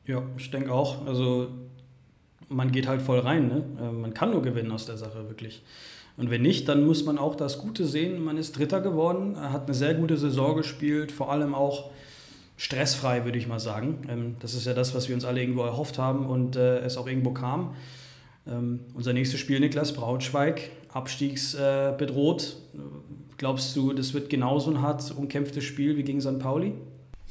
Ja, 0.05 0.23
ich 0.37 0.51
denke 0.51 0.71
auch. 0.71 1.07
Also 1.07 1.49
man 2.53 2.73
geht 2.73 2.87
halt 2.87 3.03
voll 3.03 3.19
rein. 3.19 3.49
Ne? 3.49 3.65
Äh, 3.81 3.93
man 3.93 4.15
kann 4.15 4.31
nur 4.31 4.43
gewinnen 4.43 4.71
aus 4.71 4.87
der 4.87 4.97
Sache, 4.97 5.29
wirklich. 5.29 5.63
Und 6.17 6.31
wenn 6.31 6.43
nicht, 6.43 6.69
dann 6.69 6.85
muss 6.87 7.05
man 7.05 7.19
auch 7.19 7.35
das 7.35 7.59
Gute 7.59 7.87
sehen. 7.87 8.23
Man 8.23 8.37
ist 8.37 8.59
Dritter 8.59 8.81
geworden, 8.81 9.37
hat 9.41 9.65
eine 9.65 9.75
sehr 9.75 9.95
gute 9.95 10.17
Saison 10.17 10.57
gespielt, 10.57 11.11
vor 11.11 11.33
allem 11.33 11.55
auch 11.55 11.91
stressfrei, 12.57 13.25
würde 13.25 13.39
ich 13.39 13.49
mal 13.49 13.61
sagen. 13.61 13.99
Ähm, 14.09 14.37
das 14.41 14.55
ist 14.55 14.67
ja 14.67 14.75
das, 14.75 14.95
was 14.95 15.09
wir 15.09 15.15
uns 15.15 15.25
alle 15.25 15.41
irgendwo 15.41 15.63
erhofft 15.63 15.99
haben 15.99 16.27
und 16.27 16.57
äh, 16.57 16.79
es 16.81 16.97
auch 16.97 17.07
irgendwo 17.07 17.33
kam. 17.33 17.75
Ähm, 18.47 18.81
unser 18.95 19.13
nächstes 19.13 19.41
Spiel, 19.41 19.61
Niklas 19.61 19.93
Braunschweig, 19.95 20.71
abstiegsbedroht. 20.93 22.57
Glaubst 23.39 23.75
du, 23.75 23.93
das 23.93 24.15
wird 24.15 24.31
genauso 24.31 24.71
ein 24.71 24.83
hart 24.83 25.13
umkämpftes 25.17 25.65
Spiel 25.65 25.97
wie 25.97 26.03
gegen 26.03 26.21
St. 26.21 26.39
Pauli? 26.39 26.75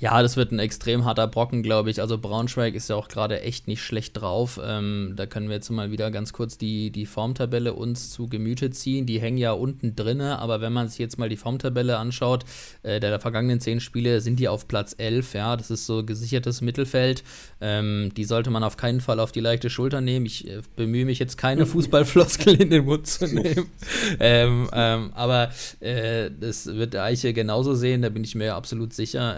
Ja, 0.02 0.20
das 0.24 0.36
wird 0.36 0.52
ein 0.52 0.58
extrem 0.58 1.06
harter 1.06 1.28
Brocken, 1.28 1.62
glaube 1.62 1.92
ich. 1.92 2.02
Also 2.02 2.18
Braunschweig 2.18 2.74
ist 2.74 2.90
ja 2.90 2.96
auch 2.96 3.08
gerade 3.08 3.42
echt 3.42 3.68
nicht 3.68 3.84
schlecht 3.84 4.20
drauf. 4.20 4.60
Ähm, 4.66 5.14
da 5.16 5.28
können 5.28 5.48
wir 5.48 5.58
jetzt 5.58 5.70
mal 5.70 5.92
wieder 5.92 6.10
ganz 6.10 6.34
kurz 6.34 6.58
die, 6.58 6.90
die 6.90 7.06
Formtabelle 7.06 7.76
uns 7.76 8.10
zu 8.10 8.28
Gemüte 8.28 8.72
ziehen. 8.72 9.06
Die 9.06 9.22
hängen 9.22 9.38
ja 9.38 9.52
unten 9.52 9.96
drinne, 9.96 10.40
aber 10.40 10.60
wenn 10.60 10.74
man 10.74 10.88
sich 10.88 10.98
jetzt 10.98 11.20
mal 11.20 11.30
die 11.30 11.38
Formtabelle 11.38 12.00
anschaut, 12.00 12.46
äh, 12.82 13.00
der, 13.00 13.12
der 13.12 13.20
vergangenen 13.20 13.60
zehn 13.60 13.80
Spiele 13.80 14.22
sind 14.22 14.40
die 14.40 14.48
auf 14.48 14.68
Platz 14.68 14.96
11. 14.98 15.36
Ja, 15.36 15.56
das 15.56 15.70
ist 15.70 15.86
so 15.86 16.04
gesichertes 16.04 16.62
Mittelfeld. 16.62 17.24
Ähm, 17.62 18.12
die 18.18 18.24
sollte 18.24 18.50
man 18.50 18.64
auf 18.64 18.78
keinen 18.78 19.02
Fall 19.02 19.20
auf 19.20 19.32
die 19.32 19.40
leichte 19.40 19.70
Schulter 19.70 20.02
nehmen. 20.02 20.26
Ich 20.26 20.48
äh, 20.48 20.62
bemühe 20.76 21.06
mich 21.06 21.20
jetzt 21.20 21.38
keine 21.38 21.66
Fußballfloskel 21.68 22.60
in 22.60 22.72
den 22.72 22.86
Mund 22.86 23.06
zu 23.06 23.28
nehmen. 23.28 23.68
ähm, 24.20 24.68
ähm, 24.74 25.12
aber 25.14 25.52
äh, 25.80 26.32
das 26.32 26.66
wird 26.66 26.96
der 26.96 27.04
Eiche 27.04 27.34
genauso 27.34 27.76
sehen, 27.76 28.02
da 28.02 28.10
bin 28.10 28.24
ich 28.24 28.34
mir 28.34 28.56
absolut 28.56 28.94
sicher. 28.94 29.36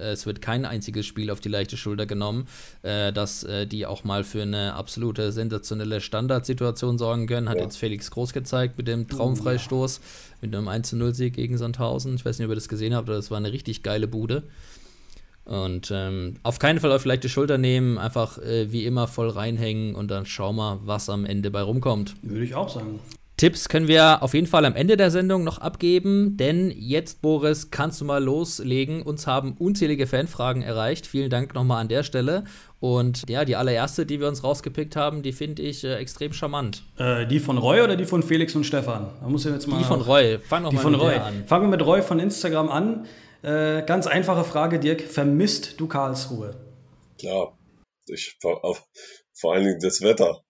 Es 0.00 0.26
wird 0.26 0.40
kein 0.40 0.64
einziges 0.64 1.06
Spiel 1.06 1.30
auf 1.30 1.40
die 1.40 1.48
leichte 1.48 1.76
Schulter 1.76 2.06
genommen, 2.06 2.46
äh, 2.82 3.12
dass 3.12 3.44
äh, 3.44 3.66
die 3.66 3.86
auch 3.86 4.04
mal 4.04 4.24
für 4.24 4.42
eine 4.42 4.74
absolute 4.74 5.32
sensationelle 5.32 6.00
Standardsituation 6.00 6.98
sorgen 6.98 7.26
können. 7.26 7.48
Hat 7.48 7.58
ja. 7.58 7.64
jetzt 7.64 7.76
Felix 7.76 8.10
Groß 8.10 8.32
gezeigt 8.32 8.78
mit 8.78 8.88
dem 8.88 9.08
Traumfreistoß, 9.08 10.00
mit 10.40 10.54
einem 10.54 10.68
1-0-Sieg 10.68 11.34
gegen 11.34 11.58
Sandhausen. 11.58 12.14
Ich 12.14 12.24
weiß 12.24 12.38
nicht, 12.38 12.46
ob 12.46 12.52
ihr 12.52 12.56
das 12.56 12.68
gesehen 12.68 12.94
habt, 12.94 13.08
aber 13.08 13.16
das 13.16 13.30
war 13.30 13.38
eine 13.38 13.52
richtig 13.52 13.82
geile 13.82 14.08
Bude. 14.08 14.42
Und 15.46 15.92
ähm, 15.94 16.34
auf 16.42 16.58
keinen 16.58 16.80
Fall 16.80 16.90
auf 16.90 17.04
leichte 17.04 17.28
Schulter 17.28 17.56
nehmen, 17.56 17.98
einfach 17.98 18.38
äh, 18.38 18.72
wie 18.72 18.84
immer 18.84 19.06
voll 19.06 19.28
reinhängen 19.28 19.94
und 19.94 20.10
dann 20.10 20.26
schauen 20.26 20.56
wir, 20.56 20.80
was 20.84 21.08
am 21.08 21.24
Ende 21.24 21.52
bei 21.52 21.62
rumkommt. 21.62 22.16
Würde 22.22 22.44
ich 22.44 22.56
auch 22.56 22.68
sagen. 22.68 22.98
Tipps 23.36 23.68
können 23.68 23.86
wir 23.86 24.22
auf 24.22 24.32
jeden 24.32 24.46
Fall 24.46 24.64
am 24.64 24.74
Ende 24.74 24.96
der 24.96 25.10
Sendung 25.10 25.44
noch 25.44 25.58
abgeben, 25.58 26.38
denn 26.38 26.70
jetzt, 26.70 27.20
Boris, 27.20 27.70
kannst 27.70 28.00
du 28.00 28.06
mal 28.06 28.24
loslegen. 28.24 29.02
Uns 29.02 29.26
haben 29.26 29.58
unzählige 29.58 30.06
Fanfragen 30.06 30.62
erreicht. 30.62 31.06
Vielen 31.06 31.28
Dank 31.28 31.54
nochmal 31.54 31.82
an 31.82 31.88
der 31.88 32.02
Stelle. 32.02 32.44
Und 32.80 33.28
ja, 33.28 33.44
die 33.44 33.54
allererste, 33.54 34.06
die 34.06 34.20
wir 34.20 34.28
uns 34.28 34.42
rausgepickt 34.42 34.96
haben, 34.96 35.22
die 35.22 35.32
finde 35.32 35.60
ich 35.60 35.84
äh, 35.84 35.96
extrem 35.96 36.32
charmant. 36.32 36.82
Äh, 36.96 37.26
die 37.26 37.38
von 37.38 37.58
Roy 37.58 37.82
oder 37.82 37.96
die 37.96 38.06
von 38.06 38.22
Felix 38.22 38.54
und 38.54 38.64
Stefan? 38.64 39.10
Da 39.20 39.28
muss 39.28 39.44
ich 39.44 39.52
jetzt 39.52 39.66
mal. 39.66 39.78
Die 39.78 39.84
von 39.84 40.00
Roy. 40.00 40.38
Fang 40.38 40.62
doch 40.62 40.70
die 40.70 40.76
mal 40.76 40.82
von 40.82 40.94
Roy. 40.94 41.16
an. 41.16 41.44
Fangen 41.46 41.64
wir 41.64 41.76
mit 41.76 41.84
Roy 41.84 42.00
von 42.00 42.18
Instagram 42.18 42.70
an. 42.70 43.06
Äh, 43.42 43.82
ganz 43.82 44.06
einfache 44.06 44.44
Frage, 44.44 44.80
Dirk. 44.80 45.02
Vermisst 45.02 45.78
du 45.78 45.86
Karlsruhe? 45.86 46.56
Klar. 47.18 47.58
Ich, 48.06 48.38
vor 48.40 49.52
allen 49.52 49.64
Dingen 49.64 49.80
das 49.80 50.00
Wetter. 50.00 50.42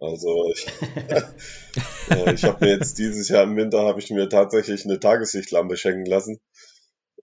Also 0.00 0.50
ich, 0.52 0.66
äh, 2.10 2.34
ich 2.34 2.44
habe 2.44 2.64
mir 2.64 2.72
jetzt 2.72 2.98
dieses 2.98 3.28
Jahr 3.28 3.44
im 3.44 3.56
Winter 3.56 3.82
habe 3.84 4.00
ich 4.00 4.10
mir 4.10 4.28
tatsächlich 4.28 4.84
eine 4.84 5.00
Tageslichtlampe 5.00 5.76
schenken 5.76 6.06
lassen. 6.06 6.38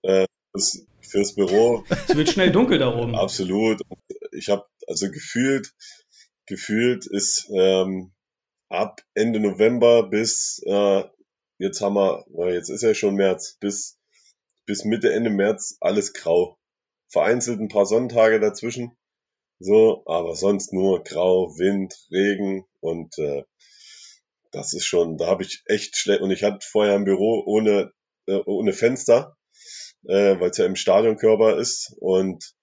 Äh, 0.02 0.26
fürs, 0.52 0.86
fürs 1.00 1.34
Büro. 1.34 1.84
Es 1.88 2.16
wird 2.16 2.30
schnell 2.30 2.52
dunkel 2.52 2.78
da 2.78 2.94
oben. 2.94 3.14
Absolut. 3.14 3.80
Ich 4.32 4.48
habe 4.48 4.66
also 4.86 5.10
gefühlt, 5.10 5.72
gefühlt 6.46 7.06
ist 7.06 7.48
ähm, 7.52 8.12
ab 8.68 9.00
Ende 9.14 9.40
November 9.40 10.08
bis 10.08 10.62
äh, 10.66 11.04
jetzt 11.58 11.80
haben 11.80 11.94
wir, 11.94 12.24
jetzt 12.52 12.68
ist 12.68 12.82
ja 12.82 12.94
schon 12.94 13.14
März, 13.14 13.56
bis 13.60 13.98
bis 14.66 14.84
Mitte 14.84 15.12
Ende 15.12 15.30
März 15.30 15.76
alles 15.80 16.12
grau. 16.12 16.58
Vereinzelt 17.08 17.60
ein 17.60 17.68
paar 17.68 17.86
Sonntage 17.86 18.40
dazwischen. 18.40 18.96
So, 19.58 20.02
aber 20.06 20.34
sonst 20.34 20.72
nur 20.72 21.04
grau, 21.04 21.48
Wind, 21.58 21.94
Regen 22.10 22.64
und 22.80 23.18
äh, 23.18 23.44
das 24.52 24.72
ist 24.72 24.86
schon, 24.86 25.16
da 25.18 25.26
habe 25.26 25.42
ich 25.42 25.62
echt 25.66 25.96
schlecht. 25.96 26.20
Und 26.22 26.30
ich 26.30 26.42
hatte 26.42 26.66
vorher 26.66 26.94
ein 26.94 27.04
Büro 27.04 27.42
ohne, 27.46 27.92
äh, 28.26 28.40
ohne 28.46 28.72
Fenster, 28.72 29.36
äh, 30.04 30.38
weil 30.40 30.50
es 30.50 30.58
ja 30.58 30.66
im 30.66 30.76
Stadionkörper 30.76 31.58
ist. 31.58 31.94
Und 32.00 32.54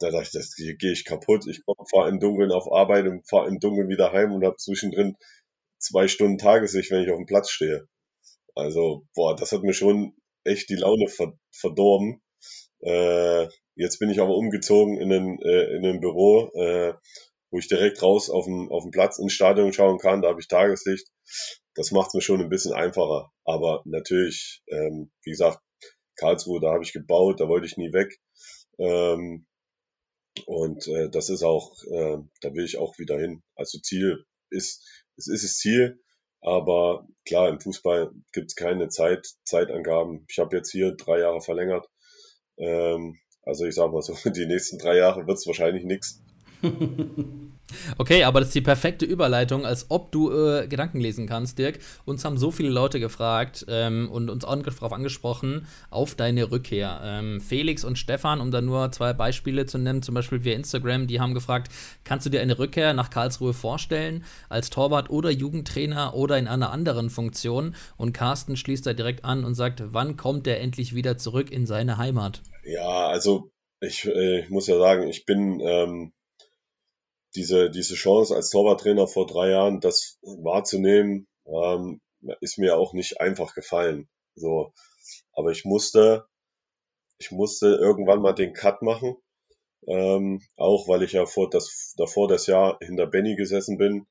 da 0.00 0.10
dachte 0.10 0.24
ich, 0.24 0.32
das 0.32 0.54
gehe 0.56 0.92
ich 0.92 1.04
kaputt. 1.04 1.46
Ich 1.48 1.62
fahre 1.90 2.08
im 2.10 2.20
Dunkeln 2.20 2.52
auf 2.52 2.72
Arbeit 2.72 3.06
und 3.06 3.28
fahre 3.28 3.48
im 3.48 3.60
Dunkeln 3.60 3.88
wieder 3.88 4.12
heim 4.12 4.32
und 4.32 4.44
habe 4.44 4.56
zwischendrin 4.56 5.16
zwei 5.78 6.08
Stunden 6.08 6.38
Tageslicht, 6.38 6.90
wenn 6.90 7.02
ich 7.04 7.10
auf 7.10 7.18
dem 7.18 7.26
Platz 7.26 7.50
stehe. 7.50 7.88
Also, 8.54 9.06
boah, 9.14 9.36
das 9.36 9.52
hat 9.52 9.62
mir 9.64 9.74
schon 9.74 10.14
echt 10.44 10.70
die 10.70 10.76
Laune 10.76 11.08
verdorben. 11.52 12.21
Äh, 12.82 13.48
Jetzt 13.74 13.98
bin 13.98 14.10
ich 14.10 14.20
aber 14.20 14.36
umgezogen 14.36 14.98
in 15.00 15.12
ein, 15.12 15.38
äh, 15.40 15.76
in 15.76 15.84
ein 15.86 16.00
Büro, 16.00 16.50
äh, 16.54 16.94
wo 17.50 17.58
ich 17.58 17.68
direkt 17.68 18.02
raus 18.02 18.28
auf 18.28 18.44
den, 18.44 18.68
auf 18.70 18.82
den 18.84 18.90
Platz 18.90 19.18
ins 19.18 19.32
Stadion 19.32 19.72
schauen 19.72 19.98
kann. 19.98 20.22
Da 20.22 20.28
habe 20.28 20.40
ich 20.40 20.48
Tageslicht. 20.48 21.08
Das 21.74 21.90
macht 21.90 22.08
es 22.08 22.14
mir 22.14 22.20
schon 22.20 22.40
ein 22.40 22.50
bisschen 22.50 22.74
einfacher. 22.74 23.30
Aber 23.44 23.82
natürlich, 23.86 24.62
ähm, 24.68 25.10
wie 25.24 25.30
gesagt, 25.30 25.58
Karlsruhe, 26.16 26.60
da 26.60 26.72
habe 26.72 26.84
ich 26.84 26.92
gebaut, 26.92 27.40
da 27.40 27.48
wollte 27.48 27.66
ich 27.66 27.78
nie 27.78 27.92
weg. 27.92 28.18
Ähm, 28.78 29.46
und 30.46 30.86
äh, 30.88 31.10
das 31.10 31.30
ist 31.30 31.42
auch, 31.42 31.72
äh, 31.84 32.18
da 32.40 32.54
will 32.54 32.64
ich 32.64 32.78
auch 32.78 32.98
wieder 32.98 33.18
hin. 33.18 33.42
Also 33.56 33.78
Ziel 33.78 34.24
ist, 34.50 34.86
es 35.16 35.28
ist 35.28 35.44
das 35.44 35.56
Ziel, 35.56 36.00
aber 36.42 37.06
klar, 37.26 37.48
im 37.48 37.60
Fußball 37.60 38.12
gibt 38.32 38.48
es 38.50 38.54
keine 38.54 38.88
Zeit, 38.88 39.26
Zeitangaben. 39.44 40.26
Ich 40.28 40.38
habe 40.38 40.56
jetzt 40.56 40.70
hier 40.72 40.92
drei 40.92 41.20
Jahre 41.20 41.40
verlängert. 41.40 41.86
Ähm, 42.58 43.18
also 43.44 43.64
ich 43.66 43.74
sag 43.74 43.92
mal 43.92 44.02
so, 44.02 44.14
die 44.30 44.46
nächsten 44.46 44.78
drei 44.78 44.96
Jahre 44.96 45.26
wird 45.26 45.38
es 45.38 45.46
wahrscheinlich 45.46 45.84
nichts. 45.84 46.22
Okay, 47.98 48.24
aber 48.24 48.40
das 48.40 48.48
ist 48.48 48.54
die 48.54 48.60
perfekte 48.60 49.04
Überleitung, 49.04 49.64
als 49.66 49.86
ob 49.90 50.12
du 50.12 50.30
äh, 50.32 50.66
Gedanken 50.66 51.00
lesen 51.00 51.26
kannst, 51.26 51.58
Dirk. 51.58 51.78
Uns 52.04 52.24
haben 52.24 52.36
so 52.38 52.50
viele 52.50 52.70
Leute 52.70 53.00
gefragt 53.00 53.64
ähm, 53.68 54.08
und 54.10 54.30
uns 54.30 54.44
auch 54.44 54.52
darauf 54.62 54.92
angesprochen, 54.92 55.66
auf 55.90 56.14
deine 56.14 56.50
Rückkehr. 56.50 57.00
Ähm, 57.02 57.40
Felix 57.40 57.84
und 57.84 57.98
Stefan, 57.98 58.40
um 58.40 58.50
da 58.50 58.60
nur 58.60 58.92
zwei 58.92 59.12
Beispiele 59.12 59.66
zu 59.66 59.78
nennen, 59.78 60.02
zum 60.02 60.14
Beispiel 60.14 60.44
via 60.44 60.54
Instagram, 60.54 61.06
die 61.06 61.20
haben 61.20 61.34
gefragt, 61.34 61.72
kannst 62.04 62.26
du 62.26 62.30
dir 62.30 62.40
eine 62.40 62.58
Rückkehr 62.58 62.94
nach 62.94 63.10
Karlsruhe 63.10 63.54
vorstellen, 63.54 64.24
als 64.48 64.70
Torwart 64.70 65.10
oder 65.10 65.30
Jugendtrainer 65.30 66.14
oder 66.14 66.38
in 66.38 66.48
einer 66.48 66.70
anderen 66.70 67.10
Funktion? 67.10 67.74
Und 67.96 68.12
Carsten 68.12 68.56
schließt 68.56 68.86
da 68.86 68.92
direkt 68.92 69.24
an 69.24 69.44
und 69.44 69.54
sagt, 69.54 69.82
wann 69.86 70.16
kommt 70.16 70.46
er 70.46 70.60
endlich 70.60 70.94
wieder 70.94 71.18
zurück 71.18 71.50
in 71.50 71.66
seine 71.66 71.98
Heimat? 71.98 72.42
Ja, 72.64 73.08
also 73.08 73.50
ich, 73.80 74.06
äh, 74.06 74.40
ich 74.40 74.50
muss 74.50 74.66
ja 74.66 74.78
sagen, 74.78 75.08
ich 75.08 75.24
bin 75.26 75.60
ähm, 75.60 76.12
diese, 77.34 77.70
diese 77.70 77.94
Chance 77.94 78.34
als 78.34 78.50
Torwarttrainer 78.50 79.06
vor 79.06 79.26
drei 79.26 79.50
Jahren, 79.50 79.80
das 79.80 80.18
wahrzunehmen, 80.22 81.26
ähm, 81.46 82.00
ist 82.40 82.58
mir 82.58 82.76
auch 82.76 82.92
nicht 82.92 83.20
einfach 83.20 83.54
gefallen. 83.54 84.08
So. 84.34 84.72
Aber 85.32 85.50
ich 85.50 85.64
musste, 85.64 86.26
ich 87.18 87.30
musste 87.30 87.68
irgendwann 87.68 88.20
mal 88.20 88.32
den 88.32 88.52
Cut 88.52 88.82
machen. 88.82 89.16
Ähm, 89.86 90.40
auch 90.56 90.86
weil 90.86 91.02
ich 91.02 91.12
ja 91.12 91.26
vor 91.26 91.50
das, 91.50 91.94
davor 91.96 92.28
das 92.28 92.46
Jahr 92.46 92.78
hinter 92.80 93.06
Benny 93.06 93.34
gesessen 93.34 93.78
bin 93.78 94.06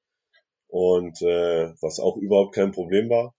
und 0.68 1.22
äh, 1.22 1.74
was 1.82 2.00
auch 2.00 2.18
überhaupt 2.18 2.56
kein 2.56 2.72
Problem 2.72 3.10
war. 3.10 3.34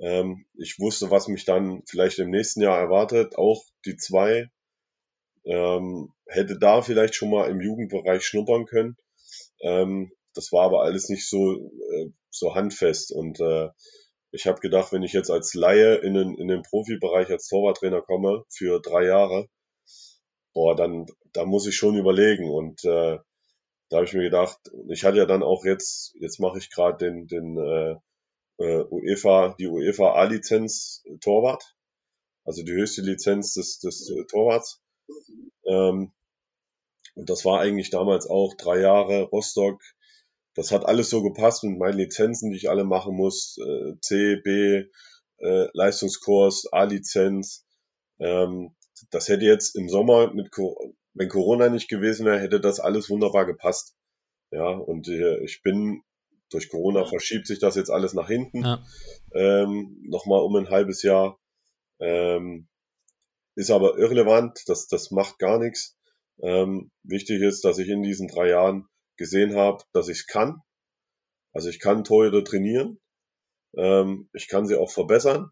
Ähm, 0.00 0.44
ich 0.54 0.78
wusste, 0.80 1.10
was 1.10 1.28
mich 1.28 1.44
dann 1.44 1.82
vielleicht 1.88 2.18
im 2.18 2.30
nächsten 2.30 2.62
Jahr 2.62 2.78
erwartet, 2.78 3.36
auch 3.36 3.62
die 3.84 3.96
zwei. 3.96 4.48
Ähm, 5.44 6.12
hätte 6.26 6.58
da 6.58 6.82
vielleicht 6.82 7.14
schon 7.14 7.30
mal 7.30 7.50
im 7.50 7.60
Jugendbereich 7.60 8.24
schnuppern 8.24 8.64
können. 8.64 8.96
Ähm, 9.62 10.12
das 10.34 10.52
war 10.52 10.64
aber 10.64 10.82
alles 10.82 11.08
nicht 11.08 11.28
so, 11.28 11.52
äh, 11.52 12.10
so 12.30 12.54
handfest. 12.54 13.12
Und 13.12 13.40
äh, 13.40 13.68
ich 14.30 14.46
habe 14.46 14.60
gedacht, 14.60 14.92
wenn 14.92 15.02
ich 15.02 15.12
jetzt 15.12 15.30
als 15.30 15.54
Laie 15.54 15.96
in 15.96 16.14
den, 16.14 16.36
in 16.36 16.48
den 16.48 16.62
Profibereich 16.62 17.30
als 17.30 17.48
Torwarttrainer 17.48 18.02
komme 18.02 18.44
für 18.48 18.80
drei 18.80 19.04
Jahre, 19.04 19.48
boah, 20.54 20.74
dann 20.74 21.06
da 21.32 21.44
muss 21.44 21.66
ich 21.66 21.76
schon 21.76 21.96
überlegen. 21.96 22.50
Und 22.50 22.84
äh, 22.84 23.18
da 23.88 23.96
habe 23.96 24.06
ich 24.06 24.14
mir 24.14 24.22
gedacht, 24.22 24.58
ich 24.88 25.04
hatte 25.04 25.18
ja 25.18 25.26
dann 25.26 25.42
auch 25.42 25.64
jetzt, 25.64 26.14
jetzt 26.18 26.40
mache 26.40 26.58
ich 26.58 26.70
gerade 26.70 26.96
den, 26.98 27.26
den 27.26 27.58
äh, 27.58 27.96
äh 28.58 28.84
UEFA, 28.90 29.54
die 29.58 29.66
UEFA 29.66 30.14
A-Lizenz 30.14 31.04
Torwart, 31.20 31.76
also 32.44 32.62
die 32.62 32.72
höchste 32.72 33.02
Lizenz 33.02 33.54
des, 33.54 33.80
des 33.80 34.10
äh, 34.10 34.24
Torwarts. 34.24 34.80
Ähm, 35.66 36.12
und 37.14 37.30
das 37.30 37.44
war 37.44 37.60
eigentlich 37.60 37.90
damals 37.90 38.26
auch 38.26 38.54
drei 38.54 38.80
Jahre 38.80 39.22
Rostock. 39.22 39.80
Das 40.54 40.70
hat 40.70 40.86
alles 40.86 41.10
so 41.10 41.22
gepasst 41.22 41.64
mit 41.64 41.78
meinen 41.78 41.98
Lizenzen, 41.98 42.50
die 42.50 42.56
ich 42.56 42.70
alle 42.70 42.84
machen 42.84 43.16
muss. 43.16 43.56
Äh, 43.58 43.94
C, 44.00 44.36
B, 44.36 44.84
äh, 45.38 45.68
Leistungskurs, 45.72 46.72
A-Lizenz. 46.72 47.66
Ähm, 48.18 48.74
das 49.10 49.28
hätte 49.28 49.44
jetzt 49.44 49.74
im 49.76 49.88
Sommer 49.88 50.32
mit, 50.32 50.50
wenn 51.14 51.28
Corona 51.28 51.68
nicht 51.68 51.88
gewesen 51.88 52.26
wäre, 52.26 52.40
hätte 52.40 52.60
das 52.60 52.80
alles 52.80 53.10
wunderbar 53.10 53.46
gepasst. 53.46 53.94
Ja, 54.50 54.68
und 54.68 55.08
äh, 55.08 55.42
ich 55.44 55.62
bin 55.62 56.02
durch 56.50 56.68
Corona 56.68 57.06
verschiebt 57.06 57.46
sich 57.46 57.58
das 57.58 57.74
jetzt 57.76 57.90
alles 57.90 58.12
nach 58.12 58.28
hinten. 58.28 58.62
Ja. 58.62 58.84
Ähm, 59.34 60.02
Nochmal 60.06 60.42
um 60.42 60.54
ein 60.56 60.68
halbes 60.68 61.02
Jahr. 61.02 61.38
Ähm, 61.98 62.68
ist 63.54 63.70
aber 63.70 63.98
irrelevant, 63.98 64.62
das, 64.66 64.86
das 64.86 65.10
macht 65.10 65.38
gar 65.38 65.58
nichts. 65.58 65.96
Ähm, 66.40 66.90
wichtig 67.02 67.42
ist, 67.42 67.64
dass 67.64 67.78
ich 67.78 67.88
in 67.88 68.02
diesen 68.02 68.28
drei 68.28 68.48
Jahren 68.48 68.86
gesehen 69.16 69.54
habe, 69.54 69.82
dass 69.92 70.08
ich 70.08 70.26
kann. 70.26 70.60
Also 71.52 71.68
ich 71.68 71.80
kann 71.80 72.04
Torhüter 72.04 72.44
trainieren, 72.44 72.98
ähm, 73.76 74.28
ich 74.32 74.48
kann 74.48 74.66
sie 74.66 74.76
auch 74.76 74.90
verbessern 74.90 75.50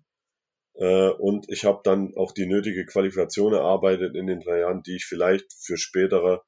äh, 0.74 1.10
und 1.10 1.50
ich 1.50 1.64
habe 1.64 1.80
dann 1.84 2.14
auch 2.16 2.32
die 2.32 2.46
nötige 2.46 2.86
Qualifikation 2.86 3.52
erarbeitet 3.52 4.16
in 4.16 4.26
den 4.26 4.40
drei 4.40 4.60
Jahren, 4.60 4.82
die 4.82 4.96
ich 4.96 5.04
vielleicht 5.04 5.52
für 5.52 5.76
spätere 5.76 6.42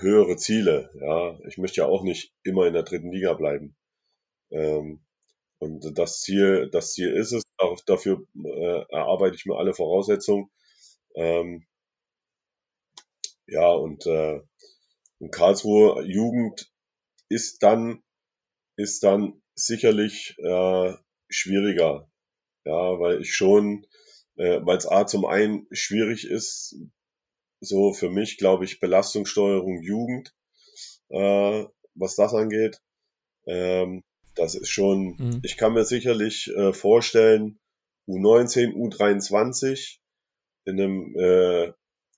höhere 0.00 0.36
Ziele, 0.36 0.90
ja, 1.00 1.38
ich 1.46 1.58
möchte 1.58 1.82
ja 1.82 1.86
auch 1.86 2.02
nicht 2.02 2.32
immer 2.44 2.66
in 2.66 2.72
der 2.72 2.82
dritten 2.82 3.12
Liga 3.12 3.34
bleiben. 3.34 3.76
Ähm, 4.50 5.04
und 5.58 5.96
das 5.98 6.20
Ziel, 6.20 6.70
das 6.70 6.92
Ziel 6.92 7.12
ist 7.12 7.32
es, 7.32 7.44
auch 7.56 7.80
dafür 7.86 8.24
äh, 8.44 8.84
erarbeite 8.90 9.36
ich 9.36 9.46
mir 9.46 9.56
alle 9.56 9.74
Voraussetzungen. 9.74 10.50
Ähm, 11.14 11.66
ja, 13.46 13.68
und 13.70 14.06
äh, 14.06 14.40
in 15.18 15.30
Karlsruhe 15.30 16.04
Jugend 16.04 16.70
ist 17.28 17.62
dann, 17.62 18.02
ist 18.76 19.02
dann 19.02 19.42
sicherlich 19.54 20.36
äh, 20.38 20.94
schwieriger. 21.28 22.08
Ja, 22.64 23.00
weil 23.00 23.20
ich 23.20 23.34
schon, 23.34 23.86
äh, 24.36 24.60
weil 24.62 24.76
es 24.76 24.86
A 24.86 25.06
zum 25.06 25.24
einen 25.24 25.66
schwierig 25.72 26.24
ist, 26.24 26.76
so 27.60 27.92
für 27.92 28.10
mich, 28.10 28.38
glaube 28.38 28.64
ich, 28.64 28.80
Belastungssteuerung 28.80 29.82
Jugend, 29.82 30.34
äh, 31.08 31.64
was 31.94 32.16
das 32.16 32.34
angeht. 32.34 32.80
Ähm, 33.46 34.02
das 34.34 34.54
ist 34.54 34.70
schon, 34.70 35.16
mhm. 35.18 35.40
ich 35.44 35.56
kann 35.56 35.74
mir 35.74 35.84
sicherlich 35.84 36.48
äh, 36.56 36.72
vorstellen, 36.72 37.58
U19, 38.08 38.74
U23 38.74 39.98
in 40.64 40.80
einem 40.80 41.16
äh, 41.16 41.72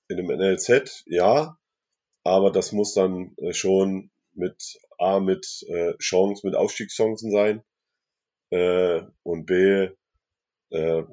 in 0.07 0.19
einem 0.19 0.37
NLZ, 0.37 1.03
ja, 1.07 1.57
aber 2.23 2.51
das 2.51 2.71
muss 2.71 2.93
dann 2.93 3.35
äh, 3.37 3.53
schon 3.53 4.11
mit 4.33 4.79
A, 4.97 5.19
mit 5.19 5.63
äh, 5.67 5.95
Chance, 5.97 6.45
mit 6.45 6.55
Aufstiegschancen 6.55 7.31
sein. 7.31 7.63
Äh, 8.51 9.01
und 9.23 9.45
B, 9.45 9.89
äh, 10.69 11.03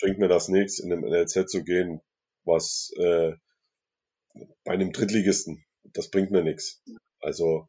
bringt 0.00 0.18
mir 0.18 0.28
das 0.28 0.48
nichts, 0.48 0.78
in 0.78 0.92
einem 0.92 1.04
NLZ 1.04 1.48
zu 1.48 1.64
gehen, 1.64 2.00
was 2.44 2.92
äh, 2.96 3.32
bei 4.64 4.72
einem 4.72 4.92
Drittligisten, 4.92 5.64
das 5.84 6.10
bringt 6.10 6.30
mir 6.30 6.42
nichts. 6.42 6.82
Also 7.20 7.68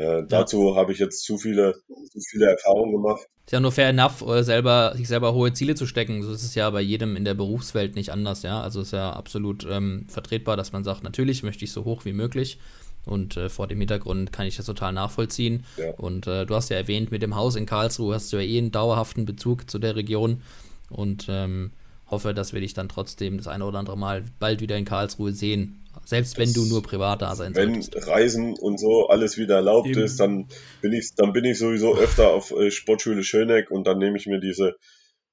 äh, 0.00 0.24
dazu 0.26 0.76
habe 0.76 0.92
ich 0.92 0.98
jetzt 0.98 1.24
zu 1.24 1.36
viele, 1.36 1.74
zu 2.10 2.20
viele 2.30 2.46
Erfahrungen 2.46 2.92
gemacht. 2.92 3.26
Ist 3.44 3.52
ja 3.52 3.60
nur 3.60 3.72
fair 3.72 3.90
enough, 3.90 4.22
äh, 4.22 4.42
selber, 4.42 4.94
sich 4.96 5.08
selber 5.08 5.34
hohe 5.34 5.52
Ziele 5.52 5.74
zu 5.74 5.86
stecken. 5.86 6.22
So 6.22 6.32
ist 6.32 6.42
es 6.42 6.54
ja 6.54 6.70
bei 6.70 6.80
jedem 6.80 7.16
in 7.16 7.24
der 7.24 7.34
Berufswelt 7.34 7.96
nicht 7.96 8.10
anders, 8.10 8.42
ja. 8.42 8.62
Also 8.62 8.80
ist 8.80 8.92
ja 8.92 9.12
absolut 9.12 9.66
ähm, 9.70 10.06
vertretbar, 10.08 10.56
dass 10.56 10.72
man 10.72 10.84
sagt, 10.84 11.02
natürlich 11.02 11.42
möchte 11.42 11.64
ich 11.64 11.72
so 11.72 11.84
hoch 11.84 12.04
wie 12.04 12.14
möglich. 12.14 12.58
Und 13.04 13.36
äh, 13.36 13.48
vor 13.48 13.66
dem 13.66 13.78
Hintergrund 13.78 14.32
kann 14.32 14.46
ich 14.46 14.56
das 14.56 14.66
total 14.66 14.92
nachvollziehen. 14.92 15.64
Ja. 15.76 15.92
Und 15.92 16.26
äh, 16.26 16.46
du 16.46 16.54
hast 16.54 16.70
ja 16.70 16.76
erwähnt, 16.76 17.10
mit 17.10 17.22
dem 17.22 17.34
Haus 17.34 17.56
in 17.56 17.66
Karlsruhe 17.66 18.14
hast 18.14 18.32
du 18.32 18.36
ja 18.38 18.42
eh 18.42 18.58
einen 18.58 18.72
dauerhaften 18.72 19.26
Bezug 19.26 19.70
zu 19.70 19.78
der 19.78 19.96
Region. 19.96 20.42
Und 20.88 21.26
ähm, 21.28 21.72
hoffe, 22.10 22.34
dass 22.34 22.52
wir 22.52 22.60
dich 22.60 22.74
dann 22.74 22.88
trotzdem 22.88 23.36
das 23.36 23.46
eine 23.46 23.64
oder 23.64 23.78
andere 23.78 23.96
Mal 23.96 24.24
bald 24.38 24.60
wieder 24.60 24.76
in 24.76 24.84
Karlsruhe 24.84 25.32
sehen. 25.32 25.76
Selbst 26.04 26.38
wenn 26.38 26.52
du 26.52 26.64
nur 26.64 26.82
privat 26.82 27.22
da 27.22 27.34
sein 27.34 27.54
Wenn 27.54 27.82
solltest. 27.82 28.08
Reisen 28.08 28.54
und 28.54 28.78
so 28.78 29.08
alles 29.08 29.38
wieder 29.38 29.56
erlaubt 29.56 29.88
Eben. 29.88 30.02
ist, 30.02 30.18
dann 30.18 30.48
bin 30.80 30.92
ich, 30.92 31.14
dann 31.14 31.32
bin 31.32 31.44
ich 31.44 31.58
sowieso 31.58 31.96
öfter 31.96 32.30
auf 32.30 32.52
äh, 32.52 32.70
Sportschule 32.70 33.24
Schöneck 33.24 33.70
und 33.70 33.86
dann 33.86 33.98
nehme 33.98 34.16
ich 34.16 34.26
mir 34.26 34.40
diese, 34.40 34.76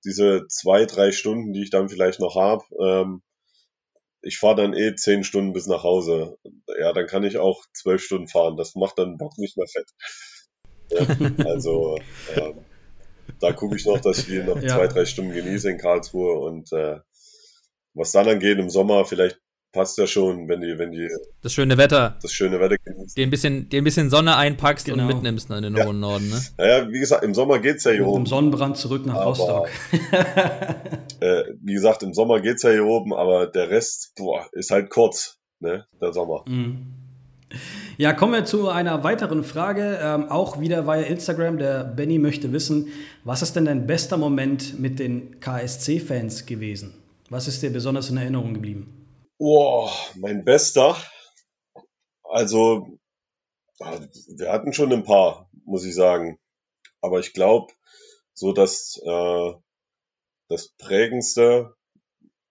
diese 0.03 0.47
zwei, 0.47 0.86
drei 0.86 1.11
Stunden, 1.11 1.53
die 1.53 1.63
ich 1.63 1.69
dann 1.69 1.89
vielleicht 1.89 2.19
noch 2.19 2.36
habe. 2.36 2.63
Ähm, 2.80 3.21
ich 4.21 4.39
fahre 4.39 4.55
dann 4.55 4.73
eh 4.73 4.95
zehn 4.95 5.23
Stunden 5.23 5.53
bis 5.53 5.67
nach 5.67 5.84
Hause. 5.84 6.38
Ja, 6.80 6.91
dann 6.93 7.07
kann 7.07 7.23
ich 7.23 7.38
auch 7.38 7.63
zwölf 7.73 8.03
Stunden 8.03 8.28
fahren. 8.28 8.57
Das 8.57 8.75
macht 8.75 8.97
dann 8.97 9.17
Bock 9.17 9.38
nicht 9.38 9.57
mehr 9.57 9.67
fett. 9.67 9.89
Ja, 10.91 11.45
also 11.45 11.97
ähm, 12.36 12.55
da 13.39 13.51
gucke 13.53 13.75
ich 13.75 13.86
noch, 13.86 13.99
dass 13.99 14.19
ich 14.19 14.25
die 14.25 14.39
noch 14.39 14.61
ja. 14.61 14.75
zwei, 14.75 14.88
drei 14.88 15.05
Stunden 15.05 15.34
genieße 15.34 15.69
in 15.69 15.78
Karlsruhe 15.78 16.39
und 16.39 16.71
äh, 16.71 16.99
was 17.93 18.11
dann 18.11 18.28
angeht 18.28 18.59
im 18.59 18.69
Sommer, 18.69 19.05
vielleicht 19.05 19.39
passt 19.71 19.97
ja 19.97 20.07
schon, 20.07 20.47
wenn 20.47 20.61
die, 20.61 20.78
wenn 20.78 20.91
die 20.91 21.07
das 21.41 21.53
schöne 21.53 21.78
Wetter, 21.78 22.17
das 22.21 22.32
schöne 22.32 22.59
Wetter 22.59 22.78
genießen. 22.78 23.13
Den 23.15 23.30
bisschen, 23.30 23.69
den 23.69 23.84
bisschen 23.84 24.09
Sonne 24.09 24.36
einpackst 24.36 24.86
genau. 24.86 25.03
und 25.03 25.07
mitnimmst 25.07 25.49
in 25.49 25.61
den 25.61 25.75
ja. 25.75 25.86
hohen 25.86 25.99
Norden, 25.99 26.30
ne? 26.30 26.41
Naja, 26.57 26.89
wie 26.89 26.99
gesagt, 26.99 27.23
im 27.23 27.34
Sommer 27.34 27.59
geht's 27.59 27.84
ja 27.84 27.91
hier 27.91 28.01
Mit 28.01 28.09
oben. 28.09 28.21
Im 28.21 28.25
Sonnenbrand 28.25 28.78
zurück 28.78 29.05
nach 29.05 29.15
aber, 29.15 29.25
Rostock. 29.25 29.69
äh, 31.19 31.43
wie 31.61 31.73
gesagt, 31.73 32.03
im 32.03 32.13
Sommer 32.13 32.39
geht's 32.39 32.63
ja 32.63 32.71
hier 32.71 32.86
oben, 32.86 33.13
aber 33.13 33.47
der 33.47 33.69
Rest, 33.69 34.13
boah, 34.15 34.47
ist 34.53 34.71
halt 34.71 34.89
kurz, 34.89 35.38
ne? 35.59 35.86
Der 36.01 36.13
Sommer. 36.13 36.43
Mhm. 36.47 36.93
Ja, 37.99 38.13
kommen 38.13 38.33
wir 38.33 38.45
zu 38.45 38.69
einer 38.69 39.03
weiteren 39.03 39.43
Frage. 39.43 39.97
Ähm, 39.99 40.29
auch 40.29 40.59
wieder 40.59 40.85
via 40.85 41.01
Instagram. 41.01 41.57
Der 41.57 41.83
Benny 41.83 42.19
möchte 42.19 42.53
wissen, 42.53 42.93
was 43.23 43.41
ist 43.41 43.55
denn 43.55 43.65
dein 43.65 43.87
bester 43.87 44.17
Moment 44.17 44.79
mit 44.79 44.99
den 44.99 45.39
KSC-Fans 45.39 46.45
gewesen? 46.45 46.93
Was 47.31 47.47
ist 47.47 47.63
dir 47.63 47.71
besonders 47.71 48.11
in 48.11 48.17
Erinnerung 48.17 48.53
geblieben? 48.53 49.07
Boah, 49.39 49.91
mein 50.15 50.45
bester. 50.45 50.95
Also, 52.23 52.99
wir 53.79 54.51
hatten 54.51 54.73
schon 54.73 54.93
ein 54.93 55.03
paar, 55.03 55.49
muss 55.65 55.83
ich 55.83 55.95
sagen. 55.95 56.37
Aber 57.01 57.19
ich 57.19 57.33
glaube, 57.33 57.73
so 58.35 58.53
dass 58.53 59.01
äh, 59.03 59.53
das 60.49 60.69
prägendste, 60.77 61.73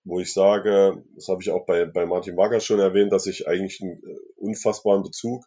wo 0.07 0.21
ich 0.21 0.33
sage, 0.33 1.05
das 1.17 1.27
habe 1.29 1.43
ich 1.43 1.51
auch 1.51 1.67
bei, 1.67 1.85
bei 1.85 2.07
Martin 2.07 2.37
Wagner 2.37 2.61
schon 2.61 2.79
erwähnt, 2.79 3.13
dass 3.13 3.27
ich 3.27 3.49
eigentlich 3.49 3.83
einen 3.83 4.01
äh, 4.05 4.17
unfassbaren 4.37 5.03
Bezug 5.03 5.45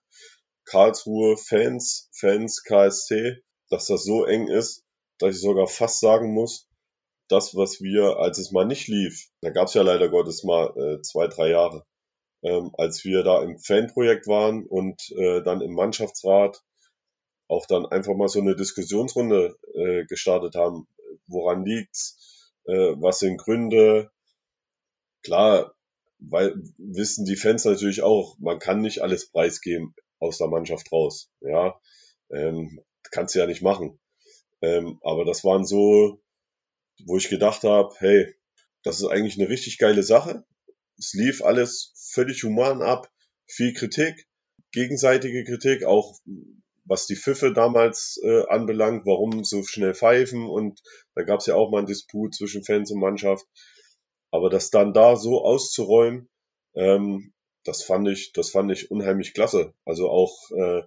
Karlsruhe 0.65 1.37
Fans, 1.37 2.09
Fans 2.13 2.63
KSC, 2.63 3.41
dass 3.69 3.87
das 3.87 4.03
so 4.03 4.25
eng 4.25 4.49
ist, 4.49 4.83
dass 5.17 5.35
ich 5.35 5.41
sogar 5.41 5.67
fast 5.67 6.01
sagen 6.01 6.33
muss, 6.33 6.67
das, 7.29 7.55
was 7.55 7.79
wir, 7.79 8.17
als 8.17 8.37
es 8.37 8.51
mal 8.51 8.65
nicht 8.65 8.87
lief, 8.87 9.29
da 9.41 9.49
gab 9.49 9.67
es 9.67 9.75
ja 9.75 9.81
leider 9.81 10.09
Gottes 10.09 10.43
mal 10.43 10.73
äh, 10.75 11.01
zwei, 11.01 11.27
drei 11.27 11.51
Jahre, 11.51 11.85
ähm, 12.43 12.71
als 12.77 13.05
wir 13.05 13.23
da 13.23 13.41
im 13.41 13.57
Fanprojekt 13.59 14.27
waren 14.27 14.65
und 14.67 15.09
äh, 15.11 15.41
dann 15.41 15.61
im 15.61 15.73
Mannschaftsrat 15.73 16.61
auch 17.47 17.65
dann 17.65 17.85
einfach 17.85 18.13
mal 18.13 18.27
so 18.27 18.39
eine 18.39 18.55
Diskussionsrunde 18.55 19.57
äh, 19.73 20.05
gestartet 20.05 20.55
haben. 20.55 20.87
Woran 21.27 21.63
liegt's? 21.65 22.51
Äh, 22.65 22.95
was 22.99 23.19
sind 23.19 23.37
Gründe? 23.37 24.11
Klar, 25.23 25.73
weil 26.19 26.55
wissen 26.77 27.25
die 27.25 27.35
Fans 27.35 27.65
natürlich 27.65 28.01
auch, 28.01 28.37
man 28.39 28.59
kann 28.59 28.81
nicht 28.81 29.01
alles 29.01 29.29
preisgeben 29.29 29.93
aus 30.19 30.37
der 30.37 30.47
Mannschaft 30.47 30.91
raus. 30.91 31.31
Ja, 31.41 31.79
ähm, 32.31 32.81
kannst 33.11 33.35
du 33.35 33.39
ja 33.39 33.47
nicht 33.47 33.61
machen. 33.61 33.99
Ähm, 34.61 34.99
aber 35.03 35.25
das 35.25 35.43
waren 35.43 35.65
so, 35.65 36.21
wo 37.05 37.17
ich 37.17 37.29
gedacht 37.29 37.63
habe, 37.63 37.93
hey, 37.99 38.35
das 38.83 38.99
ist 38.99 39.07
eigentlich 39.07 39.39
eine 39.39 39.49
richtig 39.49 39.77
geile 39.77 40.03
Sache. 40.03 40.45
Es 40.97 41.13
lief 41.13 41.41
alles 41.41 41.93
völlig 42.11 42.43
human 42.43 42.81
ab, 42.81 43.09
viel 43.47 43.73
Kritik, 43.73 44.27
gegenseitige 44.71 45.43
Kritik, 45.45 45.85
auch 45.85 46.19
was 46.85 47.05
die 47.05 47.15
Pfiffe 47.15 47.53
damals 47.53 48.19
äh, 48.23 48.43
anbelangt, 48.47 49.05
warum 49.05 49.43
so 49.43 49.63
schnell 49.63 49.93
pfeifen 49.93 50.49
und 50.49 50.81
da 51.13 51.23
gab 51.23 51.39
es 51.39 51.45
ja 51.45 51.55
auch 51.55 51.69
mal 51.71 51.79
einen 51.79 51.87
Disput 51.87 52.35
zwischen 52.35 52.63
Fans 52.63 52.91
und 52.91 52.99
Mannschaft. 52.99 53.45
Aber 54.31 54.49
das 54.49 54.69
dann 54.69 54.93
da 54.93 55.15
so 55.15 55.43
auszuräumen, 55.43 56.29
ähm, 56.75 57.33
das 57.63 57.83
fand 57.83 58.07
ich, 58.07 58.31
das 58.33 58.51
fand 58.51 58.71
ich 58.71 58.91
unheimlich 58.91 59.33
klasse. 59.33 59.73
Also 59.85 60.09
auch 60.09 60.51
äh, 60.51 60.83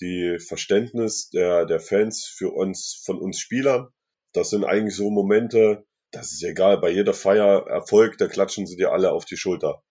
die 0.00 0.38
Verständnis 0.38 1.30
der, 1.30 1.64
der 1.66 1.80
Fans 1.80 2.26
für 2.26 2.50
uns, 2.50 3.00
von 3.04 3.18
uns 3.18 3.38
Spielern. 3.38 3.88
Das 4.32 4.50
sind 4.50 4.64
eigentlich 4.64 4.96
so 4.96 5.10
Momente, 5.10 5.86
das 6.10 6.32
ist 6.32 6.42
egal, 6.42 6.78
bei 6.78 6.90
jeder 6.90 7.14
Feier 7.14 7.66
Erfolg, 7.66 8.18
da 8.18 8.28
klatschen 8.28 8.66
sie 8.66 8.76
dir 8.76 8.92
alle 8.92 9.12
auf 9.12 9.24
die 9.24 9.36
Schulter. 9.36 9.82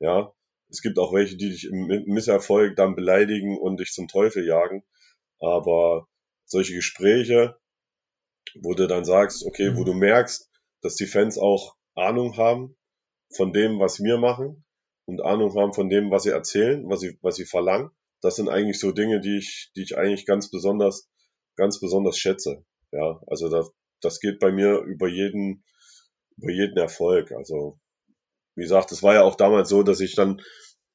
Ja. 0.00 0.32
Es 0.70 0.82
gibt 0.82 0.98
auch 0.98 1.12
welche, 1.12 1.36
die 1.36 1.50
dich 1.50 1.66
im 1.66 1.86
Misserfolg 2.06 2.74
dann 2.74 2.96
beleidigen 2.96 3.58
und 3.58 3.78
dich 3.78 3.92
zum 3.92 4.08
Teufel 4.08 4.46
jagen. 4.46 4.82
Aber 5.38 6.08
solche 6.46 6.74
Gespräche, 6.74 7.56
wo 8.60 8.74
du 8.74 8.88
dann 8.88 9.04
sagst, 9.04 9.44
okay, 9.44 9.76
wo 9.76 9.80
mhm. 9.80 9.84
du 9.84 9.94
merkst, 9.94 10.50
dass 10.80 10.96
die 10.96 11.06
Fans 11.06 11.38
auch 11.38 11.76
Ahnung 11.94 12.36
haben 12.36 12.76
von 13.34 13.52
dem, 13.52 13.78
was 13.78 14.02
wir 14.02 14.18
machen 14.18 14.64
und 15.06 15.20
Ahnung 15.20 15.54
haben 15.54 15.72
von 15.72 15.88
dem, 15.88 16.10
was 16.10 16.24
sie 16.24 16.30
erzählen, 16.30 16.88
was 16.88 17.00
sie, 17.00 17.18
was 17.22 17.36
sie 17.36 17.44
verlangen. 17.44 17.90
Das 18.20 18.36
sind 18.36 18.48
eigentlich 18.48 18.78
so 18.78 18.92
Dinge, 18.92 19.20
die 19.20 19.38
ich, 19.38 19.70
die 19.76 19.82
ich 19.82 19.96
eigentlich 19.98 20.26
ganz 20.26 20.50
besonders, 20.50 21.08
ganz 21.56 21.80
besonders 21.80 22.18
schätze. 22.18 22.64
Ja, 22.90 23.20
also 23.26 23.48
das, 23.48 23.70
das 24.00 24.20
geht 24.20 24.38
bei 24.38 24.50
mir 24.52 24.78
über 24.80 25.08
jeden, 25.08 25.64
über 26.36 26.52
jeden 26.52 26.76
Erfolg. 26.78 27.32
Also, 27.32 27.78
wie 28.54 28.62
gesagt, 28.62 28.92
es 28.92 29.02
war 29.02 29.14
ja 29.14 29.22
auch 29.22 29.34
damals 29.34 29.68
so, 29.68 29.82
dass 29.82 30.00
ich 30.00 30.14
dann 30.14 30.40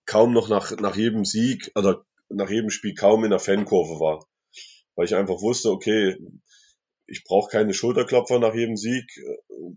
kaum 0.05 0.33
noch 0.33 0.49
nach, 0.49 0.75
nach 0.77 0.95
jedem 0.95 1.23
Sieg 1.25 1.71
oder 1.75 2.03
nach 2.29 2.49
jedem 2.49 2.69
Spiel 2.69 2.95
kaum 2.95 3.23
in 3.23 3.31
der 3.31 3.39
Fankurve 3.39 3.99
war. 3.99 4.25
Weil 4.95 5.05
ich 5.05 5.15
einfach 5.15 5.41
wusste, 5.41 5.69
okay, 5.69 6.17
ich 7.09 7.23
brauche 7.23 7.49
keine 7.49 7.73
Schulterklopfer 7.73 8.39
nach 8.39 8.53
jedem 8.53 8.77
Sieg, 8.77 9.05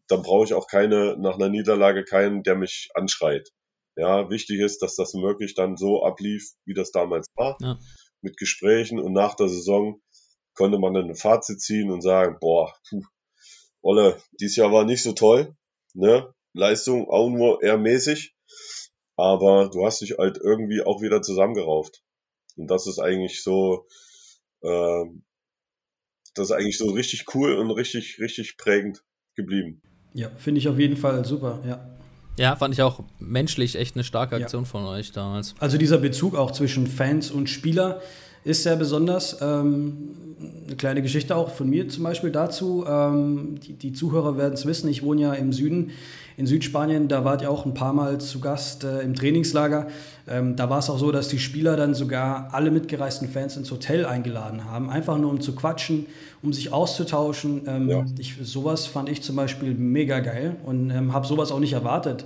dann 0.09 0.23
brauche 0.23 0.45
ich 0.45 0.55
auch 0.55 0.67
keine, 0.67 1.17
nach 1.19 1.35
einer 1.35 1.49
Niederlage 1.49 2.05
keinen, 2.05 2.43
der 2.43 2.55
mich 2.55 2.91
anschreit. 2.95 3.51
Ja, 3.97 4.31
wichtig 4.31 4.61
ist, 4.61 4.83
dass 4.83 4.97
das 4.97 5.15
wirklich 5.15 5.55
dann 5.55 5.77
so 5.77 6.05
ablief, 6.05 6.53
wie 6.65 6.75
das 6.75 6.93
damals 6.93 7.27
war, 7.35 7.57
ja. 7.61 7.79
mit 8.23 8.37
Gesprächen 8.39 8.99
und 8.99 9.13
nach 9.13 9.35
der 9.35 9.49
Saison 9.49 10.01
konnte 10.55 10.79
man 10.79 10.95
dann 10.95 11.09
ein 11.09 11.15
Fazit 11.15 11.61
ziehen 11.61 11.91
und 11.91 12.03
sagen, 12.03 12.39
boah, 12.41 12.75
puh, 12.89 13.03
Olle, 13.83 14.23
dieses 14.41 14.57
Jahr 14.57 14.73
war 14.73 14.85
nicht 14.85 15.03
so 15.03 15.13
toll, 15.13 15.57
ne? 15.95 16.33
Leistung 16.55 17.09
auch 17.09 17.29
nur 17.31 17.63
eher 17.63 17.79
mäßig, 17.79 18.35
aber 19.17 19.71
du 19.71 19.85
hast 19.85 20.01
dich 20.03 20.19
halt 20.19 20.39
irgendwie 20.39 20.83
auch 20.83 21.01
wieder 21.01 21.23
zusammengerauft. 21.23 22.03
Und 22.57 22.71
das 22.71 22.87
ist 22.87 22.99
eigentlich 22.99 23.43
so, 23.43 23.87
äh, 24.63 25.05
das 26.35 26.51
ist 26.51 26.53
eigentlich 26.53 26.79
so 26.79 26.91
richtig 26.91 27.25
cool 27.35 27.55
und 27.55 27.71
richtig, 27.71 28.19
richtig 28.21 28.57
prägend 28.57 29.03
geblieben. 29.35 29.81
Ja, 30.15 30.31
finde 30.37 30.59
ich 30.61 30.69
auf 30.69 30.79
jeden 30.79 30.97
Fall 30.97 31.25
super, 31.25 31.61
ja. 31.67 31.89
Ja, 32.39 32.57
fand 32.57 32.73
ich 32.73 32.81
auch 32.81 33.05
menschlich 33.19 33.77
echt 33.77 33.95
eine 33.95 34.05
starke 34.05 34.37
Aktion 34.37 34.63
ja. 34.65 34.69
von 34.69 34.85
euch 34.85 35.13
damals. 35.13 35.55
Also 35.59 35.77
dieser 35.77 35.99
Bezug 35.99 36.35
auch 36.35 36.51
zwischen 36.51 36.87
Fans 36.87 37.31
und 37.31 37.51
Spieler 37.51 38.01
ist 38.45 38.63
sehr 38.63 38.77
besonders. 38.77 39.39
Ähm, 39.41 40.23
eine 40.67 40.77
kleine 40.77 41.03
Geschichte 41.03 41.37
auch 41.37 41.51
von 41.51 41.69
mir 41.69 41.89
zum 41.89 42.05
Beispiel 42.05 42.31
dazu. 42.31 42.85
Ähm, 42.89 43.61
die, 43.61 43.75
die, 43.75 43.93
Zuhörer 43.93 44.37
werden 44.37 44.55
es 44.55 44.67
wissen, 44.67 44.89
ich 44.89 45.03
wohne 45.03 45.23
ja 45.23 45.33
im 45.35 45.53
Süden, 45.53 45.91
in 46.37 46.47
Südspanien. 46.47 47.09
Da 47.09 47.25
wart 47.25 47.43
ihr 47.43 47.51
auch 47.51 47.67
ein 47.67 47.75
paar 47.75 47.93
Mal 47.93 48.19
zu 48.19 48.41
Gast 48.41 48.85
äh, 48.85 49.01
im 49.03 49.15
Trainingslager. 49.15 49.89
Ähm, 50.29 50.57
da 50.57 50.71
war 50.71 50.79
es 50.79 50.91
auch 50.91 50.99
so, 50.99 51.13
dass 51.13 51.29
die 51.29 51.39
Spieler 51.39 51.77
dann 51.77 51.95
sogar 51.95 52.53
alle 52.53 52.71
mitgereisten 52.71 53.29
Fans 53.29 53.57
ins 53.57 53.71
Hotel 53.71 54.07
eingeladen 54.07 54.65
haben. 54.65 54.91
Einfach 54.91 55.19
nur 55.19 55.31
um 55.31 55.41
zu 55.41 55.55
quatschen, 55.55 56.07
um 56.43 56.53
sich 56.53 56.73
auszutauschen. 56.73 57.63
Ähm, 57.67 57.89
ja. 57.89 58.05
ich, 58.19 58.37
sowas 58.43 58.87
fand 58.87 59.09
ich 59.09 59.23
zum 59.23 59.37
Beispiel 59.37 59.75
mega 59.75 60.21
geil 60.21 60.57
und 60.65 60.91
ähm, 60.91 61.13
habe 61.13 61.27
sowas 61.27 61.53
auch 61.53 61.61
nicht 61.61 61.75
erwartet. 61.75 62.25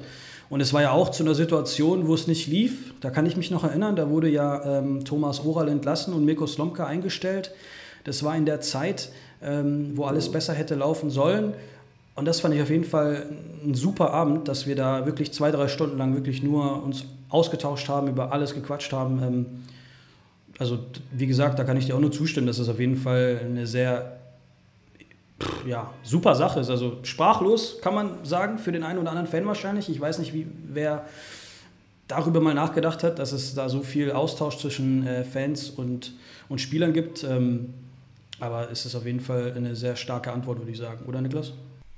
Und 0.48 0.60
es 0.60 0.72
war 0.72 0.82
ja 0.82 0.92
auch 0.92 1.10
zu 1.10 1.24
einer 1.24 1.34
Situation, 1.34 2.06
wo 2.06 2.14
es 2.14 2.26
nicht 2.26 2.46
lief. 2.46 2.94
Da 3.00 3.10
kann 3.10 3.26
ich 3.26 3.36
mich 3.36 3.50
noch 3.50 3.64
erinnern, 3.64 3.96
da 3.96 4.10
wurde 4.10 4.28
ja 4.28 4.78
ähm, 4.78 5.04
Thomas 5.04 5.44
Oral 5.44 5.68
entlassen 5.68 6.14
und 6.14 6.24
Mirko 6.24 6.46
Slomka 6.46 6.86
eingestellt. 6.86 7.52
Das 8.04 8.22
war 8.22 8.36
in 8.36 8.46
der 8.46 8.60
Zeit, 8.60 9.10
ähm, 9.42 9.92
wo 9.96 10.04
alles 10.04 10.30
besser 10.30 10.54
hätte 10.54 10.76
laufen 10.76 11.10
sollen. 11.10 11.54
Und 12.14 12.24
das 12.24 12.40
fand 12.40 12.54
ich 12.54 12.62
auf 12.62 12.70
jeden 12.70 12.84
Fall 12.84 13.26
ein 13.64 13.74
super 13.74 14.12
Abend, 14.12 14.48
dass 14.48 14.66
wir 14.66 14.76
da 14.76 15.04
wirklich 15.04 15.32
zwei, 15.32 15.50
drei 15.50 15.68
Stunden 15.68 15.98
lang 15.98 16.14
wirklich 16.14 16.42
nur 16.42 16.82
uns 16.82 17.04
ausgetauscht 17.28 17.88
haben, 17.88 18.08
über 18.08 18.32
alles 18.32 18.54
gequatscht 18.54 18.92
haben. 18.92 19.22
Ähm, 19.22 19.46
also, 20.58 20.78
wie 21.12 21.26
gesagt, 21.26 21.58
da 21.58 21.64
kann 21.64 21.76
ich 21.76 21.86
dir 21.86 21.96
auch 21.96 22.00
nur 22.00 22.12
zustimmen, 22.12 22.46
dass 22.46 22.58
es 22.58 22.68
auf 22.68 22.80
jeden 22.80 22.96
Fall 22.96 23.40
eine 23.44 23.66
sehr 23.66 24.18
ja, 25.66 25.92
super 26.02 26.34
Sache 26.34 26.60
ist. 26.60 26.70
Also 26.70 26.98
sprachlos 27.02 27.78
kann 27.80 27.94
man 27.94 28.24
sagen, 28.24 28.58
für 28.58 28.72
den 28.72 28.82
einen 28.82 28.98
oder 28.98 29.10
anderen 29.10 29.28
Fan 29.28 29.46
wahrscheinlich. 29.46 29.88
Ich 29.88 30.00
weiß 30.00 30.18
nicht, 30.18 30.32
wie, 30.32 30.46
wer 30.68 31.06
darüber 32.08 32.40
mal 32.40 32.54
nachgedacht 32.54 33.02
hat, 33.02 33.18
dass 33.18 33.32
es 33.32 33.54
da 33.54 33.68
so 33.68 33.82
viel 33.82 34.12
Austausch 34.12 34.58
zwischen 34.58 35.06
äh, 35.06 35.24
Fans 35.24 35.70
und, 35.70 36.14
und 36.48 36.60
Spielern 36.60 36.92
gibt. 36.92 37.24
Ähm, 37.24 37.74
aber 38.40 38.70
es 38.70 38.86
ist 38.86 38.94
auf 38.94 39.06
jeden 39.06 39.20
Fall 39.20 39.54
eine 39.56 39.74
sehr 39.74 39.96
starke 39.96 40.32
Antwort, 40.32 40.58
würde 40.58 40.70
ich 40.70 40.78
sagen. 40.78 41.04
Oder 41.06 41.20
Niklas? 41.20 41.52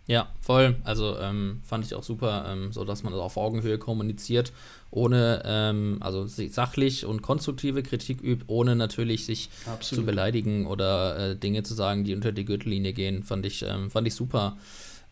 Ja, 0.08 0.30
voll. 0.40 0.76
Also 0.84 1.18
ähm, 1.18 1.60
fand 1.64 1.84
ich 1.84 1.94
auch 1.94 2.02
super, 2.02 2.46
ähm, 2.48 2.72
so 2.72 2.82
dass 2.84 3.02
man 3.02 3.12
das 3.12 3.20
auf 3.20 3.36
Augenhöhe 3.36 3.76
kommuniziert, 3.76 4.52
ohne, 4.90 5.42
ähm, 5.44 5.98
also 6.00 6.26
sachlich 6.26 7.04
und 7.04 7.20
konstruktive 7.20 7.82
Kritik 7.82 8.22
übt, 8.22 8.44
ohne 8.46 8.74
natürlich 8.74 9.26
sich 9.26 9.50
Absolut. 9.66 10.02
zu 10.02 10.06
beleidigen 10.06 10.66
oder 10.66 11.32
äh, 11.32 11.36
Dinge 11.36 11.62
zu 11.62 11.74
sagen, 11.74 12.04
die 12.04 12.14
unter 12.14 12.32
die 12.32 12.46
Gürtellinie 12.46 12.94
gehen, 12.94 13.22
fand 13.22 13.44
ich, 13.44 13.62
ähm, 13.62 13.90
fand 13.90 14.08
ich 14.08 14.14
super. 14.14 14.56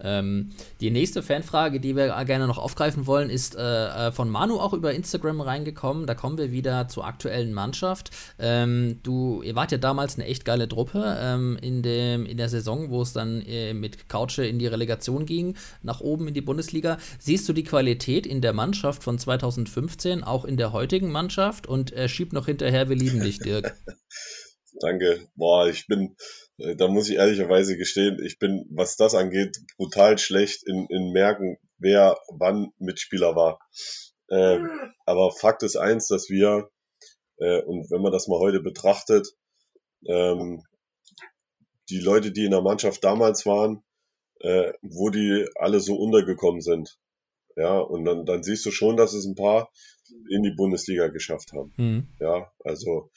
Ähm, 0.01 0.51
die 0.81 0.91
nächste 0.91 1.23
Fanfrage, 1.23 1.81
die 1.81 1.97
wir 1.97 2.25
gerne 2.25 2.47
noch 2.47 2.59
aufgreifen 2.59 3.07
wollen, 3.07 3.31
ist 3.31 3.57
äh, 3.57 4.09
äh, 4.09 4.13
von 4.13 4.29
Manu 4.29 4.59
auch 4.59 4.73
über 4.73 4.93
Instagram 4.93 5.41
reingekommen. 5.41 6.07
Da 6.07 6.15
kommen 6.15 6.39
wir 6.39 6.53
wieder 6.53 6.89
zur 6.89 7.07
aktuellen 7.07 7.53
Mannschaft. 7.53 8.11
Ähm, 8.39 9.01
du, 9.03 9.43
ihr 9.43 9.55
wart 9.55 9.73
ja 9.73 9.79
damals 9.79 10.17
eine 10.17 10.27
echt 10.27 10.45
geile 10.45 10.69
Truppe 10.69 11.17
ähm, 11.21 11.59
in, 11.61 11.83
dem, 11.83 12.27
in 12.27 12.37
der 12.37 12.49
Saison, 12.49 12.91
wo 12.91 13.03
es 13.03 13.13
dann 13.13 13.43
äh, 13.43 13.75
mit 13.75 14.09
Couche 14.09 14.45
in 14.45 14.59
die 14.59 14.67
Relegation 14.67 15.27
ging, 15.27 15.57
nach 15.83 16.01
oben 16.01 16.29
in 16.29 16.35
die 16.35 16.41
Bundesliga. 16.41 16.99
Siehst 17.19 17.49
du 17.49 17.53
die 17.53 17.65
Qualität 17.65 18.27
in 18.27 18.41
der 18.41 18.53
Mannschaft 18.53 19.03
von 19.03 19.19
2015 19.19 20.25
auch 20.25 20.45
in 20.45 20.57
der 20.57 20.73
heutigen 20.73 21.11
Mannschaft? 21.11 21.67
Und 21.67 21.93
äh, 21.93 22.09
schieb 22.09 22.33
noch 22.33 22.47
hinterher, 22.47 22.89
wir 22.89 22.97
lieben 22.97 23.21
dich, 23.21 23.39
Dirk. 23.39 23.77
Danke. 24.81 25.27
Boah, 25.37 25.69
ich 25.69 25.87
bin 25.87 26.17
da 26.59 26.89
muss 26.89 27.09
ich 27.09 27.17
ehrlicherweise 27.17 27.77
gestehen, 27.77 28.19
ich 28.25 28.39
bin, 28.39 28.67
was 28.71 28.97
das 28.97 29.15
angeht, 29.15 29.59
brutal 29.77 30.19
schlecht 30.19 30.67
in, 30.67 30.87
in 30.89 31.13
Merken, 31.13 31.59
wer 31.79 32.19
wann 32.29 32.73
Mitspieler 32.79 33.37
war. 33.37 33.59
Äh, 34.29 34.59
aber 35.05 35.33
Fakt 35.33 35.63
ist 35.63 35.77
eins, 35.77 36.09
dass 36.09 36.29
wir, 36.31 36.71
äh, 37.39 37.63
und 37.63 37.91
wenn 37.91 38.03
man 38.03 38.13
das 38.13 38.29
mal 38.29 38.39
heute 38.39 38.61
betrachtet, 38.61 39.29
ähm, 40.07 40.63
die 41.91 42.01
Leute, 42.01 42.33
die 42.33 42.45
in 42.45 42.51
der 42.51 42.63
Mannschaft 42.63 43.05
damals 43.05 43.47
waren, 43.47 43.83
äh, 44.41 44.73
wo 44.83 45.11
die 45.11 45.47
alle 45.55 45.81
so 45.81 45.97
untergekommen 45.97 46.61
sind. 46.61 46.99
Ja, 47.57 47.79
und 47.79 48.05
dann, 48.05 48.27
dann 48.27 48.43
siehst 48.43 48.67
du 48.67 48.71
schon, 48.71 48.97
dass 48.97 49.15
es 49.15 49.25
ein 49.25 49.35
paar 49.35 49.71
in 50.29 50.43
die 50.43 50.55
Bundesliga 50.55 51.09
geschafft 51.09 51.53
haben. 51.53 51.73
Mhm. 51.77 52.09
Ja, 52.21 52.53
also 52.65 53.11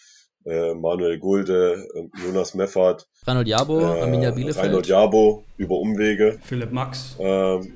äh, 0.50 0.74
Manuel 0.74 1.20
Gulde, 1.20 1.88
äh, 1.94 2.26
Jonas 2.26 2.54
Meffert, 2.56 3.08
Reinhold 3.26 3.48
Jabo, 3.48 3.80
äh, 3.80 4.02
Arminia 4.02 4.32
Bielefeld. 4.32 4.66
Reinhold 4.66 4.88
Jabo 4.88 5.44
über 5.58 5.76
Umwege. 5.76 6.40
Philipp 6.44 6.72
Max. 6.72 7.16
Ähm, 7.20 7.74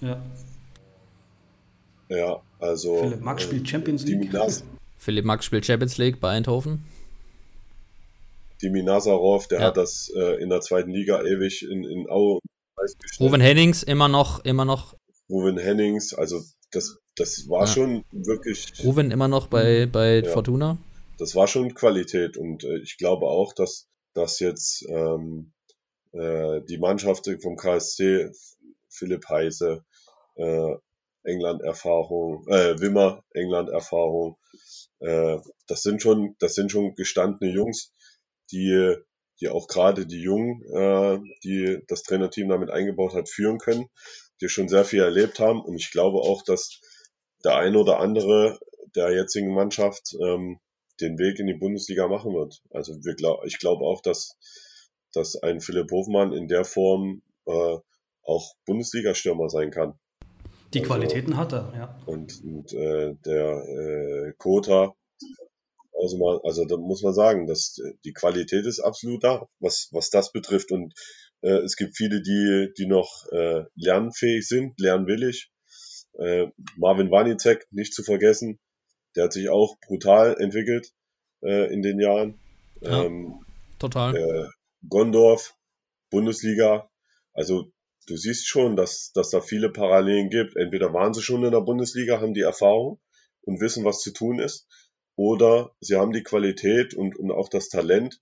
ja. 0.00 0.22
Ja, 2.08 2.42
also. 2.58 2.98
Philipp 2.98 3.20
Max 3.22 3.42
spielt 3.44 3.68
Champions 3.68 4.04
League. 4.04 4.30
Philipp 4.98 5.24
Max 5.24 5.46
spielt 5.46 5.64
Champions 5.64 5.96
League 5.98 6.20
bei 6.20 6.30
Eindhoven. 6.30 6.84
Dimi 8.62 8.82
Nazarov, 8.82 9.48
der 9.48 9.60
ja. 9.60 9.66
hat 9.66 9.76
das 9.76 10.12
äh, 10.14 10.40
in 10.42 10.50
der 10.50 10.60
zweiten 10.60 10.90
Liga 10.90 11.22
ewig 11.22 11.62
in, 11.68 11.84
in 11.84 12.08
Aue 12.08 12.38
Ruven 13.20 13.40
Hennings 13.40 13.82
immer 13.82 14.08
noch, 14.08 14.44
immer 14.44 14.64
noch. 14.64 14.94
Ruven 15.30 15.58
Hennings, 15.58 16.14
also 16.14 16.42
das, 16.72 16.98
das 17.16 17.48
war 17.48 17.62
ja. 17.62 17.66
schon 17.66 18.04
wirklich. 18.10 18.72
Ruven 18.82 19.10
immer 19.10 19.28
noch 19.28 19.46
bei, 19.46 19.86
bei 19.86 20.20
ja. 20.20 20.30
Fortuna? 20.30 20.78
Das 21.22 21.36
war 21.36 21.46
schon 21.46 21.74
Qualität 21.74 22.36
und 22.36 22.64
äh, 22.64 22.78
ich 22.78 22.96
glaube 22.96 23.26
auch, 23.26 23.52
dass, 23.52 23.86
dass 24.12 24.40
jetzt 24.40 24.84
ähm, 24.88 25.52
äh, 26.10 26.62
die 26.62 26.78
Mannschaft 26.78 27.30
vom 27.40 27.54
KSC, 27.54 28.32
Philipp 28.88 29.28
Heise, 29.28 29.84
äh, 30.34 30.74
England-Erfahrung, 31.22 32.44
äh, 32.48 32.80
Wimmer, 32.80 33.22
England-Erfahrung, 33.34 34.36
äh, 34.98 35.38
das 35.68 35.82
sind 35.82 36.02
schon, 36.02 36.34
das 36.40 36.56
sind 36.56 36.72
schon 36.72 36.96
gestandene 36.96 37.52
Jungs, 37.52 37.92
die, 38.50 38.96
die 39.40 39.48
auch 39.48 39.68
gerade 39.68 40.06
die 40.06 40.22
Jungen, 40.22 40.60
äh, 40.74 41.20
die 41.44 41.84
das 41.86 42.02
Trainerteam 42.02 42.48
damit 42.48 42.70
eingebaut 42.70 43.14
hat, 43.14 43.28
führen 43.28 43.58
können, 43.58 43.86
die 44.40 44.48
schon 44.48 44.68
sehr 44.68 44.84
viel 44.84 45.02
erlebt 45.02 45.38
haben. 45.38 45.62
Und 45.62 45.76
ich 45.76 45.92
glaube 45.92 46.18
auch, 46.18 46.42
dass 46.42 46.80
der 47.44 47.54
eine 47.54 47.78
oder 47.78 48.00
andere 48.00 48.58
der 48.96 49.12
jetzigen 49.12 49.54
Mannschaft 49.54 50.16
ähm, 50.20 50.58
den 51.02 51.18
Weg 51.18 51.38
in 51.38 51.46
die 51.46 51.54
Bundesliga 51.54 52.08
machen 52.08 52.32
wird. 52.34 52.62
Also 52.70 52.94
wir 53.04 53.14
glaub, 53.14 53.44
ich 53.44 53.58
glaube 53.58 53.84
auch, 53.84 54.00
dass, 54.00 54.36
dass 55.12 55.36
ein 55.36 55.60
Philipp 55.60 55.90
Hofmann 55.90 56.32
in 56.32 56.48
der 56.48 56.64
Form 56.64 57.22
äh, 57.46 57.76
auch 58.22 58.54
Bundesliga-Stürmer 58.66 59.48
sein 59.48 59.70
kann. 59.70 59.98
Die 60.72 60.80
also, 60.80 60.92
Qualitäten 60.92 61.36
hat 61.36 61.52
er, 61.52 61.72
ja. 61.76 61.98
Und, 62.06 62.42
und 62.44 62.72
äh, 62.72 63.14
der 63.26 63.64
äh, 63.66 64.32
Kota, 64.38 64.94
also, 66.00 66.18
mal, 66.18 66.40
also 66.44 66.64
da 66.64 66.76
muss 66.76 67.02
man 67.02 67.12
sagen, 67.12 67.46
dass 67.46 67.76
die 68.04 68.12
Qualität 68.12 68.64
ist 68.64 68.80
absolut 68.80 69.22
da, 69.22 69.46
was, 69.60 69.88
was 69.92 70.10
das 70.10 70.32
betrifft. 70.32 70.72
Und 70.72 70.94
äh, 71.42 71.58
es 71.58 71.76
gibt 71.76 71.96
viele, 71.96 72.22
die, 72.22 72.72
die 72.78 72.86
noch 72.86 73.26
äh, 73.32 73.64
lernfähig 73.74 74.46
sind, 74.46 74.80
lernwillig. 74.80 75.50
Äh, 76.18 76.46
Marvin 76.76 77.10
Wanicek, 77.10 77.66
nicht 77.70 77.94
zu 77.94 78.02
vergessen, 78.02 78.58
der 79.16 79.24
hat 79.24 79.32
sich 79.32 79.48
auch 79.48 79.76
brutal 79.86 80.36
entwickelt 80.38 80.92
äh, 81.42 81.72
in 81.72 81.82
den 81.82 82.00
Jahren. 82.00 82.38
Ja, 82.80 83.04
ähm, 83.04 83.44
total. 83.78 84.16
Äh, 84.16 84.48
Gondorf, 84.88 85.54
Bundesliga. 86.10 86.90
Also 87.32 87.70
du 88.06 88.16
siehst 88.16 88.48
schon, 88.48 88.76
dass, 88.76 89.12
dass 89.14 89.30
da 89.30 89.40
viele 89.40 89.70
Parallelen 89.70 90.30
gibt. 90.30 90.56
Entweder 90.56 90.92
waren 90.92 91.14
sie 91.14 91.22
schon 91.22 91.44
in 91.44 91.52
der 91.52 91.60
Bundesliga, 91.60 92.20
haben 92.20 92.34
die 92.34 92.40
Erfahrung 92.40 93.00
und 93.42 93.60
wissen, 93.60 93.84
was 93.84 94.00
zu 94.00 94.12
tun 94.12 94.38
ist, 94.38 94.66
oder 95.16 95.74
sie 95.80 95.96
haben 95.96 96.12
die 96.12 96.22
Qualität 96.22 96.94
und, 96.94 97.18
und 97.18 97.30
auch 97.30 97.48
das 97.48 97.68
Talent, 97.68 98.20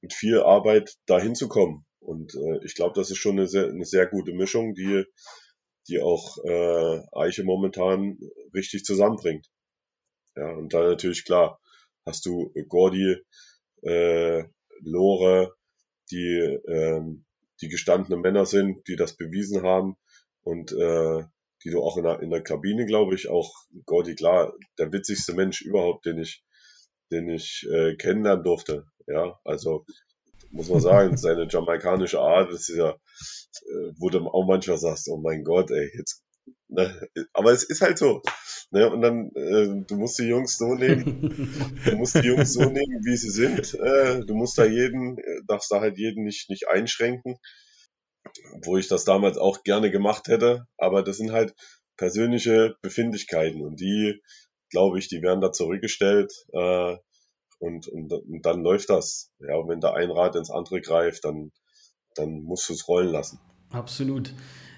mit 0.00 0.12
viel 0.12 0.40
Arbeit 0.40 0.94
dahin 1.06 1.34
zu 1.34 1.48
kommen. 1.48 1.86
Und 2.00 2.34
äh, 2.34 2.64
ich 2.64 2.74
glaube, 2.74 2.92
das 2.94 3.10
ist 3.10 3.18
schon 3.18 3.38
eine 3.38 3.48
sehr, 3.48 3.68
eine 3.68 3.84
sehr 3.84 4.06
gute 4.06 4.32
Mischung, 4.32 4.74
die, 4.74 5.04
die 5.88 6.00
auch 6.00 6.38
äh, 6.44 7.00
Eiche 7.12 7.44
momentan 7.44 8.18
richtig 8.54 8.84
zusammenbringt. 8.84 9.48
Ja, 10.36 10.50
und 10.50 10.72
dann 10.74 10.88
natürlich 10.88 11.24
klar, 11.24 11.60
hast 12.04 12.26
du 12.26 12.52
Gordi, 12.68 13.16
äh, 13.82 14.44
Lore, 14.80 15.54
die 16.10 16.60
ähm, 16.68 17.24
die 17.60 17.68
gestandene 17.68 18.16
Männer 18.16 18.46
sind, 18.46 18.86
die 18.88 18.96
das 18.96 19.16
bewiesen 19.16 19.62
haben 19.62 19.96
und 20.42 20.72
äh, 20.72 21.24
die 21.64 21.70
du 21.70 21.82
auch 21.82 21.96
in 21.96 22.04
der, 22.04 22.20
in 22.20 22.30
der 22.30 22.42
Kabine, 22.42 22.86
glaube 22.86 23.14
ich, 23.14 23.28
auch 23.28 23.52
Gordy 23.86 24.14
klar, 24.14 24.52
der 24.78 24.92
witzigste 24.92 25.34
Mensch 25.34 25.62
überhaupt, 25.62 26.06
den 26.06 26.18
ich, 26.18 26.44
den 27.10 27.28
ich 27.28 27.66
äh, 27.70 27.96
kennenlernen 27.96 28.44
durfte. 28.44 28.86
Ja, 29.06 29.38
also 29.44 29.84
muss 30.50 30.68
man 30.68 30.80
sagen, 30.80 31.16
seine 31.16 31.48
jamaikanische 31.48 32.20
Art, 32.20 32.50
ist 32.50 32.68
ja, 32.68 32.90
äh, 32.90 33.92
wo 33.98 34.10
du 34.10 34.20
auch 34.26 34.46
manchmal 34.46 34.78
sagst, 34.78 35.08
oh 35.08 35.16
mein 35.16 35.44
Gott, 35.44 35.70
ey, 35.70 35.90
jetzt 35.96 36.22
Ne? 36.68 37.08
Aber 37.32 37.52
es 37.52 37.64
ist 37.64 37.80
halt 37.80 37.98
so. 37.98 38.22
Ne? 38.70 38.90
Und 38.90 39.00
dann, 39.00 39.30
äh, 39.34 39.84
du 39.86 39.96
musst 39.96 40.18
die 40.18 40.24
Jungs 40.24 40.58
so 40.58 40.74
nehmen, 40.74 41.78
du 41.84 41.96
musst 41.96 42.16
die 42.16 42.26
Jungs 42.26 42.52
so 42.52 42.62
nehmen, 42.62 43.04
wie 43.04 43.16
sie 43.16 43.30
sind. 43.30 43.74
Äh, 43.74 44.24
du 44.24 44.34
musst 44.34 44.58
da 44.58 44.64
jeden, 44.64 45.18
darfst 45.46 45.70
da 45.70 45.80
halt 45.80 45.98
jeden 45.98 46.24
nicht, 46.24 46.50
nicht 46.50 46.68
einschränken. 46.68 47.36
Wo 48.64 48.76
ich 48.76 48.88
das 48.88 49.04
damals 49.04 49.38
auch 49.38 49.62
gerne 49.62 49.90
gemacht 49.90 50.28
hätte. 50.28 50.66
Aber 50.76 51.02
das 51.02 51.18
sind 51.18 51.32
halt 51.32 51.54
persönliche 51.96 52.76
Befindlichkeiten 52.82 53.62
und 53.62 53.80
die, 53.80 54.20
glaube 54.70 54.98
ich, 54.98 55.08
die 55.08 55.22
werden 55.22 55.40
da 55.40 55.52
zurückgestellt. 55.52 56.32
Äh, 56.52 56.96
und, 57.58 57.88
und, 57.88 58.12
und 58.12 58.44
dann 58.44 58.62
läuft 58.62 58.90
das. 58.90 59.30
Ja, 59.38 59.56
und 59.56 59.68
wenn 59.68 59.80
da 59.80 59.94
ein 59.94 60.10
Rad 60.10 60.36
ins 60.36 60.50
andere 60.50 60.80
greift, 60.80 61.24
dann, 61.24 61.52
dann 62.14 62.42
musst 62.42 62.68
du 62.68 62.74
es 62.74 62.86
rollen 62.88 63.08
lassen. 63.08 63.38
Absolut. 63.70 64.34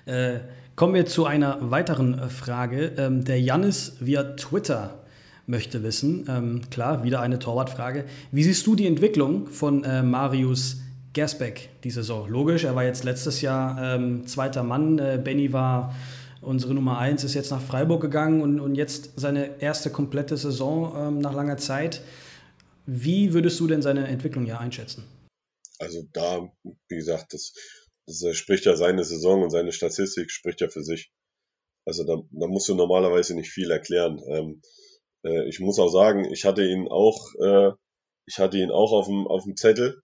Äh, 0.09 0.41
kommen 0.75 0.95
wir 0.95 1.05
zu 1.05 1.27
einer 1.27 1.71
weiteren 1.71 2.19
äh, 2.19 2.29
Frage. 2.29 2.93
Ähm, 2.97 3.25
der 3.25 3.41
Jannis 3.41 3.97
via 4.01 4.23
Twitter 4.23 5.05
möchte 5.47 5.83
wissen, 5.83 6.27
ähm, 6.29 6.63
klar, 6.71 7.05
wieder 7.05 7.21
eine 7.21 7.39
Torwartfrage. 7.39 8.05
Wie 8.33 8.43
siehst 8.43 8.67
du 8.67 8.75
die 8.75 8.87
Entwicklung 8.87 9.49
von 9.49 9.85
äh, 9.85 10.03
Marius 10.03 10.79
Gersbeck 11.13 11.69
die 11.85 11.91
Saison? 11.91 12.29
Logisch, 12.29 12.65
er 12.65 12.75
war 12.75 12.85
jetzt 12.85 13.05
letztes 13.05 13.43
Jahr 13.43 13.97
ähm, 13.97 14.27
zweiter 14.27 14.63
Mann. 14.63 14.99
Äh, 14.99 15.21
Benny 15.23 15.53
war 15.53 15.95
unsere 16.41 16.73
Nummer 16.73 16.99
eins, 16.99 17.23
ist 17.23 17.35
jetzt 17.35 17.51
nach 17.51 17.63
Freiburg 17.63 18.01
gegangen 18.01 18.41
und, 18.41 18.59
und 18.59 18.75
jetzt 18.75 19.13
seine 19.17 19.61
erste 19.61 19.91
komplette 19.91 20.39
Saison 20.39 20.95
ähm, 20.97 21.19
nach 21.19 21.35
langer 21.35 21.59
Zeit. 21.59 22.01
Wie 22.87 23.35
würdest 23.35 23.61
du 23.61 23.67
denn 23.67 23.83
seine 23.83 24.09
Entwicklung 24.09 24.47
ja 24.47 24.59
einschätzen? 24.59 25.05
Also 25.79 26.07
da, 26.13 26.51
wie 26.89 26.97
gesagt, 26.97 27.35
das 27.35 27.53
das 28.09 28.37
spricht 28.37 28.65
ja 28.65 28.75
seine 28.75 29.05
Saison 29.05 29.43
und 29.43 29.51
seine 29.51 29.73
Statistik 29.73 30.31
spricht 30.31 30.61
ja 30.63 30.69
für 30.69 30.83
sich. 30.83 31.13
Also 31.85 32.05
da, 32.05 32.17
da 32.31 32.47
musst 32.47 32.69
du 32.69 32.75
normalerweise 32.75 33.35
nicht 33.35 33.51
viel 33.51 33.71
erklären. 33.71 34.23
Ähm, 34.29 34.63
äh, 35.25 35.47
ich 35.49 35.61
muss 35.61 35.79
auch 35.79 35.91
sagen, 35.91 36.25
ich 36.33 36.45
hatte 36.45 36.65
ihn 36.65 36.89
auch, 36.89 37.35
äh, 37.35 37.73
ich 38.27 38.39
hatte 38.39 38.59
ihn 38.59 38.71
auch 38.71 38.93
auf 38.93 39.07
dem, 39.07 39.27
auf 39.27 39.45
dem 39.45 39.57
Zettel 39.57 40.03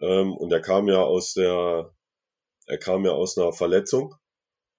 ähm, 0.00 0.36
und 0.36 0.52
er 0.52 0.60
kam 0.60 0.88
ja 0.88 1.02
aus 1.02 1.34
der, 1.34 1.94
er 2.66 2.78
kam 2.78 3.04
ja 3.04 3.12
aus 3.12 3.38
einer 3.38 3.52
Verletzung. 3.52 4.14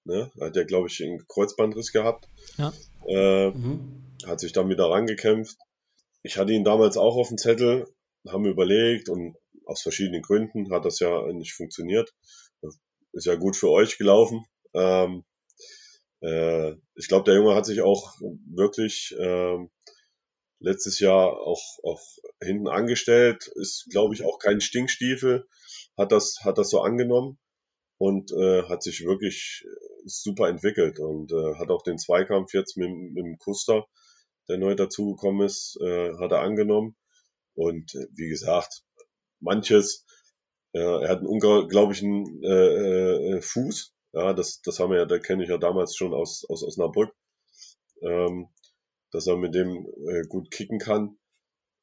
Ne? 0.04 0.32
Hat 0.40 0.56
ja, 0.56 0.64
glaube 0.64 0.88
ich, 0.88 1.02
einen 1.02 1.26
Kreuzbandriss 1.28 1.92
gehabt. 1.92 2.28
Ja. 2.58 2.74
Äh, 3.08 3.52
mhm. 3.52 4.16
Hat 4.26 4.40
sich 4.40 4.52
dann 4.52 4.70
wieder 4.70 4.90
rangekämpft. 4.90 5.58
Ich 6.24 6.38
hatte 6.38 6.52
ihn 6.52 6.66
damals 6.66 6.98
auch 6.98 7.16
auf 7.16 7.30
dem 7.30 7.38
Zettel, 7.38 7.88
haben 8.28 8.46
überlegt 8.46 9.08
und 9.08 9.38
aus 9.66 9.82
verschiedenen 9.82 10.22
Gründen 10.22 10.72
hat 10.72 10.86
das 10.86 11.00
ja 11.00 11.32
nicht 11.32 11.54
funktioniert 11.54 12.14
ist 13.18 13.26
ja 13.26 13.36
gut 13.36 13.56
für 13.56 13.70
euch 13.70 13.98
gelaufen. 13.98 14.46
Ähm, 14.74 15.26
äh, 16.22 16.74
ich 16.96 17.08
glaube, 17.08 17.26
der 17.26 17.36
Junge 17.36 17.56
hat 17.56 17.66
sich 17.66 17.82
auch 17.82 18.16
wirklich 18.50 19.16
ähm, 19.20 19.70
letztes 20.60 21.00
Jahr 21.00 21.40
auch, 21.40 21.62
auch 21.84 22.02
hinten 22.42 22.68
angestellt, 22.68 23.48
ist, 23.56 23.88
glaube 23.90 24.16
ich, 24.16 24.24
auch 24.24 24.40
kein 24.40 24.62
Stinkstiefel, 24.62 25.48
hat 25.98 26.12
das, 26.12 26.38
hat 26.44 26.58
das 26.58 26.70
so 26.70 26.82
angenommen 26.82 27.38
und 27.98 28.32
äh, 28.32 28.64
hat 28.64 28.84
sich 28.84 29.06
wirklich 29.06 29.66
super 30.06 30.48
entwickelt 30.48 31.00
und 31.00 31.32
äh, 31.32 31.56
hat 31.56 31.70
auch 31.70 31.84
den 31.84 31.98
Zweikampf 31.98 32.54
jetzt 32.54 32.78
mit, 32.78 32.90
mit 32.90 33.26
dem 33.26 33.38
Kuster, 33.38 33.86
der 34.48 34.58
neu 34.58 34.76
dazugekommen 34.76 35.46
ist, 35.46 35.78
äh, 35.82 36.14
hat 36.18 36.32
er 36.32 36.42
angenommen. 36.42 36.96
Und 37.56 37.94
äh, 37.96 38.08
wie 38.14 38.30
gesagt, 38.30 38.84
manches 39.40 40.06
ja, 40.78 41.02
er 41.02 41.10
hat 41.10 41.20
einen 41.20 41.28
unglaublichen 41.28 42.44
äh, 42.44 43.36
äh, 43.38 43.42
Fuß. 43.42 43.94
Ja, 44.14 44.34
das, 44.34 44.62
das 44.62 44.80
haben 44.80 44.92
wir 44.92 45.00
ja, 45.00 45.06
da 45.06 45.20
kenne 45.20 45.44
ich 45.44 45.50
ja 45.50 45.58
damals 45.58 45.96
schon 45.96 46.14
aus, 46.14 46.46
aus 46.50 46.64
Osnabrück, 46.64 47.14
ähm, 48.02 48.50
dass 49.12 49.28
er 49.28 49.38
mit 49.38 49.56
dem 49.56 49.88
äh, 50.08 50.24
gut 50.28 50.52
kicken 50.52 50.80
kann. 50.80 51.18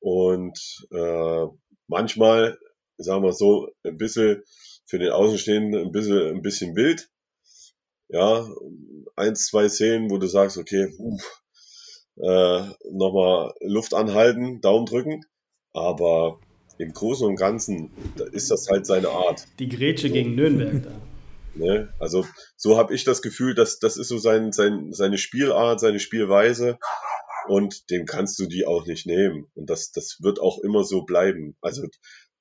Und 0.00 0.86
äh, 0.90 1.46
manchmal, 1.86 2.58
sagen 2.98 3.22
wir 3.22 3.32
so, 3.32 3.70
ein 3.84 3.96
bisschen 3.96 4.42
für 4.86 4.98
den 4.98 5.10
Außenstehenden 5.10 5.86
ein 5.86 5.92
bisschen, 5.92 6.36
ein 6.36 6.42
bisschen 6.42 6.76
wild. 6.76 7.08
Ja, 8.08 8.46
eins, 9.16 9.46
zwei 9.46 9.68
Szenen, 9.68 10.10
wo 10.10 10.18
du 10.18 10.26
sagst, 10.26 10.58
okay, 10.58 10.94
uff, 10.98 11.42
äh, 12.16 12.68
nochmal 12.90 13.54
Luft 13.60 13.94
anhalten, 13.94 14.60
Daumen 14.60 14.86
drücken. 14.86 15.24
Aber 15.72 16.38
im 16.78 16.92
Großen 16.92 17.26
und 17.26 17.36
Ganzen 17.36 17.90
ist 18.32 18.50
das 18.50 18.68
halt 18.68 18.86
seine 18.86 19.08
Art. 19.10 19.46
Die 19.58 19.68
Grätsche 19.68 20.08
so. 20.08 20.14
gegen 20.14 20.34
Nürnberg 20.34 20.82
da. 20.82 20.90
Ne? 21.56 21.94
Also 22.00 22.26
so 22.56 22.76
habe 22.76 22.96
ich 22.96 23.04
das 23.04 23.22
Gefühl, 23.22 23.54
dass 23.54 23.78
das 23.78 23.96
ist 23.96 24.08
so 24.08 24.18
sein, 24.18 24.50
sein, 24.50 24.92
seine 24.92 25.18
Spielart, 25.18 25.78
seine 25.78 26.00
Spielweise 26.00 26.78
und 27.46 27.90
dem 27.90 28.06
kannst 28.06 28.38
du 28.40 28.46
die 28.46 28.66
auch 28.66 28.86
nicht 28.86 29.06
nehmen. 29.06 29.46
Und 29.54 29.70
das, 29.70 29.92
das 29.92 30.18
wird 30.20 30.40
auch 30.40 30.58
immer 30.58 30.82
so 30.82 31.02
bleiben. 31.02 31.56
Also 31.60 31.86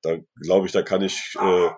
da 0.02 0.18
glaube 0.42 0.66
ich, 0.66 0.72
da 0.72 0.82
kann 0.82 1.02
ich, 1.02 1.36
äh, 1.40 1.70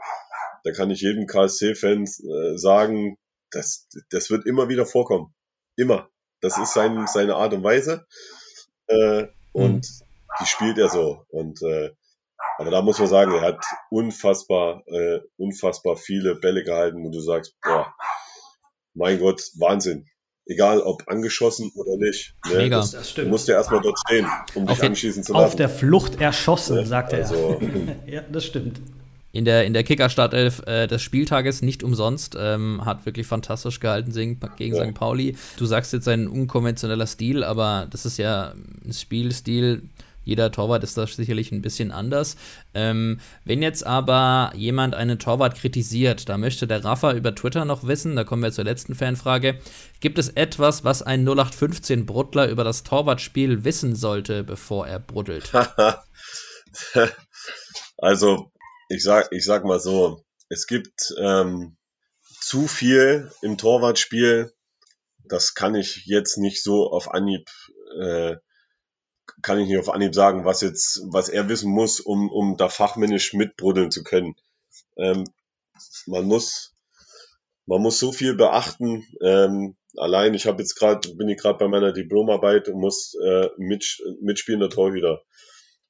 da 0.64 0.72
kann 0.72 0.92
ich 0.92 1.02
jedem 1.02 1.28
KSC-Fan 1.28 2.04
äh, 2.04 2.58
sagen, 2.58 3.18
das, 3.52 3.88
das 4.10 4.30
wird 4.30 4.46
immer 4.46 4.70
wieder 4.70 4.86
vorkommen. 4.86 5.34
Immer. 5.76 6.10
Das 6.42 6.58
ist 6.58 6.74
sein, 6.74 7.08
seine 7.08 7.36
Art 7.36 7.54
und 7.54 7.64
Weise. 7.64 8.06
Äh, 8.88 9.28
und 9.52 9.76
mhm. 9.76 10.06
die 10.40 10.46
spielt 10.46 10.78
er 10.78 10.90
so. 10.90 11.26
Und 11.30 11.62
äh, 11.62 11.92
aber 12.58 12.72
da 12.72 12.82
muss 12.82 13.00
man 13.00 13.08
sagen, 13.08 13.34
er 13.34 13.42
hat 13.42 13.64
unfassbar, 13.90 14.84
äh, 14.88 15.20
unfassbar 15.38 15.98
viele 15.98 16.36
Bälle 16.36 16.64
gehalten, 16.64 17.04
wo 17.04 17.10
du 17.10 17.20
sagst, 17.20 17.56
boah, 17.62 17.94
mein 18.94 19.20
Gott, 19.20 19.42
Wahnsinn. 19.58 20.06
Egal 20.48 20.82
ob 20.82 21.08
angeschossen 21.08 21.72
oder 21.76 21.98
nicht. 21.98 22.36
Ne? 22.48 22.58
Mega. 22.58 22.78
Das, 22.78 22.92
das 22.92 23.10
stimmt. 23.10 23.28
Du 23.28 23.32
musst 23.32 23.48
ja 23.48 23.56
erstmal 23.56 23.82
dort 23.82 23.98
stehen, 24.06 24.28
um 24.54 24.68
auf 24.68 24.80
dich 24.80 24.90
anschießen 24.90 25.24
zu 25.24 25.34
lassen. 25.34 25.46
Auf 25.46 25.56
der 25.56 25.70
Flucht 25.70 26.22
erschossen, 26.22 26.78
ja, 26.78 26.86
sagt 26.86 27.14
er. 27.14 27.20
Also, 27.20 27.60
ja, 28.06 28.22
das 28.22 28.46
stimmt 28.46 28.80
in 29.36 29.44
der, 29.44 29.66
in 29.66 29.74
der 29.74 29.84
Kicker-Startelf 29.84 30.62
äh, 30.66 30.88
des 30.88 31.02
Spieltages 31.02 31.62
nicht 31.62 31.84
umsonst. 31.84 32.38
Ähm, 32.40 32.86
hat 32.86 33.06
wirklich 33.06 33.28
fantastisch 33.28 33.82
gehalten 33.82 34.14
gegen 34.14 34.76
ja. 34.76 34.86
St. 34.86 34.94
Pauli. 34.94 35.36
Du 35.58 35.66
sagst 35.66 35.92
jetzt 35.92 36.08
ein 36.08 36.30
unkonventioneller 36.30 37.06
Stil, 37.06 37.44
aber 37.44 37.86
das 37.92 38.06
ist 38.06 38.18
ja 38.18 38.54
ein 38.86 38.94
Spielstil. 38.94 39.90
Jeder 40.26 40.52
Torwart 40.52 40.84
ist 40.84 40.98
da 40.98 41.08
sicherlich 41.08 41.54
ein 41.54 41.62
bisschen 41.62 41.92
anders. 41.92 42.36
Ähm, 42.74 43.22
wenn 43.46 43.62
jetzt 43.62 43.86
aber 43.86 44.52
jemand 44.56 44.96
einen 44.96 45.20
Torwart 45.20 45.56
kritisiert, 45.56 46.28
da 46.28 46.38
möchte 46.38 46.68
der 46.68 46.84
Rafa 46.84 47.14
über 47.14 47.34
Twitter 47.34 47.64
noch 47.64 47.88
wissen, 47.88 48.18
da 48.18 48.26
kommen 48.26 48.44
wir 48.44 48.52
zur 48.52 48.66
letzten 48.66 48.96
Fanfrage, 48.96 49.60
gibt 50.02 50.18
es 50.18 50.30
etwas, 50.30 50.84
was 50.84 51.02
ein 51.02 51.26
0815 51.26 52.06
Bruttler 52.06 52.50
über 52.50 52.66
das 52.66 52.84
Torwartspiel 52.84 53.64
wissen 53.64 53.96
sollte, 53.96 54.44
bevor 54.44 54.88
er 54.88 55.00
bruddelt? 55.00 55.52
also 57.98 58.52
ich 58.90 59.04
sag, 59.04 59.32
ich 59.32 59.46
sag 59.46 59.64
mal 59.64 59.80
so, 59.80 60.26
es 60.50 60.68
gibt 60.68 61.14
ähm, 61.20 61.78
zu 62.40 62.68
viel 62.68 63.32
im 63.42 63.58
Torwartspiel. 63.58 64.54
Das 65.24 65.56
kann 65.56 65.74
ich 65.74 66.06
jetzt 66.06 66.38
nicht 66.38 66.64
so 66.64 66.92
auf 66.92 67.12
Anhieb, 67.12 67.50
äh, 68.00 68.36
kann 69.46 69.60
ich 69.60 69.68
nicht 69.68 69.78
auf 69.78 69.90
Anhieb 69.90 70.16
sagen, 70.16 70.44
was 70.44 70.62
jetzt, 70.62 71.04
was 71.12 71.30
er 71.30 71.48
wissen 71.48 71.72
muss, 71.72 72.00
um, 72.00 72.32
um 72.32 72.58
da 72.58 72.68
fachmännisch 72.68 73.34
mitbruddeln 73.34 73.92
zu 73.92 74.04
können. 74.04 74.36
Ähm, 74.98 75.26
man 76.08 76.26
muss, 76.26 76.74
man 77.68 77.80
muss 77.80 78.00
so 78.00 78.12
viel 78.12 78.36
beachten. 78.36 79.06
Ähm, 79.22 79.78
allein, 79.98 80.34
ich 80.34 80.48
habe 80.48 80.64
jetzt 80.64 80.74
gerade, 80.74 81.14
bin 81.14 81.30
ich 81.30 81.38
gerade 81.38 81.60
bei 81.60 81.68
meiner 81.68 81.94
Diplomarbeit 81.94 82.70
und 82.70 82.80
muss 82.80 83.14
äh, 83.24 83.50
mit, 83.58 84.04
mitspielender 84.20 84.70
Torhüter. 84.70 85.22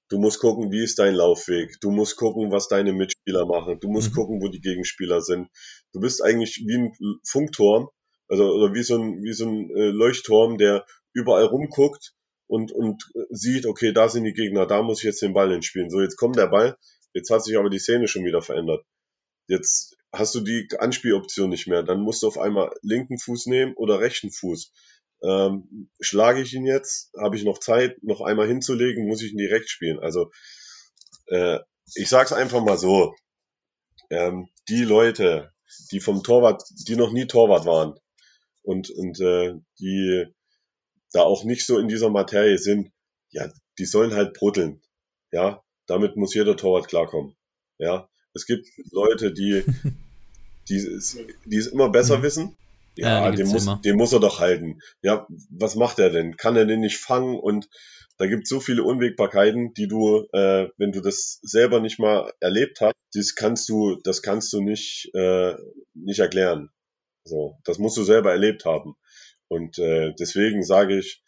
Du 0.10 0.20
musst 0.20 0.40
gucken, 0.40 0.74
wie 0.74 0.84
ist 0.84 1.00
dein 1.00 1.16
Laufweg. 1.16 1.80
Du 1.80 1.92
musst 1.92 2.18
gucken, 2.18 2.52
was 2.52 2.68
deine 2.68 2.92
Mitspieler 2.92 3.46
machen. 3.46 3.80
Du 3.80 3.88
musst 3.88 4.12
mhm. 4.12 4.16
gucken, 4.16 4.42
wo 4.42 4.50
die 4.50 4.60
Gegenspieler 4.60 5.22
sind. 5.22 5.48
Du 5.94 6.02
bist 6.02 6.22
eigentlich 6.22 6.62
wie 6.68 6.78
ein 6.78 7.20
Funkturm, 7.24 7.88
also 8.28 8.52
oder 8.52 8.74
wie 8.74 8.84
so 8.84 8.98
ein, 8.98 9.24
wie 9.24 9.34
so 9.34 9.48
ein 9.48 9.70
äh, 9.70 9.92
Leuchtturm, 9.92 10.58
der 10.58 10.86
überall 11.14 11.46
rumguckt 11.46 12.16
und, 12.48 12.72
und 12.72 13.04
sieht, 13.30 13.66
okay, 13.66 13.92
da 13.92 14.10
sind 14.10 14.24
die 14.26 14.34
Gegner, 14.34 14.66
da 14.66 14.82
muss 14.82 15.00
ich 15.00 15.06
jetzt 15.06 15.22
den 15.22 15.34
Ball 15.34 15.52
hinspielen. 15.52 15.90
So, 15.90 16.02
jetzt 16.02 16.18
kommt 16.18 16.38
der 16.38 16.48
Ball, 16.48 16.78
jetzt 17.14 17.30
hat 17.30 17.44
sich 17.44 17.58
aber 17.58 17.70
die 17.70 17.80
Szene 17.80 18.08
schon 18.08 18.26
wieder 18.26 18.42
verändert. 18.42 18.86
Jetzt 19.48 19.96
hast 20.12 20.34
du 20.36 20.42
die 20.42 20.68
Anspieloption 20.78 21.50
nicht 21.50 21.68
mehr. 21.68 21.84
Dann 21.84 22.02
musst 22.02 22.24
du 22.24 22.28
auf 22.28 22.38
einmal 22.38 22.72
linken 22.82 23.20
Fuß 23.20 23.48
nehmen 23.48 23.74
oder 23.76 24.00
rechten 24.00 24.32
Fuß. 24.32 24.72
Ähm, 25.24 25.90
schlage 26.00 26.42
ich 26.42 26.54
ihn 26.54 26.66
jetzt? 26.66 27.12
Habe 27.18 27.36
ich 27.36 27.44
noch 27.44 27.60
Zeit, 27.60 28.02
noch 28.04 28.22
einmal 28.22 28.48
hinzulegen? 28.48 29.08
Muss 29.08 29.22
ich 29.22 29.32
ihn 29.32 29.38
direkt 29.38 29.70
spielen? 29.70 30.00
Also 30.00 30.32
äh, 31.28 31.60
ich 31.96 32.10
sag's 32.10 32.34
einfach 32.34 32.64
mal 32.64 32.78
so: 32.78 33.16
ähm, 34.10 34.48
Die 34.70 34.84
Leute, 34.84 35.52
die 35.92 36.00
vom 36.00 36.24
Torwart, 36.24 36.64
die 36.88 36.96
noch 36.96 37.12
nie 37.12 37.28
Torwart 37.28 37.66
waren 37.66 37.96
und 38.64 38.90
und 38.90 39.20
äh, 39.20 39.54
die 39.80 40.26
da 41.16 41.22
auch 41.22 41.44
nicht 41.44 41.66
so 41.66 41.78
in 41.80 41.88
dieser 41.88 42.10
Materie 42.10 42.58
sind, 42.58 42.92
ja, 43.32 43.52
die 43.80 43.86
sollen 43.86 44.14
halt 44.14 44.34
brutteln. 44.34 44.82
Ja, 45.32 45.64
damit 45.88 46.16
muss 46.16 46.34
jeder 46.34 46.56
Torwart 46.58 46.88
klarkommen. 46.88 47.36
Ja, 47.78 48.10
es 48.34 48.46
gibt 48.46 48.68
Leute, 48.92 49.34
die 49.34 49.64
die, 50.70 51.00
die 51.46 51.58
es 51.58 51.68
immer 51.68 51.90
besser 51.90 52.20
mhm. 52.20 52.24
wissen 52.24 52.58
ja, 52.98 53.32
den, 53.32 53.48
muss, 53.48 53.82
den 53.82 53.96
muss 53.98 54.14
er 54.14 54.20
doch 54.20 54.40
halten. 54.40 54.80
Ja, 55.02 55.28
was 55.50 55.76
macht 55.76 56.00
er 56.00 56.10
denn? 56.10 56.38
Kann 56.38 56.56
er 56.56 56.66
den 56.66 56.80
nicht 56.80 56.98
fangen? 56.98 57.38
Und 57.38 57.68
da 58.18 58.28
gibt 58.28 58.44
es 58.44 58.50
so 58.50 58.60
viele 58.60 58.84
Unwägbarkeiten, 58.84 59.74
die 59.74 59.88
du, 59.88 60.26
äh, 60.32 60.70
wenn 60.78 60.92
du 60.92 61.02
das 61.02 61.40
selber 61.42 61.82
nicht 61.82 62.00
mal 62.00 62.32
erlebt 62.40 62.80
hast, 62.82 62.96
das 63.14 63.36
kannst 63.36 63.68
du, 63.70 63.98
das 64.04 64.22
kannst 64.22 64.54
du 64.54 64.62
nicht, 64.62 65.10
äh, 65.14 65.56
nicht 65.94 66.20
erklären. 66.20 66.70
So, 67.26 67.58
das 67.66 67.80
musst 67.80 67.98
du 67.98 68.04
selber 68.04 68.32
erlebt 68.32 68.66
haben. 68.66 68.96
Und 69.48 69.78
äh, 69.80 70.14
deswegen 70.20 70.64
sage 70.64 70.98
ich, 70.98 71.24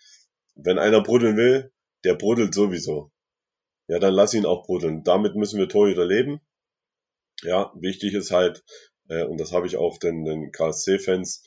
wenn 0.55 0.79
einer 0.79 1.01
bruddeln 1.01 1.37
will, 1.37 1.71
der 2.03 2.15
bruddelt 2.15 2.53
sowieso. 2.53 3.11
Ja, 3.87 3.99
dann 3.99 4.13
lass 4.13 4.33
ihn 4.33 4.45
auch 4.45 4.65
bruddeln. 4.65 5.03
Damit 5.03 5.35
müssen 5.35 5.59
wir 5.59 5.69
Torhüter 5.69 6.05
leben. 6.05 6.41
Ja, 7.43 7.71
wichtig 7.75 8.13
ist 8.13 8.31
halt, 8.31 8.63
äh, 9.09 9.23
und 9.23 9.39
das 9.39 9.51
habe 9.51 9.67
ich 9.67 9.77
auch 9.77 9.97
den, 9.97 10.25
den 10.25 10.51
KSC-Fans 10.51 11.43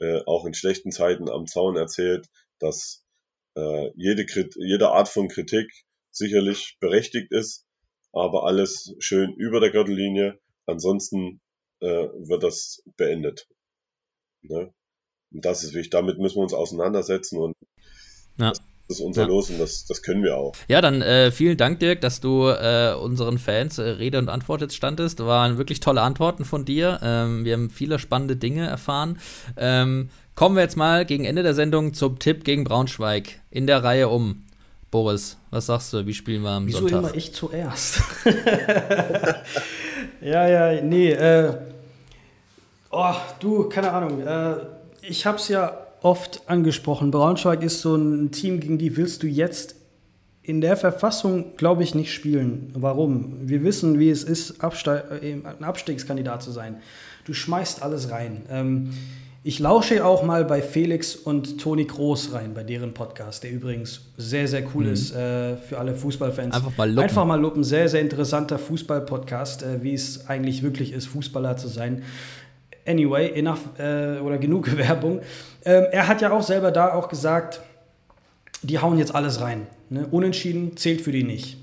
äh, 0.00 0.20
auch 0.26 0.44
in 0.46 0.54
schlechten 0.54 0.90
Zeiten 0.90 1.28
am 1.28 1.46
Zaun 1.46 1.76
erzählt, 1.76 2.28
dass 2.58 3.04
äh, 3.56 3.90
jede, 3.94 4.26
jede 4.56 4.90
Art 4.90 5.08
von 5.08 5.28
Kritik 5.28 5.70
sicherlich 6.10 6.76
berechtigt 6.80 7.30
ist, 7.30 7.66
aber 8.12 8.44
alles 8.44 8.94
schön 8.98 9.34
über 9.34 9.60
der 9.60 9.70
Gürtellinie. 9.70 10.40
Ansonsten 10.66 11.40
äh, 11.80 11.86
wird 11.86 12.42
das 12.42 12.82
beendet. 12.96 13.46
Ne? 14.42 14.72
Und 15.34 15.44
das 15.44 15.64
ist 15.64 15.74
wichtig. 15.74 15.90
Damit 15.90 16.18
müssen 16.18 16.36
wir 16.36 16.42
uns 16.42 16.54
auseinandersetzen 16.54 17.38
und 17.38 17.56
ja. 18.38 18.50
das 18.50 18.60
ist 18.88 19.00
unser 19.00 19.22
ja. 19.22 19.28
Los 19.28 19.50
und 19.50 19.58
das, 19.58 19.84
das 19.84 20.02
können 20.02 20.22
wir 20.22 20.36
auch. 20.36 20.54
Ja, 20.68 20.80
dann 20.80 21.02
äh, 21.02 21.32
vielen 21.32 21.56
Dank, 21.56 21.80
Dirk, 21.80 22.00
dass 22.00 22.20
du 22.20 22.48
äh, 22.48 22.94
unseren 22.94 23.38
Fans 23.38 23.78
äh, 23.78 23.82
Rede 23.82 24.18
und 24.18 24.28
Antwort 24.28 24.60
jetzt 24.60 24.76
standest. 24.76 25.20
Waren 25.20 25.58
wirklich 25.58 25.80
tolle 25.80 26.02
Antworten 26.02 26.44
von 26.44 26.64
dir. 26.64 27.00
Ähm, 27.02 27.44
wir 27.44 27.54
haben 27.54 27.70
viele 27.70 27.98
spannende 27.98 28.36
Dinge 28.36 28.66
erfahren. 28.66 29.18
Ähm, 29.56 30.10
kommen 30.34 30.54
wir 30.54 30.62
jetzt 30.62 30.76
mal 30.76 31.04
gegen 31.04 31.24
Ende 31.24 31.42
der 31.42 31.54
Sendung 31.54 31.94
zum 31.94 32.18
Tipp 32.18 32.44
gegen 32.44 32.64
Braunschweig 32.64 33.40
in 33.50 33.66
der 33.66 33.82
Reihe 33.82 34.08
um. 34.08 34.44
Boris, 34.90 35.38
was 35.50 35.66
sagst 35.66 35.92
du? 35.92 36.06
Wie 36.06 36.14
spielen 36.14 36.42
wir 36.42 36.50
am 36.50 36.68
Wieso 36.68 36.78
Sonntag? 36.78 36.98
Wieso 36.98 37.08
immer 37.08 37.16
ich 37.16 37.34
zuerst? 37.34 38.00
ja, 40.20 40.46
ja, 40.46 40.80
nee. 40.82 41.10
Äh, 41.10 41.52
oh, 42.92 43.14
du, 43.40 43.68
keine 43.68 43.90
Ahnung. 43.90 44.22
Ich 45.06 45.26
hab's 45.26 45.48
ja 45.48 45.78
oft 46.02 46.42
angesprochen. 46.46 47.10
Braunschweig 47.10 47.62
ist 47.62 47.80
so 47.80 47.96
ein 47.96 48.30
Team, 48.30 48.60
gegen 48.60 48.78
die 48.78 48.96
willst 48.96 49.22
du 49.22 49.26
jetzt 49.26 49.76
in 50.42 50.60
der 50.60 50.76
Verfassung, 50.76 51.56
glaube 51.56 51.82
ich, 51.82 51.94
nicht 51.94 52.12
spielen. 52.12 52.70
Warum? 52.74 53.48
Wir 53.48 53.62
wissen, 53.62 53.98
wie 53.98 54.10
es 54.10 54.22
ist, 54.24 54.62
Abste 54.62 55.20
äh, 55.22 55.32
ein 55.32 55.64
Abstiegskandidat 55.64 56.42
zu 56.42 56.50
sein. 56.50 56.76
Du 57.24 57.32
schmeißt 57.32 57.82
alles 57.82 58.10
rein. 58.10 58.44
Ähm, 58.50 58.90
ich 59.42 59.58
lausche 59.58 60.04
auch 60.04 60.22
mal 60.22 60.44
bei 60.44 60.62
Felix 60.62 61.16
und 61.16 61.60
Toni 61.60 61.84
Groß 61.84 62.32
rein, 62.32 62.54
bei 62.54 62.62
deren 62.62 62.94
Podcast, 62.94 63.42
der 63.42 63.52
übrigens 63.52 64.00
sehr, 64.16 64.48
sehr 64.48 64.64
cool 64.74 64.84
mhm. 64.84 64.92
ist 64.92 65.14
äh, 65.14 65.56
für 65.56 65.78
alle 65.78 65.94
Fußballfans. 65.94 66.54
Einfach 66.54 66.76
mal 66.76 66.88
lupen. 66.88 67.02
Einfach 67.02 67.24
mal 67.26 67.40
lupen. 67.40 67.64
Sehr, 67.64 67.88
sehr 67.88 68.00
interessanter 68.00 68.58
Fußball-Podcast, 68.58 69.62
äh, 69.62 69.82
wie 69.82 69.94
es 69.94 70.28
eigentlich 70.28 70.62
wirklich 70.62 70.92
ist, 70.92 71.06
Fußballer 71.06 71.56
zu 71.56 71.68
sein. 71.68 72.02
Anyway, 72.86 73.32
enough 73.34 73.60
äh, 73.78 74.18
oder 74.18 74.38
genug 74.38 74.76
Werbung. 74.76 75.20
Ähm, 75.64 75.84
er 75.90 76.08
hat 76.08 76.20
ja 76.20 76.32
auch 76.32 76.42
selber 76.42 76.70
da 76.70 76.92
auch 76.92 77.08
gesagt, 77.08 77.60
die 78.62 78.78
hauen 78.78 78.98
jetzt 78.98 79.14
alles 79.14 79.40
rein. 79.40 79.66
Ne? 79.90 80.06
Unentschieden 80.10 80.76
zählt 80.76 81.00
für 81.00 81.12
die 81.12 81.24
nicht. 81.24 81.58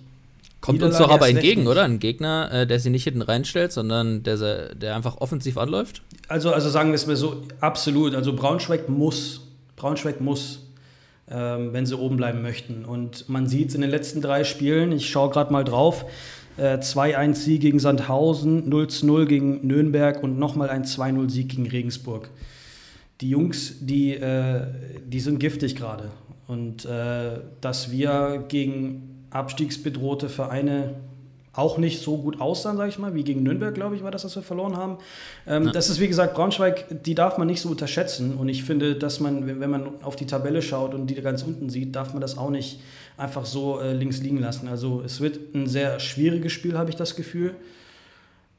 Kommt 0.61 0.83
uns 0.83 0.97
doch 0.97 1.09
aber 1.09 1.27
entgegen, 1.27 1.67
oder? 1.67 1.83
Ein 1.83 1.97
Gegner, 1.97 2.49
äh, 2.51 2.67
der 2.67 2.79
sie 2.79 2.91
nicht 2.91 3.03
hinten 3.03 3.23
reinstellt, 3.23 3.71
sondern 3.71 4.21
der, 4.21 4.75
der 4.75 4.95
einfach 4.95 5.17
offensiv 5.17 5.57
anläuft? 5.57 6.03
Also, 6.27 6.53
also 6.53 6.69
sagen 6.69 6.89
wir 6.89 6.95
es 6.95 7.07
mal 7.07 7.15
so, 7.15 7.41
absolut. 7.59 8.13
Also 8.13 8.33
Braunschweig 8.35 8.87
muss, 8.87 9.41
Braunschweig 9.75 10.21
muss, 10.21 10.59
ähm, 11.29 11.73
wenn 11.73 11.87
sie 11.87 11.97
oben 11.97 12.15
bleiben 12.15 12.43
möchten. 12.43 12.85
Und 12.85 13.27
man 13.27 13.47
sieht 13.47 13.69
es 13.69 13.75
in 13.75 13.81
den 13.81 13.89
letzten 13.89 14.21
drei 14.21 14.43
Spielen, 14.43 14.91
ich 14.91 15.09
schaue 15.09 15.31
gerade 15.31 15.51
mal 15.51 15.63
drauf, 15.63 16.05
äh, 16.57 16.77
2-1-Sieg 16.77 17.61
gegen 17.61 17.79
Sandhausen, 17.79 18.71
0-0 18.71 19.25
gegen 19.25 19.65
Nürnberg 19.65 20.21
und 20.23 20.39
nochmal 20.39 20.69
ein 20.69 20.83
2-0-Sieg 20.83 21.49
gegen 21.49 21.67
Regensburg 21.67 22.29
die 23.21 23.29
Jungs, 23.29 23.75
die, 23.79 24.13
äh, 24.13 24.61
die 25.05 25.19
sind 25.19 25.39
giftig 25.39 25.75
gerade. 25.75 26.09
Und 26.47 26.85
äh, 26.85 27.39
dass 27.61 27.91
wir 27.91 28.43
gegen 28.47 29.25
abstiegsbedrohte 29.29 30.27
Vereine 30.27 30.95
auch 31.53 31.77
nicht 31.77 32.01
so 32.01 32.17
gut 32.17 32.39
aussahen, 32.39 32.77
sage 32.77 32.89
ich 32.89 32.97
mal, 32.97 33.13
wie 33.13 33.23
gegen 33.23 33.43
Nürnberg, 33.43 33.75
glaube 33.75 33.95
ich, 33.95 34.03
war 34.03 34.11
das, 34.11 34.23
was 34.23 34.35
wir 34.35 34.41
verloren 34.41 34.75
haben. 34.75 34.97
Ähm, 35.45 35.65
ja. 35.65 35.71
Das 35.71 35.89
ist, 35.89 35.99
wie 35.99 36.07
gesagt, 36.07 36.33
Braunschweig, 36.33 37.03
die 37.03 37.13
darf 37.13 37.37
man 37.37 37.47
nicht 37.47 37.61
so 37.61 37.69
unterschätzen. 37.69 38.35
Und 38.35 38.49
ich 38.49 38.63
finde, 38.63 38.95
dass 38.95 39.19
man, 39.19 39.59
wenn 39.59 39.69
man 39.69 40.01
auf 40.01 40.15
die 40.15 40.25
Tabelle 40.25 40.61
schaut 40.61 40.93
und 40.93 41.07
die 41.07 41.15
ganz 41.15 41.43
unten 41.43 41.69
sieht, 41.69 41.95
darf 41.95 42.13
man 42.13 42.21
das 42.21 42.37
auch 42.37 42.49
nicht 42.49 42.79
einfach 43.21 43.45
so 43.45 43.79
äh, 43.79 43.93
links 43.93 44.19
liegen 44.19 44.39
lassen. 44.39 44.67
Also 44.67 45.01
es 45.05 45.21
wird 45.21 45.53
ein 45.53 45.67
sehr 45.67 45.99
schwieriges 45.99 46.51
Spiel, 46.51 46.77
habe 46.77 46.89
ich 46.89 46.95
das 46.95 47.15
Gefühl. 47.15 47.55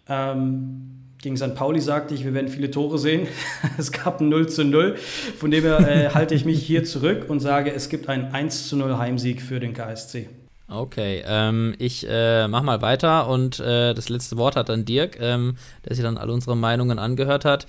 Ähm, 0.09 1.03
gegen 1.21 1.37
St. 1.37 1.55
Pauli 1.55 1.81
sagte 1.81 2.15
ich, 2.15 2.25
wir 2.25 2.35
werden 2.35 2.49
viele 2.49 2.71
Tore 2.71 2.99
sehen. 2.99 3.29
es 3.79 3.93
gab 3.93 4.21
ein 4.21 4.29
0 4.29 4.49
zu 4.49 4.65
0. 4.65 4.97
Von 4.97 5.51
dem 5.51 5.63
her 5.65 5.81
äh, 5.81 6.09
halte 6.15 6.35
ich 6.35 6.45
mich 6.45 6.65
hier 6.65 6.85
zurück 6.85 7.27
und 7.29 7.41
sage, 7.41 7.73
es 7.73 7.89
gibt 7.89 8.09
einen 8.09 8.33
1 8.33 8.69
zu 8.69 8.77
0 8.77 8.99
Heimsieg 8.99 9.43
für 9.43 9.61
den 9.61 9.73
KSC. 9.75 10.29
Okay, 10.69 11.23
ähm, 11.27 11.75
ich 11.79 12.07
äh, 12.09 12.49
mach 12.49 12.63
mal 12.63 12.81
weiter 12.81 13.29
und 13.29 13.61
äh, 13.61 13.93
das 13.93 14.09
letzte 14.09 14.39
Wort 14.39 14.57
hat 14.57 14.71
dann 14.71 14.87
Dirk, 14.87 15.19
ähm, 15.21 15.57
der 15.85 15.95
sich 15.95 16.03
dann 16.03 16.17
alle 16.17 16.33
unsere 16.33 16.57
Meinungen 16.57 16.99
angehört 16.99 17.45
hat. 17.45 17.67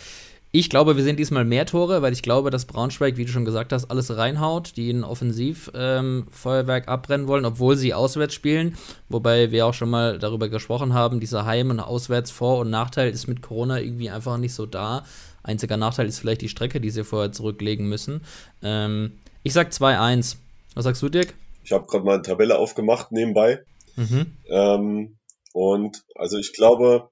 Ich 0.55 0.69
glaube, 0.69 0.95
wir 0.95 1.03
sehen 1.03 1.17
diesmal 1.17 1.45
mehr 1.45 1.65
Tore, 1.65 2.03
weil 2.03 2.13
ich 2.13 2.21
glaube, 2.21 2.51
dass 2.51 2.65
Braunschweig, 2.65 3.17
wie 3.17 3.25
du 3.25 3.31
schon 3.31 3.43
gesagt 3.43 3.73
hast, 3.73 3.89
alles 3.89 4.15
reinhaut, 4.15 4.77
die 4.77 4.91
ein 4.91 5.03
Offensivfeuerwerk 5.03 6.83
ähm, 6.83 6.89
abbrennen 6.89 7.27
wollen, 7.27 7.45
obwohl 7.45 7.75
sie 7.75 7.95
auswärts 7.95 8.35
spielen. 8.35 8.77
Wobei 9.09 9.49
wir 9.49 9.65
auch 9.65 9.73
schon 9.73 9.89
mal 9.89 10.19
darüber 10.19 10.49
gesprochen 10.49 10.93
haben, 10.93 11.19
dieser 11.19 11.45
Heim- 11.45 11.71
und 11.71 11.79
Auswärts-Vor- 11.79 12.59
und 12.59 12.69
Nachteil 12.69 13.09
ist 13.09 13.25
mit 13.25 13.41
Corona 13.41 13.81
irgendwie 13.81 14.11
einfach 14.11 14.37
nicht 14.37 14.53
so 14.53 14.67
da. 14.67 15.07
Einziger 15.41 15.75
Nachteil 15.75 16.05
ist 16.05 16.19
vielleicht 16.19 16.41
die 16.41 16.49
Strecke, 16.49 16.79
die 16.79 16.91
sie 16.91 17.03
vorher 17.03 17.31
zurücklegen 17.31 17.89
müssen. 17.89 18.21
Ähm, 18.61 19.13
ich 19.41 19.53
sag 19.53 19.71
2-1. 19.71 20.35
Was 20.75 20.83
sagst 20.83 21.01
du, 21.01 21.09
Dirk? 21.09 21.33
Ich 21.63 21.71
habe 21.71 21.87
gerade 21.87 22.05
mal 22.05 22.13
eine 22.13 22.21
Tabelle 22.21 22.59
aufgemacht 22.59 23.11
nebenbei. 23.11 23.63
Mhm. 23.95 24.37
Ähm, 24.49 25.17
und 25.51 26.03
also 26.13 26.37
ich 26.37 26.53
glaube, 26.53 27.09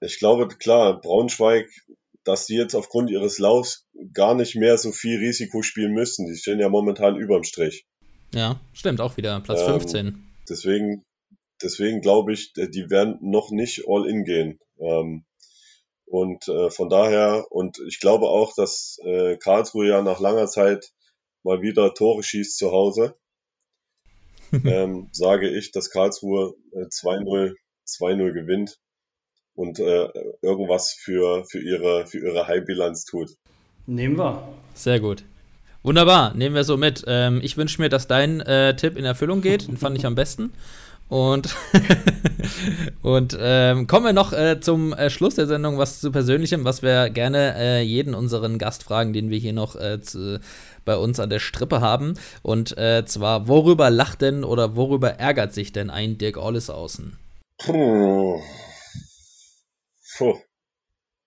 ich 0.00 0.18
glaube, 0.18 0.48
klar, 0.48 1.00
Braunschweig, 1.00 1.68
dass 2.24 2.46
die 2.46 2.56
jetzt 2.56 2.74
aufgrund 2.74 3.10
ihres 3.10 3.38
Laufs 3.38 3.86
gar 4.12 4.34
nicht 4.34 4.56
mehr 4.56 4.78
so 4.78 4.92
viel 4.92 5.18
Risiko 5.18 5.62
spielen 5.62 5.92
müssen. 5.92 6.26
Die 6.26 6.36
stehen 6.36 6.58
ja 6.58 6.68
momentan 6.68 7.16
überm 7.16 7.44
Strich. 7.44 7.86
Ja, 8.34 8.60
stimmt, 8.72 9.00
auch 9.00 9.16
wieder 9.16 9.40
Platz 9.40 9.60
ähm, 9.60 9.80
15. 9.80 10.24
Deswegen, 10.48 11.04
deswegen 11.62 12.00
glaube 12.00 12.32
ich, 12.32 12.52
die 12.52 12.90
werden 12.90 13.18
noch 13.20 13.50
nicht 13.50 13.84
all 13.86 14.08
in 14.08 14.24
gehen. 14.24 14.58
Ähm, 14.78 15.24
und 16.06 16.46
äh, 16.48 16.70
von 16.70 16.88
daher, 16.88 17.46
und 17.50 17.78
ich 17.88 18.00
glaube 18.00 18.28
auch, 18.28 18.54
dass 18.54 18.98
äh, 19.04 19.36
Karlsruhe 19.36 19.88
ja 19.88 20.02
nach 20.02 20.20
langer 20.20 20.46
Zeit 20.46 20.92
mal 21.42 21.62
wieder 21.62 21.94
Tore 21.94 22.22
schießt 22.22 22.58
zu 22.58 22.72
Hause. 22.72 23.16
ähm, 24.52 25.08
sage 25.12 25.48
ich, 25.48 25.72
dass 25.72 25.90
Karlsruhe 25.90 26.54
äh, 26.72 26.86
2-0 26.86 27.54
2-0 27.86 28.32
gewinnt 28.32 28.78
und 29.56 29.80
äh, 29.80 30.08
irgendwas 30.42 30.92
für, 30.92 31.44
für 31.44 31.58
ihre, 31.58 32.06
für 32.06 32.18
ihre 32.18 32.46
High-Bilanz 32.46 33.04
tut. 33.04 33.30
Nehmen 33.86 34.18
wir. 34.18 34.46
Sehr 34.74 35.00
gut. 35.00 35.24
Wunderbar, 35.82 36.34
nehmen 36.34 36.54
wir 36.54 36.64
so 36.64 36.76
mit. 36.76 37.04
Ähm, 37.06 37.40
ich 37.42 37.56
wünsche 37.56 37.80
mir, 37.80 37.88
dass 37.88 38.06
dein 38.06 38.40
äh, 38.40 38.74
Tipp 38.76 38.96
in 38.96 39.04
Erfüllung 39.04 39.40
geht. 39.40 39.68
Den 39.68 39.76
fand 39.76 39.96
ich 39.96 40.04
am 40.04 40.14
besten. 40.14 40.52
Und, 41.08 41.54
und 43.02 43.38
ähm, 43.40 43.86
kommen 43.86 44.06
wir 44.06 44.12
noch 44.12 44.32
äh, 44.32 44.58
zum 44.60 44.92
äh, 44.92 45.08
Schluss 45.08 45.36
der 45.36 45.46
Sendung, 45.46 45.78
was 45.78 46.00
zu 46.00 46.10
Persönlichem, 46.10 46.64
was 46.64 46.82
wir 46.82 47.10
gerne 47.10 47.54
äh, 47.56 47.82
jeden 47.82 48.14
unseren 48.14 48.58
Gast 48.58 48.82
fragen, 48.82 49.12
den 49.12 49.30
wir 49.30 49.38
hier 49.38 49.52
noch 49.52 49.76
äh, 49.76 50.00
zu, 50.00 50.40
bei 50.84 50.96
uns 50.96 51.20
an 51.20 51.30
der 51.30 51.38
Strippe 51.38 51.80
haben. 51.80 52.14
Und 52.42 52.76
äh, 52.76 53.04
zwar, 53.06 53.46
worüber 53.46 53.88
lacht 53.90 54.22
denn 54.22 54.42
oder 54.42 54.74
worüber 54.74 55.10
ärgert 55.10 55.54
sich 55.54 55.72
denn 55.72 55.90
ein 55.90 56.18
Dirk 56.18 56.36
Ollis 56.36 56.68
außen? 56.68 57.16
Puh. 57.58 58.40
Puh. 60.16 60.38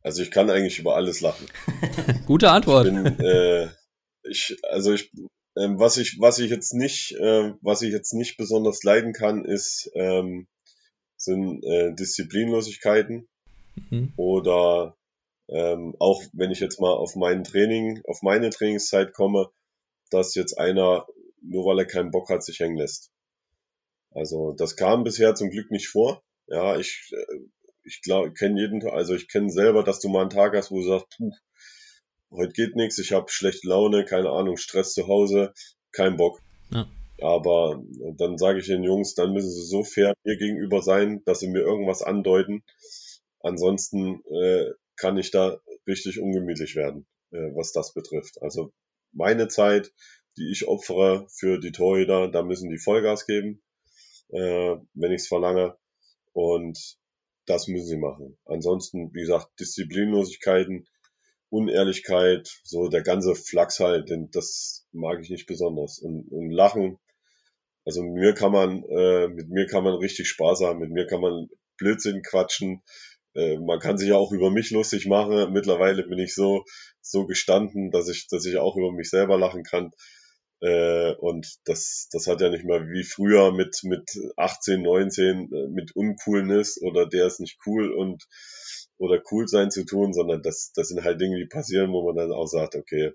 Also 0.01 0.21
ich 0.21 0.31
kann 0.31 0.49
eigentlich 0.49 0.79
über 0.79 0.95
alles 0.95 1.21
lachen. 1.21 1.47
Gute 2.25 2.51
Antwort. 2.51 2.87
Ich 2.87 2.93
bin, 2.93 3.19
äh, 3.19 3.69
ich, 4.23 4.57
also 4.63 4.93
ich, 4.93 5.11
äh, 5.55 5.67
was 5.75 5.97
ich, 5.97 6.19
was 6.19 6.39
ich 6.39 6.49
jetzt 6.49 6.73
nicht, 6.73 7.11
äh, 7.13 7.53
was 7.61 7.81
ich 7.81 7.91
jetzt 7.91 8.13
nicht 8.13 8.37
besonders 8.37 8.83
leiden 8.83 9.13
kann, 9.13 9.43
ist 9.43 9.91
ähm, 9.95 10.47
sind 11.17 11.63
äh, 11.65 11.93
Disziplinlosigkeiten 11.93 13.27
mhm. 13.89 14.13
oder 14.15 14.95
ähm, 15.49 15.95
auch 15.99 16.23
wenn 16.31 16.51
ich 16.51 16.61
jetzt 16.61 16.79
mal 16.79 16.93
auf 16.93 17.15
mein 17.15 17.43
Training, 17.43 18.01
auf 18.05 18.21
meine 18.21 18.51
Trainingszeit 18.51 19.13
komme, 19.13 19.49
dass 20.11 20.35
jetzt 20.35 20.57
einer 20.57 21.05
nur 21.41 21.65
weil 21.65 21.79
er 21.79 21.85
keinen 21.85 22.11
Bock 22.11 22.29
hat, 22.29 22.43
sich 22.43 22.59
hängen 22.59 22.77
lässt. 22.77 23.11
Also 24.11 24.53
das 24.53 24.75
kam 24.75 25.03
bisher 25.03 25.35
zum 25.35 25.49
Glück 25.49 25.71
nicht 25.71 25.89
vor. 25.89 26.23
Ja, 26.47 26.77
ich 26.77 27.11
äh, 27.11 27.39
ich 27.89 28.01
glaube, 28.01 28.33
kenne 28.33 28.61
jeden, 28.61 28.87
also 28.87 29.15
ich 29.15 29.27
kenne 29.27 29.49
selber, 29.49 29.83
dass 29.83 29.99
du 29.99 30.09
mal 30.09 30.21
einen 30.21 30.29
Tag 30.29 30.55
hast, 30.55 30.69
wo 30.69 30.79
du 30.79 30.87
sagst, 30.87 31.09
puh, 31.17 31.31
heute 32.31 32.53
geht 32.53 32.75
nichts, 32.75 32.99
ich 32.99 33.11
habe 33.11 33.31
schlechte 33.31 33.67
Laune, 33.67 34.05
keine 34.05 34.29
Ahnung, 34.29 34.57
Stress 34.57 34.93
zu 34.93 35.07
Hause, 35.07 35.53
kein 35.91 36.15
Bock. 36.15 36.39
Ja. 36.69 36.87
Aber 37.21 37.83
dann 38.17 38.37
sage 38.37 38.59
ich 38.59 38.67
den 38.67 38.83
Jungs, 38.83 39.15
dann 39.15 39.33
müssen 39.33 39.51
sie 39.51 39.65
so 39.65 39.83
fair 39.83 40.13
mir 40.23 40.37
gegenüber 40.37 40.81
sein, 40.81 41.21
dass 41.25 41.39
sie 41.39 41.49
mir 41.49 41.61
irgendwas 41.61 42.01
andeuten. 42.01 42.63
Ansonsten 43.41 44.21
äh, 44.25 44.71
kann 44.95 45.17
ich 45.17 45.31
da 45.31 45.59
richtig 45.87 46.19
ungemütlich 46.19 46.75
werden, 46.75 47.07
äh, 47.31 47.49
was 47.55 47.73
das 47.73 47.93
betrifft. 47.93 48.41
Also 48.41 48.71
meine 49.11 49.47
Zeit, 49.47 49.91
die 50.37 50.51
ich 50.51 50.67
opfere 50.67 51.27
für 51.29 51.59
die 51.59 51.71
Torhüter, 51.71 52.29
da 52.29 52.43
müssen 52.43 52.69
die 52.69 52.77
Vollgas 52.77 53.25
geben, 53.25 53.61
äh, 54.29 54.75
wenn 54.93 55.11
ich 55.11 55.23
es 55.23 55.27
verlange. 55.27 55.75
Und 56.31 56.98
das 57.49 57.67
müssen 57.67 57.87
sie 57.87 57.97
machen. 57.97 58.37
Ansonsten, 58.45 59.13
wie 59.13 59.21
gesagt, 59.21 59.59
Disziplinlosigkeiten, 59.59 60.87
Unehrlichkeit, 61.49 62.47
so 62.63 62.89
der 62.89 63.01
ganze 63.01 63.33
Flachs 63.35 63.79
halt, 63.79 64.09
denn 64.09 64.29
das 64.31 64.85
mag 64.91 65.19
ich 65.21 65.29
nicht 65.29 65.47
besonders. 65.47 65.99
Und, 65.99 66.27
und 66.31 66.51
Lachen, 66.51 66.99
also 67.85 68.03
mit 68.03 68.13
mir 68.13 68.33
kann 68.33 68.51
man, 68.51 68.83
äh, 68.83 69.27
mit 69.29 69.49
mir 69.49 69.65
kann 69.65 69.83
man 69.83 69.95
richtig 69.95 70.27
Spaß 70.27 70.61
haben, 70.61 70.79
mit 70.79 70.91
mir 70.91 71.07
kann 71.07 71.21
man 71.21 71.49
Blödsinn 71.77 72.21
quatschen, 72.21 72.83
äh, 73.33 73.57
man 73.57 73.79
kann 73.79 73.97
sich 73.97 74.09
ja 74.09 74.15
auch 74.15 74.31
über 74.31 74.51
mich 74.51 74.69
lustig 74.71 75.07
machen. 75.07 75.51
Mittlerweile 75.51 76.03
bin 76.03 76.19
ich 76.19 76.35
so, 76.35 76.65
so 77.01 77.25
gestanden, 77.25 77.89
dass 77.89 78.09
ich, 78.09 78.27
dass 78.27 78.45
ich 78.45 78.57
auch 78.57 78.75
über 78.75 78.91
mich 78.91 79.09
selber 79.09 79.37
lachen 79.37 79.63
kann. 79.63 79.91
Äh, 80.61 81.13
und 81.15 81.47
das, 81.65 82.09
das 82.11 82.27
hat 82.27 82.41
ja 82.41 82.49
nicht 82.49 82.65
mal 82.65 82.89
wie 82.89 83.03
früher 83.03 83.51
mit, 83.53 83.79
mit 83.83 84.09
18, 84.35 84.81
19 84.81 85.51
äh, 85.53 85.67
mit 85.69 85.95
Uncoolness 85.95 86.81
oder 86.81 87.05
der 87.07 87.27
ist 87.27 87.39
nicht 87.39 87.59
cool 87.65 87.91
und 87.93 88.25
oder 88.97 89.21
cool 89.31 89.47
sein 89.47 89.71
zu 89.71 89.85
tun, 89.85 90.13
sondern 90.13 90.41
das, 90.41 90.71
das 90.75 90.89
sind 90.89 91.03
halt 91.03 91.21
Dinge, 91.21 91.37
die 91.37 91.47
passieren, 91.47 91.91
wo 91.93 92.05
man 92.05 92.17
dann 92.17 92.33
auch 92.33 92.47
sagt, 92.47 92.75
okay, 92.75 93.13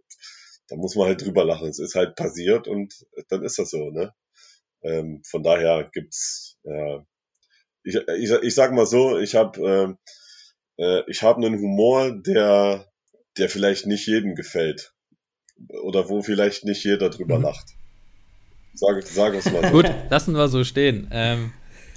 da 0.69 0.77
muss 0.77 0.97
man 0.97 1.09
halt 1.09 1.23
drüber 1.23 1.45
lachen. 1.45 1.69
Es 1.69 1.79
ist 1.79 1.95
halt 1.95 2.17
passiert 2.17 2.67
und 2.69 2.95
dann 3.29 3.43
ist 3.45 3.59
das 3.59 3.71
so, 3.71 3.91
ne? 3.91 4.15
Ähm, 4.83 5.23
von 5.27 5.43
daher 5.43 5.91
gibt's, 5.93 6.59
ja, 6.65 7.05
ich, 7.85 7.97
ich, 7.97 8.31
ich 8.31 8.55
sag 8.55 8.73
mal 8.73 8.87
so, 8.87 9.19
ich 9.19 9.35
habe 9.35 9.99
äh, 10.79 10.83
äh, 10.83 11.03
ich 11.09 11.23
habe 11.23 11.45
einen 11.45 11.61
Humor, 11.61 12.13
der 12.23 12.91
der 13.37 13.49
vielleicht 13.49 13.87
nicht 13.87 14.07
jedem 14.07 14.35
gefällt 14.35 14.94
oder 15.83 16.09
wo 16.09 16.23
vielleicht 16.23 16.65
nicht 16.65 16.85
jeder 16.85 17.11
drüber 17.11 17.39
mhm. 17.39 17.45
lacht. 17.45 17.67
Sag, 18.75 19.03
sag 19.03 19.35
es 19.35 19.51
mal. 19.53 19.63
So. 19.63 19.71
Gut, 19.71 19.91
lassen 20.11 20.35
wir 20.35 20.49
so 20.49 20.65
stehen. 20.65 21.09
Ähm. 21.13 21.53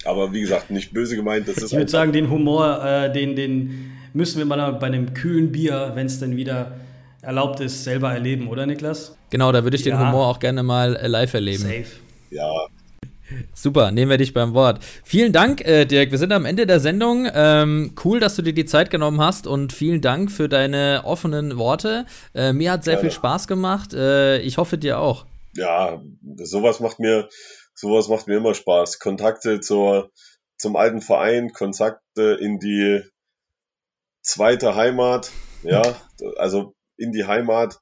Aber 0.06 0.32
wie 0.32 0.42
gesagt, 0.42 0.70
nicht 0.70 0.94
böse 0.94 1.16
gemeint. 1.16 1.48
Das 1.48 1.58
ist 1.58 1.72
ich 1.72 1.78
würde 1.78 1.90
sagen, 1.90 2.12
den 2.12 2.30
Humor, 2.30 2.84
äh, 2.86 3.12
den, 3.12 3.36
den 3.36 3.92
müssen 4.14 4.38
wir 4.38 4.46
mal 4.46 4.74
bei 4.74 4.88
einem 4.88 5.14
kühlen 5.14 5.52
Bier, 5.52 5.92
wenn 5.96 6.06
es 6.06 6.20
denn 6.20 6.38
wieder 6.38 6.76
erlaubt 7.22 7.60
ist, 7.60 7.84
selber 7.84 8.14
erleben, 8.14 8.48
oder 8.48 8.66
Niklas? 8.66 9.18
Genau, 9.32 9.52
da 9.52 9.64
würde 9.64 9.76
ich 9.76 9.84
ja. 9.84 9.98
den 9.98 10.08
Humor 10.08 10.28
auch 10.28 10.40
gerne 10.40 10.64
mal 10.64 10.96
äh, 10.96 11.08
live 11.08 11.34
erleben. 11.34 11.64
Safe. 11.64 11.86
Super, 13.60 13.90
nehmen 13.90 14.12
wir 14.12 14.20
dich 14.20 14.36
beim 14.36 14.54
Wort. 14.54 14.84
Vielen 15.04 15.34
Dank, 15.34 15.66
äh, 15.66 15.86
Dirk. 15.86 16.12
Wir 16.12 16.20
sind 16.20 16.32
am 16.32 16.46
Ende 16.46 16.68
der 16.68 16.80
Sendung. 16.80 17.28
Ähm, 17.34 17.96
cool, 18.06 18.20
dass 18.20 18.36
du 18.36 18.44
dir 18.44 18.54
die 18.54 18.66
Zeit 18.66 18.92
genommen 18.92 19.20
hast 19.20 19.48
und 19.48 19.74
vielen 19.74 20.00
Dank 20.00 20.32
für 20.32 20.48
deine 20.48 21.02
offenen 21.06 21.58
Worte. 21.58 22.06
Äh, 22.36 22.54
mir 22.54 22.72
hat 22.72 22.84
sehr 22.84 22.94
ja, 22.94 23.00
viel 23.00 23.10
Spaß 23.10 23.48
gemacht. 23.48 23.96
Äh, 23.96 24.42
ich 24.42 24.60
hoffe 24.60 24.78
dir 24.78 25.00
auch. 25.00 25.26
Ja, 25.56 26.04
sowas 26.36 26.80
macht 26.82 27.00
mir, 27.00 27.30
sowas 27.74 28.10
macht 28.10 28.28
mir 28.28 28.38
immer 28.38 28.54
Spaß. 28.54 29.00
Kontakte 29.00 29.60
zur, 29.60 30.12
zum 30.60 30.76
alten 30.76 31.02
Verein, 31.02 31.52
Kontakte 31.52 32.38
in 32.40 32.60
die 32.60 33.02
zweite 34.22 34.76
Heimat. 34.76 35.32
Ja, 35.64 35.82
also 36.38 36.76
in 36.96 37.12
die 37.12 37.26
Heimat, 37.26 37.80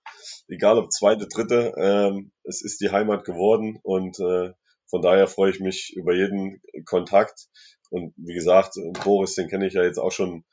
egal 0.48 0.78
ob 0.78 0.94
zweite, 0.94 1.28
dritte, 1.28 1.74
ähm, 1.78 2.32
es 2.46 2.64
ist 2.64 2.80
die 2.80 2.92
Heimat 2.92 3.26
geworden 3.26 3.78
und 3.84 4.18
äh, 4.22 4.54
von 4.88 5.02
daher 5.02 5.28
freue 5.28 5.52
ich 5.52 5.60
mich 5.60 5.94
über 5.96 6.14
jeden 6.14 6.62
Kontakt. 6.86 7.48
Und 7.90 8.14
wie 8.18 8.34
gesagt, 8.34 8.76
Boris, 9.04 9.36
den 9.36 9.48
kenne 9.48 9.68
ich 9.68 9.74
ja 9.74 9.84
jetzt 9.84 10.00
auch 10.00 10.12
schon, 10.12 10.44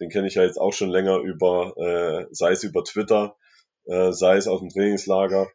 den 0.00 0.10
kenne 0.10 0.26
ich 0.26 0.34
ja 0.34 0.42
jetzt 0.42 0.58
auch 0.58 0.72
schon 0.72 0.90
länger 0.90 1.18
über, 1.18 1.74
äh, 1.76 2.26
sei 2.30 2.52
es 2.52 2.64
über 2.64 2.84
Twitter, 2.84 3.36
äh, 3.86 4.12
sei 4.12 4.36
es 4.36 4.46
aus 4.46 4.60
dem 4.60 4.68
Trainingslager. 4.68 5.48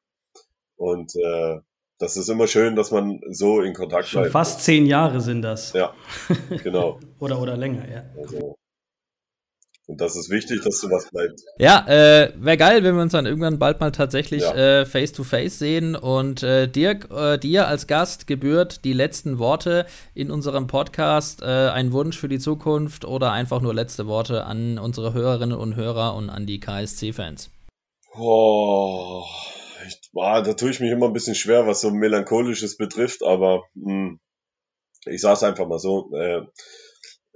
Und 0.76 1.16
äh, 1.16 1.60
das 2.00 2.16
ist 2.16 2.30
immer 2.30 2.48
schön, 2.48 2.76
dass 2.76 2.92
man 2.92 3.22
so 3.30 3.62
in 3.62 3.74
Kontakt 3.74 4.12
bleibt. 4.12 4.32
Fast 4.32 4.64
zehn 4.64 4.86
Jahre 4.86 5.20
sind 5.20 5.42
das. 5.42 5.74
Ja, 5.74 5.94
genau. 6.64 7.00
oder, 7.20 7.42
oder 7.42 7.58
länger, 7.58 7.90
ja. 7.90 8.04
Also, 8.16 8.47
Und 9.88 10.02
das 10.02 10.18
ist 10.18 10.30
wichtig, 10.30 10.62
dass 10.64 10.82
sowas 10.82 11.10
bleibt. 11.12 11.40
Ja, 11.58 11.86
äh, 11.88 12.34
wäre 12.36 12.58
geil, 12.58 12.84
wenn 12.84 12.96
wir 12.96 13.02
uns 13.02 13.14
dann 13.14 13.26
irgendwann 13.26 13.58
bald 13.58 13.80
mal 13.80 13.94
tatsächlich 13.94 14.42
ja. 14.42 14.82
äh, 14.82 14.86
face 14.86 15.14
to 15.14 15.24
face 15.24 15.60
sehen. 15.60 15.96
Und 15.96 16.44
äh, 16.44 16.68
Dirk, 16.68 17.10
äh, 17.10 17.38
dir 17.38 17.70
als 17.70 17.88
Gast 17.88 18.28
gebührt 18.28 18.84
die 18.84 18.92
letzten 18.92 19.40
Worte 19.40 19.86
in 20.14 20.30
unserem 20.30 20.68
Podcast. 20.68 21.42
Äh, 21.42 21.70
ein 21.70 21.94
Wunsch 21.94 22.20
für 22.20 22.28
die 22.28 22.38
Zukunft 22.38 23.06
oder 23.06 23.32
einfach 23.32 23.62
nur 23.62 23.74
letzte 23.74 24.08
Worte 24.08 24.44
an 24.44 24.78
unsere 24.78 25.14
Hörerinnen 25.14 25.58
und 25.58 25.78
Hörer 25.78 26.16
und 26.16 26.30
an 26.30 26.46
die 26.46 26.60
KSC-Fans. 26.60 27.50
Oh, 28.14 29.24
ich, 29.88 30.12
ah, 30.18 30.42
da 30.42 30.52
tue 30.52 30.72
ich 30.72 30.82
mich 30.82 30.92
immer 30.92 31.06
ein 31.06 31.14
bisschen 31.14 31.36
schwer, 31.36 31.66
was 31.66 31.80
so 31.80 31.92
Melancholisches 31.92 32.76
betrifft, 32.76 33.24
aber 33.24 33.64
mh, 33.76 33.94
hm, 33.94 34.20
ich 35.06 35.22
sage 35.22 35.36
es 35.36 35.44
einfach 35.44 35.66
mal 35.66 35.80
so. 35.80 36.10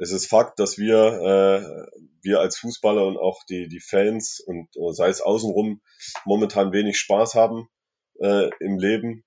Äh, 0.01 0.03
es 0.03 0.11
ist 0.11 0.27
Fakt, 0.27 0.59
dass 0.59 0.77
wir, 0.77 0.97
äh, 0.97 1.99
wir 2.21 2.39
als 2.39 2.57
Fußballer 2.57 3.05
und 3.05 3.17
auch 3.17 3.43
die, 3.49 3.67
die 3.67 3.79
Fans 3.79 4.41
und 4.45 4.69
sei 4.95 5.09
es 5.09 5.21
außenrum 5.21 5.81
momentan 6.25 6.73
wenig 6.73 6.97
Spaß 6.97 7.35
haben 7.35 7.67
äh, 8.19 8.49
im 8.59 8.77
Leben. 8.77 9.23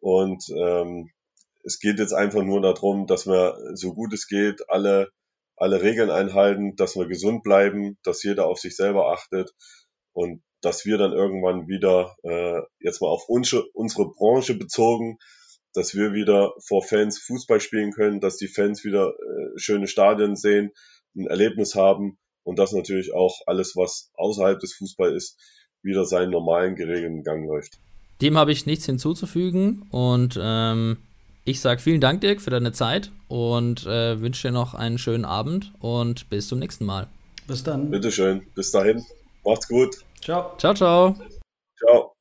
Und 0.00 0.44
ähm, 0.50 1.10
es 1.64 1.78
geht 1.80 1.98
jetzt 1.98 2.12
einfach 2.12 2.42
nur 2.42 2.60
darum, 2.60 3.06
dass 3.06 3.26
wir 3.26 3.56
so 3.74 3.94
gut 3.94 4.12
es 4.12 4.28
geht 4.28 4.68
alle, 4.68 5.10
alle 5.56 5.82
Regeln 5.82 6.10
einhalten, 6.10 6.76
dass 6.76 6.96
wir 6.96 7.06
gesund 7.06 7.42
bleiben, 7.42 7.98
dass 8.04 8.22
jeder 8.22 8.46
auf 8.46 8.58
sich 8.58 8.76
selber 8.76 9.12
achtet 9.12 9.52
und 10.12 10.42
dass 10.60 10.84
wir 10.84 10.98
dann 10.98 11.12
irgendwann 11.12 11.68
wieder, 11.68 12.16
äh, 12.22 12.60
jetzt 12.80 13.00
mal 13.00 13.08
auf 13.08 13.28
unsere, 13.28 13.64
unsere 13.72 14.10
Branche 14.10 14.54
bezogen, 14.54 15.18
dass 15.76 15.94
wir 15.94 16.12
wieder 16.12 16.52
vor 16.66 16.82
Fans 16.82 17.18
Fußball 17.18 17.60
spielen 17.60 17.92
können, 17.92 18.20
dass 18.20 18.36
die 18.36 18.48
Fans 18.48 18.84
wieder 18.84 19.10
äh, 19.10 19.58
schöne 19.58 19.86
Stadien 19.86 20.36
sehen, 20.36 20.70
ein 21.14 21.26
Erlebnis 21.26 21.74
haben 21.74 22.18
und 22.42 22.58
dass 22.58 22.72
natürlich 22.72 23.12
auch 23.14 23.40
alles, 23.46 23.76
was 23.76 24.10
außerhalb 24.14 24.58
des 24.58 24.74
Fußballs 24.74 25.14
ist, 25.14 25.38
wieder 25.82 26.04
seinen 26.04 26.30
normalen 26.30 26.74
geregelten 26.76 27.22
Gang 27.22 27.46
läuft. 27.46 27.78
Dem 28.20 28.38
habe 28.38 28.52
ich 28.52 28.66
nichts 28.66 28.86
hinzuzufügen 28.86 29.86
und 29.90 30.38
ähm, 30.40 30.98
ich 31.44 31.60
sage 31.60 31.80
vielen 31.80 32.00
Dank, 32.00 32.22
Dirk, 32.22 32.40
für 32.40 32.50
deine 32.50 32.72
Zeit 32.72 33.12
und 33.28 33.86
äh, 33.86 34.20
wünsche 34.20 34.48
dir 34.48 34.52
noch 34.52 34.74
einen 34.74 34.98
schönen 34.98 35.24
Abend 35.24 35.72
und 35.80 36.28
bis 36.30 36.48
zum 36.48 36.58
nächsten 36.58 36.84
Mal. 36.84 37.08
Bis 37.46 37.62
dann. 37.62 37.90
Bitteschön. 37.90 38.46
Bis 38.54 38.72
dahin. 38.72 39.04
Macht's 39.44 39.68
gut. 39.68 39.96
Ciao. 40.20 40.56
Ciao, 40.58 40.74
ciao. 40.74 41.16
Ciao. 41.78 42.15